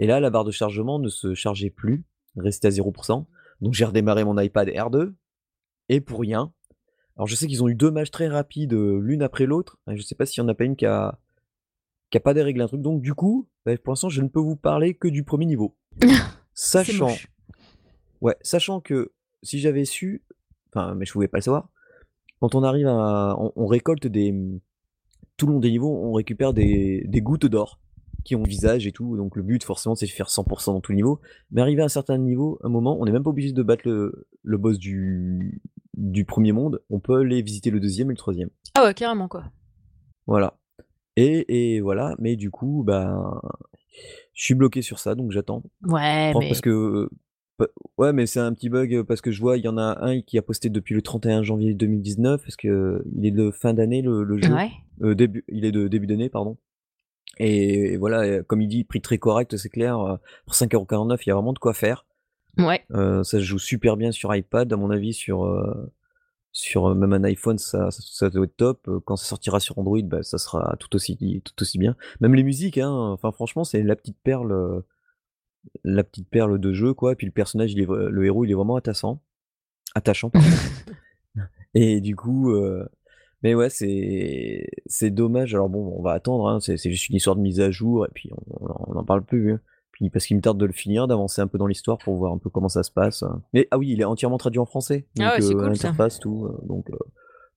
et 0.00 0.06
là, 0.06 0.18
la 0.18 0.30
barre 0.30 0.44
de 0.44 0.50
chargement 0.50 0.98
ne 0.98 1.08
se 1.08 1.34
chargeait 1.34 1.70
plus, 1.70 2.04
restait 2.36 2.68
à 2.68 2.70
0% 2.70 3.26
donc 3.60 3.74
j'ai 3.74 3.84
redémarré 3.84 4.24
mon 4.24 4.38
iPad 4.38 4.68
Air 4.68 4.90
2 4.90 5.14
et 5.88 6.00
pour 6.00 6.20
rien. 6.20 6.52
Alors 7.16 7.26
je 7.26 7.34
sais 7.34 7.46
qu'ils 7.46 7.62
ont 7.62 7.68
eu 7.68 7.74
2 7.74 7.90
matchs 7.90 8.10
très 8.10 8.28
rapides, 8.28 8.72
heu, 8.72 8.98
l'une 8.98 9.22
après 9.22 9.46
l'autre, 9.46 9.78
je 9.86 10.00
sais 10.02 10.14
pas 10.14 10.26
s'il 10.26 10.42
y 10.42 10.44
en 10.44 10.48
a 10.48 10.54
pas 10.54 10.64
une 10.64 10.76
qui 10.76 10.86
a 10.86 11.18
qui 12.10 12.16
a 12.16 12.20
pas 12.20 12.34
déréglé 12.34 12.64
un 12.64 12.66
truc, 12.66 12.82
donc 12.82 13.02
du 13.02 13.14
coup, 13.14 13.48
beh, 13.64 13.78
pour 13.78 13.92
l'instant, 13.92 14.08
je 14.08 14.20
ne 14.20 14.26
peux 14.26 14.40
vous 14.40 14.56
parler 14.56 14.94
que 14.94 15.06
du 15.06 15.22
1er 15.22 15.46
niveau. 15.46 15.76
Sachant 16.54 17.14
ouais, 18.20 18.36
sachant 18.42 18.80
que 18.80 19.12
si 19.42 19.60
j'avais 19.60 19.84
su, 19.84 20.24
enfin, 20.68 20.94
mais 20.94 21.06
je 21.06 21.12
pouvais 21.12 21.28
pas 21.28 21.38
le 21.38 21.42
savoir, 21.42 21.68
quand 22.40 22.54
on 22.54 22.62
arrive 22.64 22.86
à 22.88 23.36
on 23.38 23.52
on 23.54 23.66
récolte 23.66 24.06
des, 24.06 24.34
tout 25.36 25.46
le 25.46 25.52
long 25.52 25.60
des 25.60 25.70
niveaux, 25.70 25.94
on 26.04 26.12
récupère 26.12 26.52
des 26.52 27.04
des 27.06 27.20
gouttes 27.20 27.46
d'or 27.46 27.78
qui 28.24 28.36
ont 28.36 28.42
visage 28.42 28.86
et 28.86 28.92
tout, 28.92 29.16
donc 29.16 29.36
le 29.36 29.42
but 29.42 29.62
forcément, 29.64 29.94
c'est 29.94 30.06
de 30.06 30.10
faire 30.10 30.30
100 30.30 30.44
dans 30.72 30.80
tous 30.80 30.92
les 30.92 30.96
niveaux, 30.96 31.20
mais 31.50 31.60
arrivé 31.60 31.82
à 31.82 31.86
un 31.86 31.88
certain 31.88 32.18
niveau, 32.18 32.58
un 32.62 32.68
moment, 32.68 32.96
on 33.00 33.06
est 33.06 33.12
même 33.12 33.22
pas 33.22 33.30
obligé 33.30 33.52
de 33.52 33.62
battre 33.62 33.88
le 33.88 34.26
le 34.42 34.58
boss 34.58 34.78
du 34.78 35.60
du 35.96 36.24
1er 36.24 36.52
monde, 36.52 36.82
on 36.90 37.00
peut 37.00 37.16
aller 37.16 37.42
visiter 37.42 37.70
le 37.70 37.80
2e 37.80 38.02
et 38.02 38.04
le 38.04 38.14
3e. 38.14 38.48
Ah 38.74 38.84
ouais, 38.84 38.94
carrément, 38.94 39.28
quoi. 39.28 39.44
Voilà 40.26 40.56
et 41.16 41.74
et 41.76 41.80
voilà, 41.80 42.14
mais 42.18 42.36
du 42.36 42.50
coup, 42.50 42.82
ben, 42.86 43.40
je 44.32 44.44
suis 44.44 44.54
bloqué 44.54 44.82
sur 44.82 44.98
ça, 44.98 45.14
donc 45.14 45.32
j'attends. 45.32 45.62
Ouais, 45.86 46.30
parce 46.32 46.46
mais 46.48 46.60
que, 46.60 47.10
bah, 47.58 47.66
ouais, 47.98 48.12
mais 48.12 48.26
c'est 48.26 48.40
un 48.40 48.54
petit 48.54 48.68
bug, 48.68 49.02
parce 49.02 49.20
que 49.20 49.30
je 49.30 49.40
vois, 49.40 49.58
il 49.58 49.64
y 49.64 49.68
en 49.68 49.76
a 49.76 49.98
un 50.00 50.20
qui 50.22 50.38
a 50.38 50.42
posté 50.42 50.70
depuis 50.70 50.94
le 50.94 51.02
31 51.02 51.42
janvier 51.42 51.74
2019 51.74 52.40
parce 52.42 52.56
qu'il 52.56 52.70
est 53.22 53.30
de 53.30 53.50
fin 53.50 53.74
d'année 53.74 54.02
le 54.02 54.22
le 54.24 54.38
jeu, 54.38 54.54
Ouais. 54.54 54.70
début 55.14 55.44
il 55.48 55.64
est 55.64 55.72
de 55.72 55.88
début 55.88 56.06
d'année, 56.06 56.28
pardon 56.28 56.56
et 57.42 57.96
voilà, 57.96 58.26
et 58.26 58.42
comme 58.46 58.60
il 58.60 58.68
dit: 58.68 58.84
«Prix 58.84 59.00
très 59.00 59.18
correct», 59.18 59.56
c'est 59.56 59.68
clair, 59.68 59.98
heu, 60.00 60.18
pour 60.44 60.54
5,49 60.54 61.16
€, 61.16 61.22
il 61.24 61.28
y 61.28 61.30
a 61.30 61.34
vraiment 61.34 61.52
de 61.52 61.58
quoi 61.58 61.74
faire. 61.74 62.06
Mouais. 62.56 62.84
Heu, 62.92 63.22
ça 63.24 63.38
se 63.38 63.44
joue 63.44 63.58
super 63.58 63.96
bien 63.96 64.12
sur 64.12 64.34
iPad, 64.34 64.72
à 64.72 64.76
mon 64.76 64.90
avis, 64.90 65.12
sur, 65.14 65.46
sur 66.52 66.94
même 66.94 67.12
un 67.12 67.24
iPhone, 67.24 67.58
ça 67.58 67.90
ça 67.90 68.28
doit 68.28 68.44
être 68.44 68.56
top. 68.56 68.88
Quand 69.04 69.16
ça 69.16 69.24
sortira 69.24 69.60
sur 69.60 69.78
Android, 69.78 70.02
bah, 70.02 70.22
ça 70.22 70.38
sera 70.38 70.76
tout 70.78 70.94
aussi 70.96 71.16
tout 71.44 71.62
aussi 71.62 71.78
bien. 71.78 71.96
Même 72.20 72.34
les 72.34 72.42
musiques, 72.42 72.78
hein, 72.78 72.90
enfin 72.90 73.32
franchement, 73.32 73.64
c'est 73.64 73.82
la 73.82 73.96
petite 73.96 74.18
perle, 74.22 74.82
la 75.84 76.04
petite 76.04 76.28
perle 76.28 76.58
de 76.58 76.72
jeu, 76.72 76.92
quoi, 76.92 77.14
puis 77.14 77.26
le 77.26 77.32
personnage, 77.32 77.72
il 77.72 77.80
est 77.80 77.86
vr 77.86 77.94
le 77.94 78.24
héros, 78.24 78.44
il 78.44 78.50
est 78.50 78.54
vraiment 78.54 78.76
attachant 78.76 79.22
attachant, 79.94 80.30
et 81.74 82.00
du 82.00 82.14
coup, 82.14 82.54
mais 83.42 83.54
ouais, 83.54 83.70
c'est 83.70 84.68
c'est 84.86 85.10
dommage. 85.10 85.54
Alors 85.54 85.68
bon, 85.68 85.94
on 85.98 86.02
va 86.02 86.12
attendre, 86.12 86.48
hein, 86.48 86.60
c'est 86.60 86.76
juste 86.78 87.08
une 87.08 87.16
histoire 87.16 87.36
de 87.36 87.40
mise 87.42 87.60
à 87.60 87.70
jour 87.70 88.06
et 88.06 88.10
puis 88.14 88.30
on 88.32 88.66
on 88.88 88.96
en 88.96 89.04
parle 89.04 89.22
plus, 89.24 89.52
hein, 89.52 89.60
puis 89.92 90.10
parce 90.10 90.26
qu'il 90.26 90.36
me 90.36 90.42
tarde 90.42 90.58
de 90.58 90.66
le 90.66 90.72
finir, 90.72 91.06
d'avancer 91.08 91.40
un 91.42 91.46
peu 91.46 91.58
dans 91.58 91.66
l'histoire 91.66 91.98
pour 91.98 92.16
voir 92.16 92.32
un 92.32 92.38
peu 92.38 92.50
comment 92.50 92.68
ça 92.68 92.82
se 92.82 92.90
passe, 92.90 93.24
mais 93.52 93.66
ah 93.70 93.78
oui, 93.78 93.90
il 93.90 94.00
est 94.00 94.04
entièrement 94.04 94.38
traduit 94.38 94.60
en 94.60 94.66
français, 94.66 95.06
Ah 95.20 95.32
ouais, 95.34 95.40
c'est 95.40 95.54
heu, 95.54 95.58
cool 95.58 95.76
ça. 95.76 95.88
interface, 95.88 96.18
tout, 96.20 96.48
donc 96.66 96.90
heu 96.90 96.98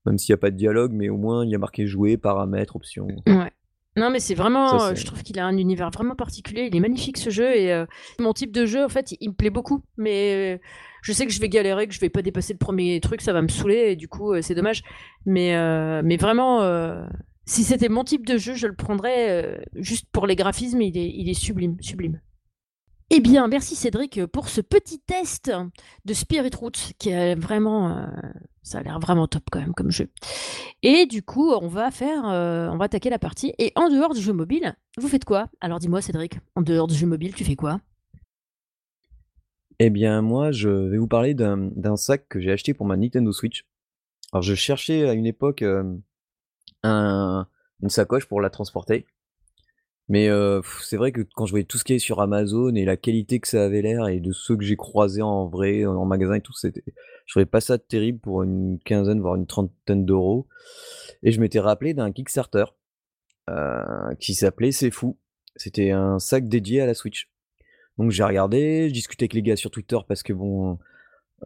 Même 0.05 0.17
s'il 0.17 0.31
y 0.31 0.33
a 0.33 0.37
pas 0.37 0.51
de 0.51 0.57
dialogue, 0.57 0.91
mais 0.93 1.09
au 1.09 1.17
moins 1.17 1.45
il 1.45 1.51
y 1.51 1.55
a 1.55 1.59
marqué 1.59 1.87
jouer, 1.87 2.17
paramètres, 2.17 2.75
options. 2.75 3.07
Ouais. 3.27 3.51
Non, 3.95 4.09
mais 4.09 4.19
c'est 4.19 4.33
Ça, 4.33 4.41
vraiment, 4.41 4.87
heu, 4.89 4.95
je 4.95 5.05
trouve 5.05 5.21
qu'il 5.21 5.37
a 5.39 5.45
un 5.45 5.55
univers 5.55 5.91
vraiment 5.91 6.15
particulier. 6.15 6.67
Il 6.69 6.75
est 6.75 6.79
magnifique 6.79 7.17
ce 7.17 7.29
jeu 7.29 7.55
et 7.55 7.85
mon 8.19 8.33
type 8.33 8.51
de 8.51 8.65
jeu, 8.65 8.83
en 8.83 8.89
fait, 8.89 9.13
il 9.19 9.29
me 9.29 9.35
plaît 9.35 9.51
beaucoup. 9.51 9.83
Mais 9.97 10.59
je 11.03 11.11
sais 11.11 11.27
que 11.27 11.31
je 11.31 11.39
vais 11.39 11.49
galérer, 11.49 11.87
que 11.87 11.93
je 11.93 11.99
vais 11.99 12.09
pas 12.09 12.23
dépasser 12.23 12.53
le 12.53 12.57
premier 12.59 12.99
truc, 13.01 13.21
ça 13.21 13.33
va 13.33 13.43
me 13.43 13.49
saouler 13.49 13.91
et 13.91 13.95
du 13.95 14.07
coup, 14.07 14.33
heu, 14.33 14.41
c'est 14.41 14.55
dommage. 14.55 14.81
Mais 15.25 15.53
mais 16.01 16.17
vraiment, 16.17 16.63
heu, 16.63 17.05
si 17.45 17.63
c'était 17.63 17.89
mon 17.89 18.03
type 18.03 18.25
de 18.25 18.37
jeu, 18.37 18.55
je 18.55 18.67
le 18.67 18.75
prendrais, 18.75 19.63
juste 19.75 20.07
pour 20.11 20.25
les 20.25 20.35
graphismes, 20.35 20.81
il 20.81 21.29
est 21.29 21.33
sublime, 21.33 21.77
sublime. 21.81 22.21
Eh 23.09 23.19
bien, 23.19 23.47
merci 23.47 23.75
Cédric, 23.75 24.25
pour 24.27 24.47
ce 24.49 24.61
petit 24.61 24.99
test 24.99 25.51
de 26.05 26.13
Spirit 26.13 26.49
Roots 26.57 26.93
qui 26.97 27.09
est 27.09 27.35
vraiment, 27.35 28.07
ça 28.63 28.79
a 28.79 28.81
l'air 28.81 28.97
vraiment 28.99 29.27
top 29.27 29.43
quand 29.51 29.59
même 29.59 29.73
comme 29.73 29.91
jeu. 29.91 30.09
Et 30.81 31.05
du 31.05 31.21
coup, 31.21 31.51
on 31.51 31.67
va 31.67 31.91
faire, 31.91 32.23
on 32.23 32.77
va 32.77 32.85
attaquer 32.85 33.09
la 33.09 33.19
partie 33.19 33.53
et 33.59 33.71
en 33.75 33.89
dehors 33.89 34.13
du 34.13 34.21
jeu 34.21 34.33
mobile, 34.33 34.73
vous 34.97 35.09
faites 35.09 35.25
quoi? 35.25 35.47
Alors 35.61 35.79
dis-moi 35.79 36.01
Cédric, 36.01 36.39
en 36.55 36.61
dehors 36.61 36.87
du 36.87 36.95
jeu 36.95 37.05
mobile, 37.05 37.35
tu 37.35 37.43
fais 37.43 37.57
quoi? 37.57 37.81
Eh 39.79 39.89
bien, 39.89 40.21
moi, 40.21 40.51
je 40.51 40.69
vais 40.69 40.97
vous 40.97 41.07
parler 41.07 41.33
d'un 41.33 41.95
sac 41.95 42.27
que 42.29 42.39
j'ai 42.39 42.51
acheté 42.51 42.73
pour 42.73 42.85
ma 42.85 42.97
Nintendo 42.97 43.31
Switch. 43.31 43.65
Alors, 44.31 44.43
je 44.43 44.55
cherchais 44.55 45.07
à 45.07 45.13
une 45.13 45.25
époque, 45.25 45.63
une 46.83 47.89
sacoche 47.89 48.25
pour 48.27 48.41
la 48.41 48.49
transporter. 48.49 49.05
Mais 50.09 50.29
c'est 50.81 50.97
vrai 50.97 51.11
que 51.11 51.21
quand 51.21 51.45
je 51.45 51.51
voyais 51.51 51.65
tout 51.65 51.77
ce 51.77 51.83
qui 51.83 51.93
est 51.93 51.99
sur 51.99 52.21
Amazon 52.21 52.75
et 52.75 52.85
la 52.85 52.97
qualité 52.97 53.39
que 53.39 53.47
ça 53.47 53.63
avait 53.63 53.81
l'air 53.81 54.07
et 54.07 54.19
de 54.19 54.31
ceux 54.31 54.57
que 54.57 54.63
j'ai 54.63 54.75
croisés 54.75 55.21
en 55.21 55.47
vrai, 55.47 55.85
en 55.85 56.05
magasin 56.05 56.35
et 56.35 56.41
tout, 56.41 56.53
c'était 56.53 56.83
je 57.25 57.33
trouvais 57.33 57.45
pas 57.45 57.61
ça 57.61 57.77
terrible 57.77 58.19
pour 58.19 58.43
une 58.43 58.79
quinzaine, 58.83 59.21
voire 59.21 59.35
une 59.35 59.47
trentaine 59.47 60.05
d'euros. 60.05 60.47
Et 61.23 61.31
je 61.31 61.39
m'étais 61.39 61.59
rappelé 61.59 61.93
d'un 61.93 62.11
Kickstarter, 62.11 62.65
qui 64.19 64.35
s'appelait 64.35 64.71
C'est 64.71 64.91
fou. 64.91 65.17
C'était 65.55 65.91
un 65.91 66.19
sac 66.19 66.47
dédié 66.47 66.81
à 66.81 66.85
la 66.85 66.93
Switch. 66.93 67.29
Donc 67.97 68.11
j'ai 68.11 68.23
regardé, 68.23 68.87
je 68.89 68.93
discutais 68.93 69.23
avec 69.23 69.33
les 69.33 69.41
gars 69.43 69.55
sur 69.55 69.69
Twitter 69.71 69.97
parce 70.07 70.23
que 70.23 70.33
bon, 70.33 70.79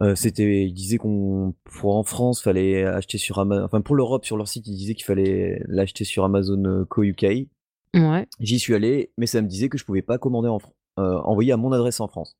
heu, 0.01 0.15
c'était 0.15 0.65
ils 0.65 0.73
disaient 0.73 0.97
qu'on 0.97 1.53
pour 1.65 1.95
en 1.97 2.03
France, 2.03 2.41
fallait 2.41 2.85
acheter 2.85 3.17
sur 3.17 3.39
Ama 3.39 3.63
enfin 3.65 3.81
pour 3.81 3.95
l'Europe, 3.95 4.25
sur 4.25 4.37
leur 4.37 4.47
site, 4.47 4.67
ils 4.67 4.75
disaient 4.75 4.95
qu'il 4.95 5.05
fallait 5.05 5.61
l'acheter 5.67 6.03
sur 6.05 6.23
Amazon, 6.23 6.63
heu, 6.65 6.85
Co 6.85 7.03
UK. 7.03 7.47
Ouais. 7.95 8.27
J'y 8.39 8.59
suis 8.59 8.75
allé, 8.75 9.11
mais 9.17 9.27
ça 9.27 9.41
me 9.41 9.47
disait 9.47 9.69
que 9.69 9.77
je 9.77 9.85
pouvais 9.85 10.01
pas 10.01 10.17
commander 10.17 10.49
en 10.49 10.59
heu, 10.99 11.17
envoyer 11.25 11.51
à 11.51 11.57
mon 11.57 11.71
adresse 11.73 11.99
en 11.99 12.07
France, 12.07 12.37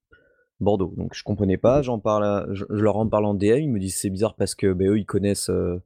Bordeaux. 0.59 0.93
Donc 0.97 1.13
je 1.15 1.23
comprenais 1.23 1.57
pas, 1.57 1.81
j'en 1.81 1.99
parle 1.99 2.25
à 2.25 2.47
je 2.53 2.65
je 2.69 2.83
leur 2.83 2.97
en 2.97 3.07
parle 3.07 3.25
en 3.25 3.33
DM, 3.33 3.59
ils 3.59 3.69
me 3.71 3.79
disent: 3.79 3.97
«C'est 3.97 4.09
bizarre 4.09 4.35
parce 4.35 4.55
que, 4.55 4.73
beh, 4.73 4.85
eux, 4.87 4.99
ils 4.99 5.05
connaissent, 5.05 5.49
heu, 5.49 5.81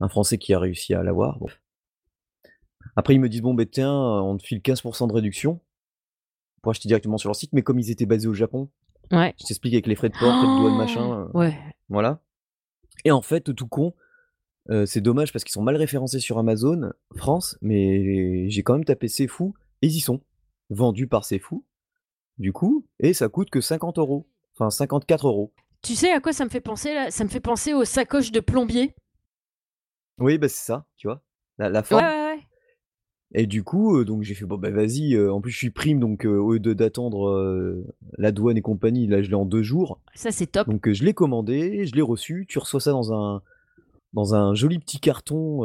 un 0.00 0.08
Français 0.08 0.38
qui 0.38 0.54
a 0.54 0.58
réussi 0.60 0.94
à 0.94 1.02
l'avoir». 1.02 1.38
Bon. 1.40 1.48
Après 2.96 3.14
ils 3.14 3.20
me 3.20 3.28
disent: 3.28 3.42
«Bon, 3.42 3.54
beh, 3.54 3.66
tiens, 3.66 3.92
on 3.92 4.36
te 4.36 4.44
file 4.44 4.60
15% 4.62 5.06
de 5.08 5.12
réduction» 5.12 5.60
pour 6.68 6.72
acheter 6.72 6.88
directement 6.88 7.16
sur 7.16 7.30
leur 7.30 7.36
site, 7.36 7.54
mais 7.54 7.62
comme 7.62 7.78
ils 7.78 7.90
étaient 7.90 8.04
basés 8.04 8.28
au 8.28 8.34
Japon, 8.34 8.68
Ouais. 9.10 9.34
je 9.40 9.46
t'explique 9.46 9.72
avec 9.72 9.86
les 9.86 9.94
frais 9.94 10.10
de 10.10 10.18
port, 10.18 10.36
frais 10.36 10.48
de 10.48 10.52
douane, 10.54 10.74
machin, 10.76 11.22
heu, 11.22 11.28
Ouais. 11.32 11.54
voilà. 11.88 12.20
Et 13.06 13.10
en 13.10 13.22
fait, 13.22 13.54
tout 13.54 13.66
con, 13.66 13.94
heu, 14.68 14.84
c'est 14.84 15.00
dommage 15.00 15.32
parce 15.32 15.44
qu'ils 15.44 15.52
sont 15.54 15.62
mal 15.62 15.76
référencés 15.76 16.20
sur 16.20 16.36
Amazon 16.36 16.92
France, 17.16 17.56
mais 17.62 18.50
j'ai 18.50 18.62
quand 18.62 18.74
même 18.74 18.84
tapé 18.84 19.08
C'est 19.08 19.28
fou 19.28 19.54
et 19.80 19.86
ils 19.86 19.96
y 19.96 20.00
sont. 20.00 20.20
Vendus 20.68 21.06
par 21.06 21.24
C'est 21.24 21.38
fou, 21.38 21.64
du 22.36 22.52
coup, 22.52 22.84
et 23.00 23.14
ça 23.14 23.30
coûte 23.30 23.48
que 23.48 23.62
50 23.62 23.96
€, 23.96 24.26
enfin 24.54 24.68
54 24.68 25.26
€. 25.26 25.52
Tu 25.80 25.94
sais 25.94 26.12
à 26.12 26.20
quoi 26.20 26.34
ça 26.34 26.44
me 26.44 26.50
fait 26.50 26.60
penser 26.60 26.92
là? 26.92 27.10
Ça 27.10 27.24
me 27.24 27.30
fait 27.30 27.40
penser 27.40 27.72
aux 27.72 27.86
sacoches 27.86 28.30
de 28.30 28.40
plombier. 28.40 28.94
Oui, 30.18 30.36
bah, 30.36 30.48
c'est 30.50 30.66
ça, 30.66 30.84
tu 30.98 31.06
vois? 31.06 31.22
La 31.56 31.70
la 31.70 31.80
Ouais, 31.80 31.84
forme. 31.86 32.04
ouais, 32.04 32.10
ouais. 32.24 32.27
Et 33.34 33.46
du 33.46 33.62
coup, 33.62 34.04
donc 34.04 34.22
j'ai 34.22 34.34
fait: 34.34 34.46
«Bon, 34.46 34.56
bah, 34.56 34.70
vas-y», 34.70 35.18
en 35.28 35.40
plus 35.40 35.50
je 35.50 35.58
suis 35.58 35.70
prime 35.70 36.00
donc 36.00 36.24
heu, 36.24 36.38
au 36.40 36.52
lieu 36.54 36.60
de 36.60 36.72
d'attendre, 36.72 37.84
la 38.16 38.32
douane 38.32 38.56
et 38.56 38.62
compagnie, 38.62 39.06
là 39.06 39.22
je 39.22 39.28
l'ai 39.28 39.34
en 39.34 39.44
2 39.44 39.62
jours. 39.62 40.00
Ça, 40.14 40.30
c'est 40.32 40.46
top. 40.46 40.66
Donc 40.68 40.90
je 40.90 41.04
l'ai 41.04 41.12
commandé, 41.12 41.84
je 41.86 41.94
l'ai 41.94 42.02
reçu, 42.02 42.46
tu 42.48 42.58
reçois 42.58 42.80
ça 42.80 42.90
dans 42.92 43.12
un 43.12 43.42
dans 44.14 44.34
un 44.34 44.54
joli 44.54 44.78
petit 44.78 45.00
carton, 45.00 45.60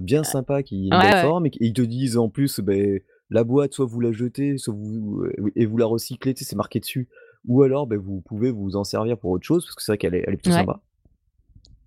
bien 0.00 0.22
sympa 0.24 0.62
qui 0.62 0.74
a 0.76 0.78
une 0.78 0.90
Ouais, 0.90 0.98
belle 0.98 1.14
ouais. 1.14 1.20
forme 1.20 1.46
et 1.46 1.52
ils 1.60 1.72
te 1.72 1.82
disent 1.82 2.18
en 2.18 2.28
plus, 2.28 2.60
beh, 2.60 3.02
la 3.30 3.44
boîte 3.44 3.72
soit 3.72 3.86
vous 3.86 4.00
la 4.00 4.12
jetez, 4.12 4.58
soit 4.58 4.74
vous 4.74 5.24
et 5.56 5.64
vous 5.64 5.78
la 5.78 5.86
recyclez, 5.86 6.34
tu 6.34 6.44
sais, 6.44 6.50
c'est 6.50 6.56
marqué 6.56 6.80
dessus. 6.80 7.08
Ou 7.48 7.62
alors, 7.62 7.86
beh, 7.86 7.96
vous 7.96 8.20
pouvez 8.20 8.50
vous 8.50 8.76
en 8.76 8.84
servir 8.84 9.16
pour 9.18 9.30
autre 9.30 9.44
chose, 9.46 9.64
parce 9.64 9.74
que 9.76 9.82
c'est 9.82 9.92
vrai 9.92 9.98
qu'elle 9.98 10.14
est 10.14 10.24
elle 10.26 10.34
est 10.34 10.36
plutôt 10.36 10.50
Ouais. 10.50 10.58
sympa. 10.58 10.82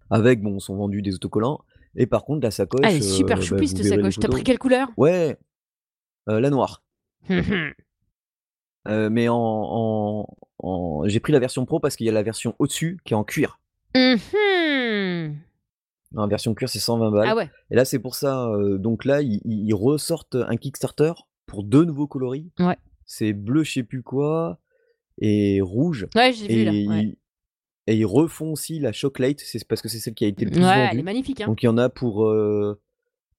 Avec 0.09 0.41
bon, 0.41 0.59
sont 0.59 0.75
vendus 0.75 1.01
des 1.01 1.15
autocollants 1.15 1.61
et 1.95 2.05
par 2.07 2.23
contre 2.25 2.41
la 2.43 2.49
Ah, 2.49 2.65
elle 2.83 2.95
est 2.97 3.01
sacoche, 3.01 3.15
super 3.17 3.37
bah, 3.37 3.43
choupie 3.43 3.67
cette 3.67 3.83
sacoche. 3.83 4.13
Tu 4.15 4.19
as 4.19 4.21
photos. 4.23 4.31
pris 4.31 4.43
quelle 4.43 4.59
couleur? 4.59 4.89
Ouais, 4.97 5.37
heu, 6.29 6.39
la 6.39 6.49
noire. 6.49 6.83
Mmh 7.29 7.35
mh. 7.39 7.71
Heu, 8.87 9.09
mais 9.09 9.27
en 9.29 9.35
en 9.37 10.27
en 10.59 11.01
j'ai 11.07 11.19
pris 11.19 11.33
la 11.33 11.39
version 11.39 11.65
pro 11.65 11.79
parce 11.79 11.95
qu'il 11.95 12.05
y 12.05 12.09
a 12.09 12.13
la 12.13 12.23
version 12.23 12.55
au-dessus 12.59 12.99
qui 13.03 13.13
est 13.13 13.17
en 13.17 13.23
cuir. 13.23 13.59
En 16.17 16.27
version 16.27 16.53
cuir, 16.53 16.69
c'est 16.69 16.79
120 16.79 17.07
Ah 17.07 17.11
balles 17.11 17.35
ouais. 17.37 17.49
et 17.71 17.75
là, 17.75 17.83
c'est 17.83 17.99
pour 17.99 18.15
ça, 18.15 18.47
donc 18.79 19.03
là, 19.05 19.21
ils 19.21 19.73
ressortent 19.73 20.35
un 20.35 20.55
Kickstarter 20.55 21.13
pour 21.45 21.63
2 21.63 21.83
nouveaux 21.83 22.07
coloris. 22.07 22.51
Ouais. 22.59 22.77
C'est 23.05 23.33
bleu 23.33 23.63
je 23.63 23.71
sais 23.73 23.83
plus 23.83 24.01
quoi 24.01 24.59
et 25.19 25.61
rouge 25.61 26.07
Ouais, 26.15 26.31
j'ai 26.33 26.47
vu 26.47 26.63
là, 26.65 26.71
ouais. 26.71 26.77
ils 27.03 27.17
et 27.87 27.95
ils 27.95 28.05
refont 28.05 28.51
aussi 28.53 28.79
la 28.79 28.91
Chocolate, 28.91 29.39
c'est 29.39 29.65
parce 29.67 29.81
que 29.81 29.89
c'est 29.89 29.99
celle 29.99 30.13
qui 30.15 30.25
a 30.25 30.27
été 30.27 30.45
le 30.45 30.51
plus 30.51 30.61
Ouais, 30.63 30.87
elle 30.91 30.99
est 30.99 31.03
magnifique, 31.03 31.41
hein. 31.41 31.47
Donc 31.47 31.61
il 31.63 31.67
y 31.67 31.69
en 31.69 31.77
a 31.77 31.89
pour, 31.89 32.25
heu, 32.27 32.79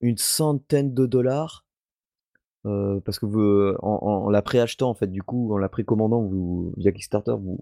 une 0.01 0.19
centaine 0.19 0.95
de 0.95 1.07
dollars. 1.07 1.65
Heu, 2.65 3.01
parce 3.05 3.19
que 3.19 3.27
vous, 3.27 3.41
heu, 3.41 3.77
en 3.83 3.99
en 4.27 4.31
la 4.31 4.43
préachetant 4.43 4.91
en 4.91 4.95
fait, 4.95 5.07
du 5.11 5.23
coup, 5.23 5.53
en 5.55 5.59
la 5.59 5.69
précommandant, 5.69 6.23
vous 6.23 6.73
via 6.77 6.93
Kickstarter, 6.93 7.35
vous 7.39 7.59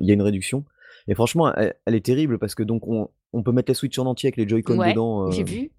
il 0.00 0.06
y 0.06 0.10
a 0.10 0.14
une 0.14 0.22
réduction 0.22 0.64
et 1.08 1.14
franchement, 1.14 1.52
elle 1.54 1.74
elle 1.86 1.94
est 1.94 2.04
terrible 2.04 2.38
parce 2.38 2.54
que 2.54 2.62
donc 2.62 2.86
on 2.88 3.08
on 3.32 3.42
peut 3.42 3.52
mettre 3.52 3.70
la 3.70 3.74
Switch 3.74 3.98
en 3.98 4.06
entier 4.06 4.28
avec 4.28 4.36
les 4.36 4.48
Joy-Con 4.48 4.78
Ouais, 4.78 4.90
dedans, 4.90 5.30
j'ai 5.30 5.42
heu, 5.42 5.44
vu. 5.44 5.70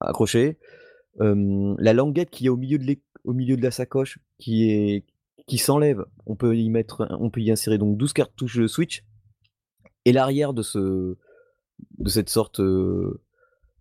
accrochés. 0.00 0.58
La 1.18 1.92
languette 1.92 2.30
qu'il 2.30 2.46
y 2.46 2.48
a 2.48 2.52
au 2.52 2.56
milieu 2.56 2.78
de 2.78 2.96
au 3.24 3.32
milieu 3.32 3.56
de 3.56 3.62
la 3.62 3.70
sacoche 3.70 4.18
qui 4.38 4.70
est 4.70 5.04
qui 5.46 5.58
s'enlève, 5.58 6.04
on 6.26 6.36
peut 6.36 6.56
y 6.56 6.70
mettre 6.70 7.08
on 7.18 7.30
peut 7.30 7.40
y 7.40 7.50
insérer 7.50 7.78
donc 7.78 7.96
12 7.96 8.12
cartouches 8.12 8.66
Switch 8.66 9.04
et 10.04 10.12
l'arrière 10.12 10.52
de 10.52 10.62
ce 10.62 11.16
de 11.98 12.08
cette 12.08 12.28
sorte, 12.28 12.60
de 12.60 13.18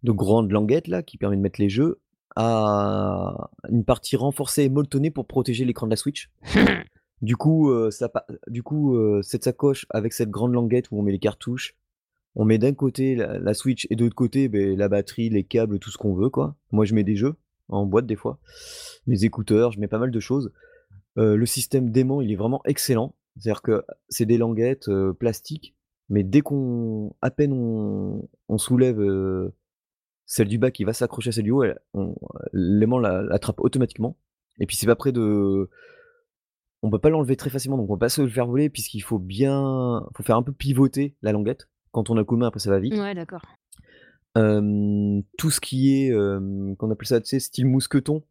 grande 0.03 0.51
languette 0.51 0.87
là, 0.87 1.03
qui 1.03 1.17
permet 1.17 1.35
de 1.35 1.41
mettre 1.41 1.61
les 1.61 1.69
jeux, 1.69 1.99
a 2.35 3.49
une 3.69 3.83
partie 3.83 4.15
renforcée 4.15 4.63
et 4.63 4.69
molletonnée 4.69 5.11
pour 5.11 5.27
protéger 5.27 5.65
l'écran 5.65 5.87
de 5.87 5.91
la 5.91 5.97
Switch. 5.97 6.29
Du 7.21 7.35
coup, 7.35 7.69
heu, 7.69 7.91
ça 7.91 8.09
du 8.47 8.63
coup, 8.63 8.97
cette 9.23 9.43
sacoche 9.43 9.85
avec 9.89 10.13
cette 10.13 10.29
grande 10.29 10.53
languette 10.53 10.89
où 10.89 10.97
on 10.97 11.01
met 11.01 11.11
les 11.11 11.19
cartouches, 11.19 11.75
on 12.35 12.45
met 12.45 12.57
d'un 12.57 12.73
côté 12.73 13.13
la 13.13 13.39
la 13.39 13.53
Switch 13.53 13.87
et 13.89 13.97
de 13.97 14.05
l'autre 14.05 14.15
côté, 14.15 14.47
beh, 14.47 14.77
la 14.77 14.87
batterie, 14.87 15.29
les 15.29 15.43
câbles, 15.43 15.79
tout 15.79 15.91
ce 15.91 15.97
qu'on 15.97 16.13
veut 16.13 16.29
quoi. 16.29 16.55
Moi, 16.71 16.85
je 16.85 16.95
mets 16.95 17.03
des 17.03 17.17
jeux 17.17 17.35
en 17.67 17.85
boîte 17.85 18.05
des 18.05 18.15
fois, 18.15 18.39
les 19.05 19.25
écouteurs, 19.25 19.73
je 19.73 19.81
mets 19.81 19.89
pas 19.89 19.99
mal 19.99 20.11
de 20.11 20.19
choses. 20.21 20.53
Le 21.17 21.45
système 21.45 21.91
d'aimant, 21.91 22.21
il 22.21 22.31
est 22.31 22.37
vraiment 22.37 22.61
excellent. 22.63 23.13
C'est-à-dire 23.35 23.61
que 23.61 23.83
c'est 24.07 24.25
des 24.25 24.37
languettes, 24.37 24.89
plastiques, 25.19 25.75
mais 26.09 26.23
dès 26.23 26.41
qu'on 26.41 27.13
à 27.21 27.31
peine 27.31 27.53
on 27.53 28.27
on 28.47 28.57
soulève, 28.57 28.99
heu, 28.99 29.53
celle 30.25 30.47
du 30.47 30.57
bas 30.57 30.71
qui 30.71 30.83
va 30.83 30.93
s'accrocher 30.93 31.29
à 31.29 31.31
celle 31.31 31.45
du 31.45 31.51
haut, 31.51 31.63
elle 31.63 31.79
on 31.93 32.15
l'aimant 32.53 32.99
l'a 32.99 33.21
l'attrape 33.21 33.59
automatiquement 33.59 34.17
et 34.59 34.65
puis 34.65 34.75
c'est 34.75 34.87
pas 34.87 34.95
près 34.95 35.11
de 35.11 35.69
on 36.81 36.89
peut 36.89 36.99
pas 36.99 37.09
l'enlever 37.09 37.35
très 37.35 37.49
facilement, 37.49 37.77
donc 37.77 37.89
on 37.89 37.93
peut 37.95 38.05
pas 38.05 38.09
se 38.09 38.21
le 38.21 38.29
faire 38.29 38.47
voler 38.47 38.69
puisqu'il 38.69 39.01
faut 39.01 39.19
bien 39.19 40.07
faut 40.15 40.23
faire 40.23 40.37
un 40.37 40.43
peu 40.43 40.53
pivoter 40.53 41.15
la 41.21 41.31
languette. 41.31 41.69
Quand 41.91 42.09
on 42.09 42.17
a 42.17 42.23
qu'aux 42.23 42.37
mains, 42.37 42.47
après 42.47 42.59
ça 42.59 42.69
va 42.69 42.79
vite. 42.79 42.93
Ouais, 42.93 43.15
d'accord. 43.15 43.41
Tout 44.35 45.51
ce 45.51 45.59
qui 45.59 45.93
est, 45.95 46.13
qu'on 46.77 46.91
appelle 46.91 47.07
ça, 47.07 47.19
tu 47.19 47.27
sais, 47.27 47.39
style 47.39 47.65
mousqueton 47.65 48.23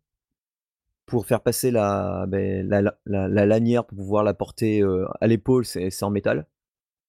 pour 1.04 1.26
faire 1.26 1.42
passer 1.42 1.70
la, 1.70 2.26
beh, 2.26 2.62
la 2.62 2.80
la 2.82 2.98
la 3.04 3.28
la 3.28 3.46
lanière 3.46 3.84
pour 3.84 3.98
pouvoir 3.98 4.24
la 4.24 4.32
porter, 4.32 4.82
à 5.20 5.26
l'épaule, 5.26 5.66
c'est 5.66 5.90
c'est 5.90 6.04
en 6.04 6.10
métal. 6.10 6.46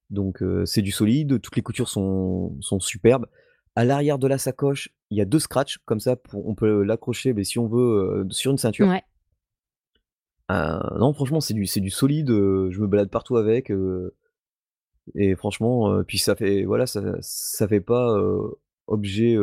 Donc 0.10 0.41
heu, 0.41 0.66
c'est 0.66 0.82
du 0.82 0.91
solide, 0.91 1.39
toutes 1.41 1.55
les 1.55 1.62
coutures 1.62 1.89
sont 1.89 2.55
sont 2.62 2.80
superbes. 2.80 3.26
À 3.76 3.86
l'arrière 3.86 4.18
de 4.20 4.28
la 4.28 4.38
sacoche, 4.38 4.89
il 5.12 5.18
y 5.18 5.22
a 5.22 5.26
2 5.26 5.39
scratch 5.39 5.78
comme 5.86 5.99
ça 5.99 6.16
pour 6.16 6.47
on 6.47 6.55
peut 6.55 6.84
l'accrocher, 6.84 7.34
beh, 7.34 7.43
si 7.43 7.60
on 7.60 7.68
veut, 7.68 8.24
heu, 8.26 8.28
sur 8.32 8.51
une 8.51 8.57
ceinture. 8.57 8.88
Ouais. 8.88 9.03
Heu, 10.51 10.80
non 10.99 11.14
franchement 11.14 11.41
c'est 11.41 11.53
du 11.53 11.66
du 11.66 11.89
solide, 11.91 12.32
heu, 12.32 12.70
je 12.72 12.82
me 12.82 12.88
balade 12.88 13.10
partout 13.10 13.38
avec, 13.38 13.72
et 15.16 15.36
franchement, 15.36 16.03
puis 16.03 16.18
ça 16.20 16.36
fait 16.36 16.64
voilà, 16.66 16.88
ça 16.88 17.01
ça 17.22 17.68
fait 17.68 17.82
pas, 17.82 18.18
objet, 18.88 19.38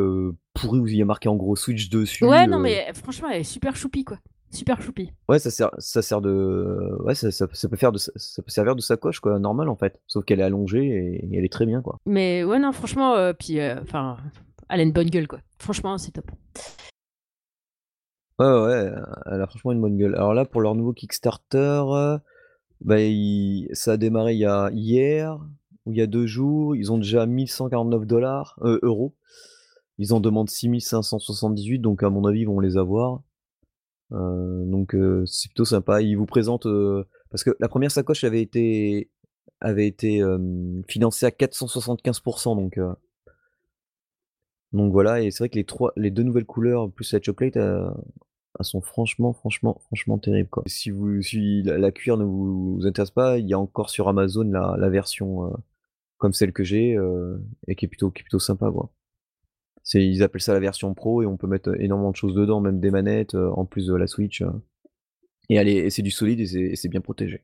pourri 0.53 0.79
où 0.79 0.87
il 0.87 0.97
y 0.97 1.01
a 1.01 1.05
marqué 1.05 1.29
en 1.29 1.35
gros 1.35 1.55
Switch 1.55 1.89
Ouais, 1.89 1.99
dessus, 1.99 2.25
non, 2.25 2.57
heu 2.57 2.61
mais 2.61 2.91
franchement, 2.93 3.29
elle 3.29 3.41
est 3.41 3.43
super 3.43 3.75
choupie, 3.75 4.03
quoi. 4.03 4.17
Super 4.49 4.81
choupie. 4.81 5.11
Ouais, 5.27 5.39
ça 5.39 5.51
sert 5.51 5.71
ça 5.77 6.01
sert 6.01 6.21
de 6.21 6.97
ouais, 7.03 7.15
ça 7.15 7.31
ça 7.31 7.47
ça 7.51 7.69
peut 7.69 7.75
faire 7.75 7.91
de 7.91 7.97
ça 7.97 8.41
peut 8.41 8.49
servir 8.49 8.75
de 8.75 8.81
sacoche 8.81 9.19
quoi, 9.19 9.37
normale 9.39 9.69
en 9.69 9.75
fait. 9.75 9.99
Sauf 10.07 10.23
qu'elle 10.23 10.39
est 10.39 10.43
allongée 10.43 10.85
et 10.85 11.25
et 11.25 11.37
elle 11.37 11.45
est 11.45 11.51
très 11.51 11.65
bien 11.65 11.81
quoi. 11.81 11.99
Mais 12.05 12.43
ouais, 12.43 12.59
non, 12.59 12.71
franchement, 12.71 13.17
heu, 13.17 13.33
puis, 13.33 13.59
heu, 13.59 13.75
enfin, 13.81 14.17
elle 14.69 14.79
a 14.79 14.83
une 14.83 14.91
bonne 14.91 15.09
gueule, 15.09 15.27
quoi. 15.27 15.39
Franchement, 15.59 15.97
c'est 15.97 16.11
top. 16.11 16.31
Ouais, 18.39 18.45
ouais, 18.45 18.91
elle 19.25 19.41
a 19.41 19.47
franchement 19.47 19.71
une 19.71 19.81
bonne 19.81 19.97
gueule. 19.97 20.15
Alors 20.15 20.33
là, 20.33 20.45
pour 20.45 20.61
leur 20.61 20.75
nouveau 20.75 20.93
Kickstarter, 20.93 21.83
bah, 22.81 22.95
ça 23.73 23.93
a 23.93 23.97
démarré 23.97 24.33
il 24.33 24.39
y 24.39 24.45
a 24.45 24.69
hier 24.71 25.39
ou 25.85 25.91
il 25.93 25.97
y 25.97 26.01
a 26.01 26.07
deux 26.07 26.27
jours. 26.27 26.75
Ils 26.75 26.91
ont 26.91 26.97
déjà 26.97 27.25
1149 27.25 28.05
dollars, 28.05 28.59
euh, 28.61 28.79
euros. 28.83 29.15
Ils 29.97 30.13
en 30.13 30.19
demandent 30.19 30.49
6578, 30.49 31.79
donc 31.79 32.03
à 32.03 32.09
mon 32.11 32.25
avis, 32.25 32.41
ils 32.41 32.47
vont 32.47 32.59
les 32.59 32.77
avoir. 32.77 33.21
Euh, 34.13 34.65
donc 34.65 34.95
c'est 35.25 35.49
plutôt 35.49 35.65
sympa. 35.65 36.01
Ils 36.01 36.15
vous 36.15 36.25
présentent 36.25 36.67
parce 37.29 37.43
que 37.43 37.55
la 37.59 37.67
première 37.67 37.91
sacoche 37.91 38.23
avait 38.23 38.41
été 38.41 39.09
avait 39.59 39.87
été 39.87 40.21
financée 40.87 41.25
à 41.25 41.29
475%, 41.29 42.55
donc 42.55 42.79
donc 44.73 44.91
voilà. 44.91 45.21
Et 45.21 45.31
c'est 45.31 45.39
vrai 45.39 45.49
que 45.49 45.55
les 45.55 45.65
trois, 45.65 45.93
les 45.95 46.11
deux 46.11 46.23
nouvelles 46.23 46.45
couleurs 46.45 46.91
plus 46.91 47.11
la 47.13 47.21
chocolate, 47.21 47.55
elles 47.55 48.65
sont 48.65 48.81
franchement, 48.81 49.33
franchement, 49.33 49.81
franchement 49.87 50.17
terribles. 50.17 50.49
Quoi. 50.49 50.63
Si, 50.67 50.91
vous, 50.91 51.21
si 51.21 51.63
la, 51.63 51.91
cuir 51.91 52.17
ne 52.17 52.23
vous, 52.23 52.81
intéresse 52.83 53.11
pas, 53.11 53.39
il 53.39 53.47
y 53.47 53.53
a 53.53 53.59
encore 53.59 53.89
sur 53.89 54.07
Amazon 54.07 54.43
la, 54.43 54.89
version 54.89 55.51
comme 56.17 56.33
celle 56.33 56.53
que 56.53 56.63
j'ai 56.63 56.97
et 57.67 57.75
qui 57.75 57.85
est 57.85 57.89
plutôt, 57.89 58.11
qui 58.11 58.21
est 58.21 58.23
plutôt 58.23 58.39
sympa. 58.39 58.71
Quoi. 58.71 58.91
Ils 59.93 60.23
appellent 60.23 60.41
ça 60.41 60.53
la 60.53 60.59
version 60.59 60.93
pro 60.93 61.21
et 61.21 61.25
on 61.25 61.37
peut 61.37 61.47
mettre 61.47 61.79
énormément 61.79 62.11
de 62.11 62.15
choses 62.15 62.35
dedans, 62.35 62.59
même 62.59 62.79
des 62.79 62.91
manettes 62.91 63.35
en 63.35 63.65
plus 63.65 63.87
de 63.87 63.95
la 63.95 64.07
Switch. 64.07 64.43
et, 65.49 65.89
c'est 65.89 66.01
du 66.01 66.11
solide 66.11 66.41
et 66.41 66.75
c'est 66.75 66.89
bien 66.89 67.01
protégé. 67.01 67.43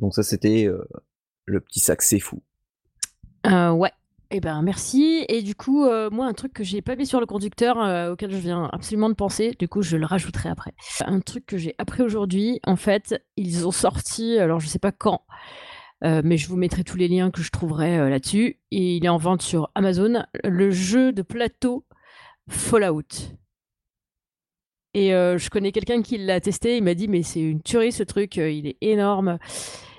Donc 0.00 0.14
ça 0.14 0.22
c'était 0.22 0.68
le 1.44 1.60
petit 1.60 1.80
sac 1.80 2.02
c'est 2.02 2.20
fou. 2.20 2.42
ouais, 3.44 3.92
eh 4.30 4.40
ben 4.40 4.60
merci. 4.60 5.24
Et 5.28 5.42
du 5.42 5.54
coup, 5.54 5.86
euh, 5.86 6.10
moi, 6.10 6.26
un 6.26 6.34
truc 6.34 6.52
que 6.52 6.62
j'ai 6.62 6.82
pas 6.82 6.96
mis 6.96 7.06
sur 7.06 7.18
le 7.18 7.26
conducteur, 7.26 7.80
euh, 7.80 8.12
auquel 8.12 8.30
je 8.30 8.36
viens 8.36 8.68
absolument 8.72 9.08
de 9.08 9.14
penser, 9.14 9.54
du 9.58 9.68
coup, 9.68 9.80
je 9.80 9.96
le 9.96 10.04
rajouterai 10.04 10.50
après. 10.50 10.74
Un 11.06 11.20
truc 11.20 11.46
que 11.46 11.56
j'ai 11.56 11.74
appris 11.78 12.02
aujourd'hui, 12.02 12.60
en 12.66 12.76
fait, 12.76 13.22
ils 13.36 13.66
ont 13.66 13.70
sorti, 13.70 14.38
alors 14.38 14.60
je 14.60 14.66
sais 14.66 14.78
pas 14.78 14.92
quand, 14.92 15.22
euh, 16.04 16.22
mais 16.24 16.36
je 16.36 16.48
vous 16.48 16.56
mettrai 16.56 16.84
tous 16.84 16.96
les 16.96 17.08
liens 17.08 17.30
que 17.30 17.42
je 17.42 17.50
trouverai 17.50 18.10
là-dessus. 18.10 18.58
Et 18.70 18.96
il 18.96 19.04
est 19.04 19.08
en 19.08 19.16
vente 19.16 19.42
sur 19.42 19.70
Amazon, 19.74 20.24
le 20.44 20.70
jeu 20.70 21.12
de 21.12 21.22
plateau 21.22 21.84
Fallout. 22.48 23.36
Et 24.94 25.10
je 25.10 25.50
connais 25.50 25.70
quelqu'un 25.70 26.02
qui 26.02 26.18
l'a 26.18 26.40
testé, 26.40 26.78
il 26.78 26.82
m'a 26.82 26.94
dit, 26.94 27.08
mais 27.08 27.22
c'est 27.22 27.40
une 27.40 27.62
tuerie 27.62 27.92
ce 27.92 28.02
truc, 28.02 28.36
il 28.36 28.66
est 28.66 28.78
énorme, 28.80 29.38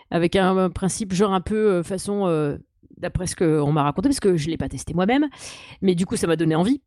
avec 0.09 0.35
un, 0.35 0.69
principe 0.71 1.13
genre 1.13 1.33
un 1.33 1.41
peu 1.41 1.83
façon 1.83 2.57
d'après 2.99 3.27
ce 3.27 3.35
qu'on 3.35 3.71
m'a 3.71 3.83
raconté, 3.83 4.09
parce 4.09 4.19
que 4.19 4.37
je 4.37 4.45
ne 4.45 4.51
l'ai 4.51 4.57
pas 4.57 4.69
testé 4.69 4.93
moi-même, 4.93 5.27
mais 5.81 5.95
du 5.95 6.05
coup, 6.05 6.15
ça 6.15 6.27
m'a 6.27 6.35
donné 6.35 6.55
envie. 6.55 6.81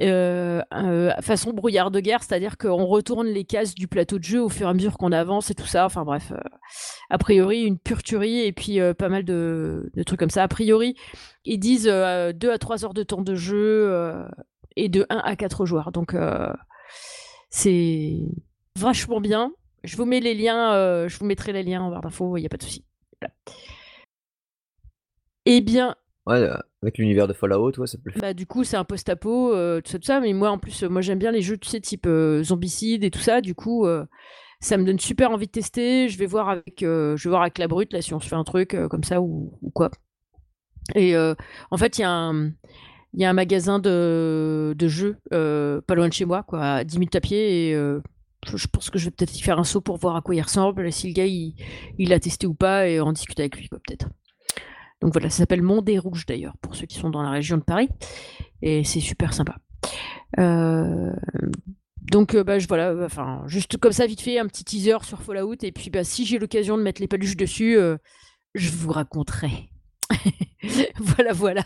Euh, 0.00 0.62
euh, 0.74 1.12
façon 1.20 1.52
brouillard 1.52 1.90
de 1.90 2.00
guerre, 2.00 2.22
c'est-à-dire 2.22 2.56
qu'on 2.56 2.86
retourne 2.86 3.26
les 3.26 3.44
cases 3.44 3.74
du 3.74 3.86
plateau 3.88 4.18
de 4.18 4.24
jeu 4.24 4.42
au 4.42 4.48
fur 4.48 4.66
et 4.66 4.70
à 4.70 4.74
mesure 4.74 4.96
qu'on 4.96 5.12
avance 5.12 5.50
et 5.50 5.54
tout 5.54 5.66
ça. 5.66 5.84
Enfin 5.84 6.04
bref, 6.04 6.32
euh, 6.32 6.40
a 7.10 7.18
priori, 7.18 7.62
une 7.62 7.78
pure 7.78 8.02
tuerie 8.02 8.40
et 8.40 8.52
puis 8.52 8.78
pas 8.98 9.08
mal 9.08 9.24
de, 9.24 9.90
trucs 10.06 10.18
comme 10.18 10.30
ça. 10.30 10.42
A 10.42 10.48
priori, 10.48 10.96
ils 11.44 11.58
disent 11.58 11.84
2 11.84 11.90
à 11.90 12.58
3 12.58 12.84
heures 12.84 12.94
de 12.94 13.02
temps 13.02 13.22
de 13.22 13.34
jeu 13.34 14.24
et 14.76 14.88
de 14.88 15.06
1 15.10 15.18
à 15.18 15.36
4 15.36 15.66
joueurs. 15.66 15.92
Donc, 15.92 16.16
c'est 17.50 18.18
vachement 18.78 19.20
bien. 19.20 19.52
Je 19.84 19.96
vous 19.96 20.04
mets 20.04 20.20
les 20.20 20.34
liens, 20.34 21.06
je 21.06 21.18
vous 21.18 21.26
mettrai 21.26 21.52
les 21.52 21.62
liens 21.62 21.82
en 21.82 21.90
barre 21.90 22.02
d'infos, 22.02 22.36
il 22.36 22.40
n'y 22.40 22.46
a 22.46 22.48
pas 22.48 22.56
de 22.56 22.62
souci. 22.62 22.84
Eh 25.46 25.60
bien. 25.60 25.94
Ouais, 26.26 26.36
euh, 26.36 26.56
avec 26.82 26.98
l'univers 26.98 27.26
de 27.26 27.32
Fallout, 27.32 27.72
ouais, 27.78 27.86
ça 27.86 27.98
peut 27.98 28.12
Bah, 28.20 28.32
du 28.32 28.46
coup, 28.46 28.64
c'est 28.64 28.76
un 28.76 28.84
post-apo, 28.84 29.54
euh, 29.54 29.80
tout 29.80 29.90
ça, 29.90 29.98
tout 29.98 30.06
ça. 30.06 30.20
Mais 30.20 30.32
moi, 30.32 30.50
en 30.50 30.58
plus, 30.58 30.84
euh, 30.84 30.88
moi, 30.88 31.00
j'aime 31.00 31.18
bien 31.18 31.32
les 31.32 31.42
jeux, 31.42 31.58
tu 31.58 31.68
sais, 31.68 31.80
type 31.80 32.08
zombicide 32.42 33.04
et 33.04 33.10
tout 33.10 33.20
ça. 33.20 33.40
Du 33.40 33.54
coup, 33.54 33.86
ça 34.60 34.76
me 34.76 34.84
donne 34.84 35.00
super 35.00 35.30
envie 35.30 35.46
de 35.46 35.52
tester. 35.52 36.08
Je 36.08 36.18
vais 36.18 36.26
voir 36.26 36.48
avec, 36.48 36.76
je 36.80 37.22
vais 37.22 37.30
voir 37.30 37.42
avec 37.42 37.58
la 37.58 37.68
brute, 37.68 37.92
là, 37.92 38.02
si 38.02 38.14
on 38.14 38.20
se 38.20 38.28
fait 38.28 38.36
un 38.36 38.44
truc 38.44 38.76
comme 38.90 39.04
ça 39.04 39.20
ou, 39.20 39.58
quoi. 39.74 39.90
Et 40.94 41.16
en 41.16 41.76
fait, 41.76 41.98
il 41.98 42.02
y 42.02 42.04
a 42.04 42.10
un. 42.10 42.52
Il 43.14 43.20
y 43.20 43.26
a 43.26 43.28
un 43.28 43.34
magasin 43.34 43.78
de, 43.78 44.74
de 44.74 44.88
jeux 44.88 45.18
pas 45.30 45.94
loin 45.94 46.08
de 46.08 46.14
chez 46.14 46.24
moi, 46.24 46.44
quoi, 46.44 46.62
à 46.62 46.84
10 46.84 46.98
minutes 46.98 47.16
à 47.16 47.20
pied. 47.20 47.70
Et 47.70 47.74
je 47.74 48.66
pense 48.68 48.90
que 48.90 48.98
je 48.98 49.06
vais 49.06 49.10
peut-être 49.10 49.36
y 49.36 49.42
faire 49.42 49.58
un 49.58 49.64
saut 49.64 49.80
pour 49.80 49.98
voir 49.98 50.16
à 50.16 50.22
quoi 50.22 50.34
il 50.34 50.40
ressemble, 50.40 50.90
si 50.92 51.08
le 51.08 51.12
gars 51.12 51.26
il, 51.26 51.54
il 51.98 52.12
a 52.12 52.20
testé 52.20 52.46
ou 52.46 52.54
pas, 52.54 52.88
et 52.88 53.00
en 53.00 53.12
discuter 53.12 53.42
avec 53.42 53.58
lui, 53.58 53.68
quoi, 53.68 53.80
peut-être. 53.86 54.08
Donc 55.02 55.12
voilà, 55.12 55.28
ça 55.28 55.38
s'appelle 55.38 55.62
Mont 55.62 55.82
des 55.82 55.98
Rouges 55.98 56.26
d'ailleurs, 56.26 56.56
pour 56.62 56.76
ceux 56.76 56.86
qui 56.86 56.96
sont 56.96 57.10
dans 57.10 57.22
la 57.22 57.30
région 57.30 57.58
de 57.58 57.62
Paris. 57.62 57.88
Et 58.62 58.84
c'est 58.84 59.00
super 59.00 59.34
sympa. 59.34 59.56
Euh, 60.38 61.12
donc 62.00 62.34
euh, 62.34 62.44
bah, 62.44 62.60
je, 62.60 62.68
voilà, 62.68 62.94
enfin, 63.04 63.42
juste 63.46 63.76
comme 63.78 63.90
ça, 63.90 64.06
vite 64.06 64.20
fait, 64.20 64.38
un 64.38 64.46
petit 64.46 64.64
teaser 64.64 64.98
sur 65.02 65.20
Fallout. 65.20 65.56
Et 65.62 65.72
puis 65.72 65.90
bah, 65.90 66.04
si 66.04 66.24
j'ai 66.24 66.38
l'occasion 66.38 66.78
de 66.78 66.82
mettre 66.84 67.02
les 67.02 67.08
paluches 67.08 67.36
dessus, 67.36 67.76
euh, 67.76 67.96
je 68.54 68.70
vous 68.70 68.92
raconterai. 68.92 69.70
voilà, 71.00 71.32
voilà. 71.32 71.64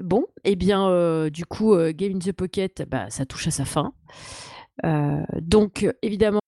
Bon, 0.00 0.26
et 0.44 0.52
eh 0.52 0.56
bien, 0.56 1.28
du 1.28 1.44
coup, 1.44 1.76
Game 1.90 2.16
in 2.16 2.18
the 2.18 2.32
Pocket, 2.32 2.88
bah, 2.88 3.10
ça 3.10 3.26
touche 3.26 3.48
à 3.48 3.50
sa 3.50 3.64
fin. 3.64 3.92
donc, 5.40 5.88
évidemment, 6.02 6.40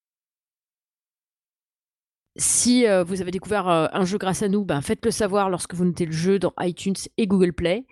si 2.36 2.86
euh, 2.86 3.02
vous 3.02 3.20
avez 3.20 3.30
découvert 3.30 3.68
euh, 3.68 3.86
un 3.92 4.04
jeu 4.04 4.18
grâce 4.18 4.42
à 4.42 4.48
nous, 4.48 4.64
ben, 4.64 4.80
faites-le 4.80 5.10
savoir 5.10 5.50
lorsque 5.50 5.74
vous 5.74 5.84
notez 5.84 6.06
le 6.06 6.12
jeu 6.12 6.38
dans 6.38 6.52
iTunes 6.60 6.94
et 7.18 7.26
Google 7.26 7.52
Play. 7.52 7.86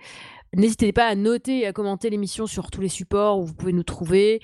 N'hésitez 0.54 0.92
pas 0.92 1.06
à 1.06 1.14
noter 1.14 1.60
et 1.60 1.66
à 1.66 1.72
commenter 1.72 2.08
l'émission 2.08 2.46
sur 2.46 2.70
tous 2.70 2.80
les 2.80 2.88
supports 2.88 3.38
où 3.38 3.44
vous 3.44 3.54
pouvez 3.54 3.72
nous 3.72 3.82
trouver. 3.82 4.40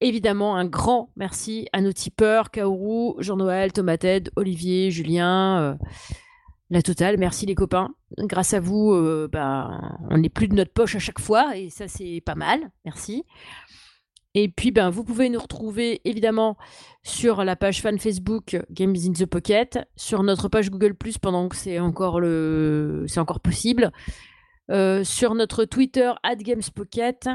Évidemment, 0.00 0.56
un 0.56 0.64
grand 0.64 1.10
merci 1.16 1.68
à 1.72 1.80
nos 1.80 1.92
tipeurs, 1.92 2.50
Kaoru, 2.50 3.14
Jean-Noël, 3.18 3.72
Tomated, 3.72 4.30
Olivier, 4.36 4.90
Julien, 4.90 5.60
euh, 5.60 5.74
la 6.70 6.82
totale. 6.82 7.16
Merci 7.18 7.46
les 7.46 7.54
copains. 7.54 7.94
Grâce 8.18 8.54
à 8.54 8.60
vous, 8.60 8.94
ben, 9.30 9.98
on 10.10 10.18
n'est 10.18 10.28
plus 10.28 10.48
de 10.48 10.54
notre 10.54 10.72
poche 10.72 10.96
à 10.96 10.98
chaque 10.98 11.20
fois 11.20 11.56
et 11.56 11.70
ça 11.70 11.88
c'est 11.88 12.22
pas 12.24 12.34
mal. 12.34 12.70
Merci. 12.84 13.24
Et 14.38 14.48
puis, 14.48 14.70
ben, 14.70 14.90
vous 14.90 15.02
pouvez 15.02 15.30
nous 15.30 15.40
retrouver 15.40 16.02
évidemment 16.04 16.58
sur 17.02 17.42
la 17.42 17.56
page 17.56 17.80
fan 17.80 17.98
Facebook 17.98 18.58
Games 18.70 18.94
in 18.94 19.14
the 19.14 19.24
Pocket, 19.24 19.78
sur 19.96 20.22
notre 20.22 20.50
page 20.50 20.68
Google 20.68 20.94
Plus 20.94 21.16
pendant 21.16 21.48
que 21.48 21.56
c'est 21.56 21.78
encore, 21.78 22.20
le... 22.20 23.06
encore 23.16 23.40
possible, 23.40 23.92
euh, 24.70 25.04
sur 25.04 25.34
notre 25.34 25.64
Twitter 25.64 26.12
at 26.22 26.36
GamesPocket, 26.36 27.30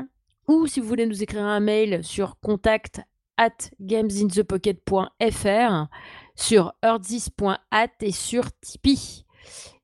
ou 0.47 0.68
si 0.68 0.80
vous 0.80 0.88
voulez 0.88 1.08
nous 1.08 1.24
écrire 1.24 1.43
un 1.43 1.60
mail 1.60 2.04
sur 2.04 2.39
contact 2.39 3.02
at 3.36 3.49
gamesinthepocket.fr, 3.80 5.88
sur 6.36 6.72
earthis.at 6.84 7.88
et 8.02 8.12
sur 8.12 8.43
Tipeee. 8.62 9.26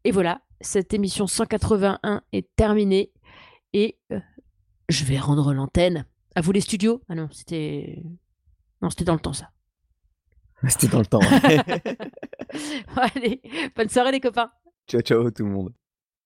Et 0.03 0.11
voilà, 0.11 0.41
cette 0.61 0.93
émission 0.93 1.25
181 1.25 2.21
est 2.31 2.55
terminée 2.55 3.11
et 3.73 3.97
euh, 4.11 4.19
je 4.87 5.03
vais 5.03 5.17
rendre 5.17 5.51
l'antenne 5.51 6.05
à 6.37 6.41
vous 6.41 6.51
les 6.51 6.61
studios 6.61 7.01
Ah 7.09 7.15
non, 7.15 7.29
c'était. 7.31 8.03
Non, 8.83 8.91
c'était 8.91 9.05
dans 9.05 9.15
le 9.15 9.19
temps 9.19 9.33
ça. 9.33 9.49
C'était 10.67 10.87
dans 10.87 10.99
le 10.99 11.05
temps. 11.07 11.19
Allez, 12.95 13.41
bonne 13.75 13.89
soirée 13.89 14.11
les 14.11 14.19
copains. 14.19 14.51
Ciao, 14.87 15.01
ciao 15.01 15.31
tout 15.31 15.45
le 15.45 15.51
monde. 15.51 15.73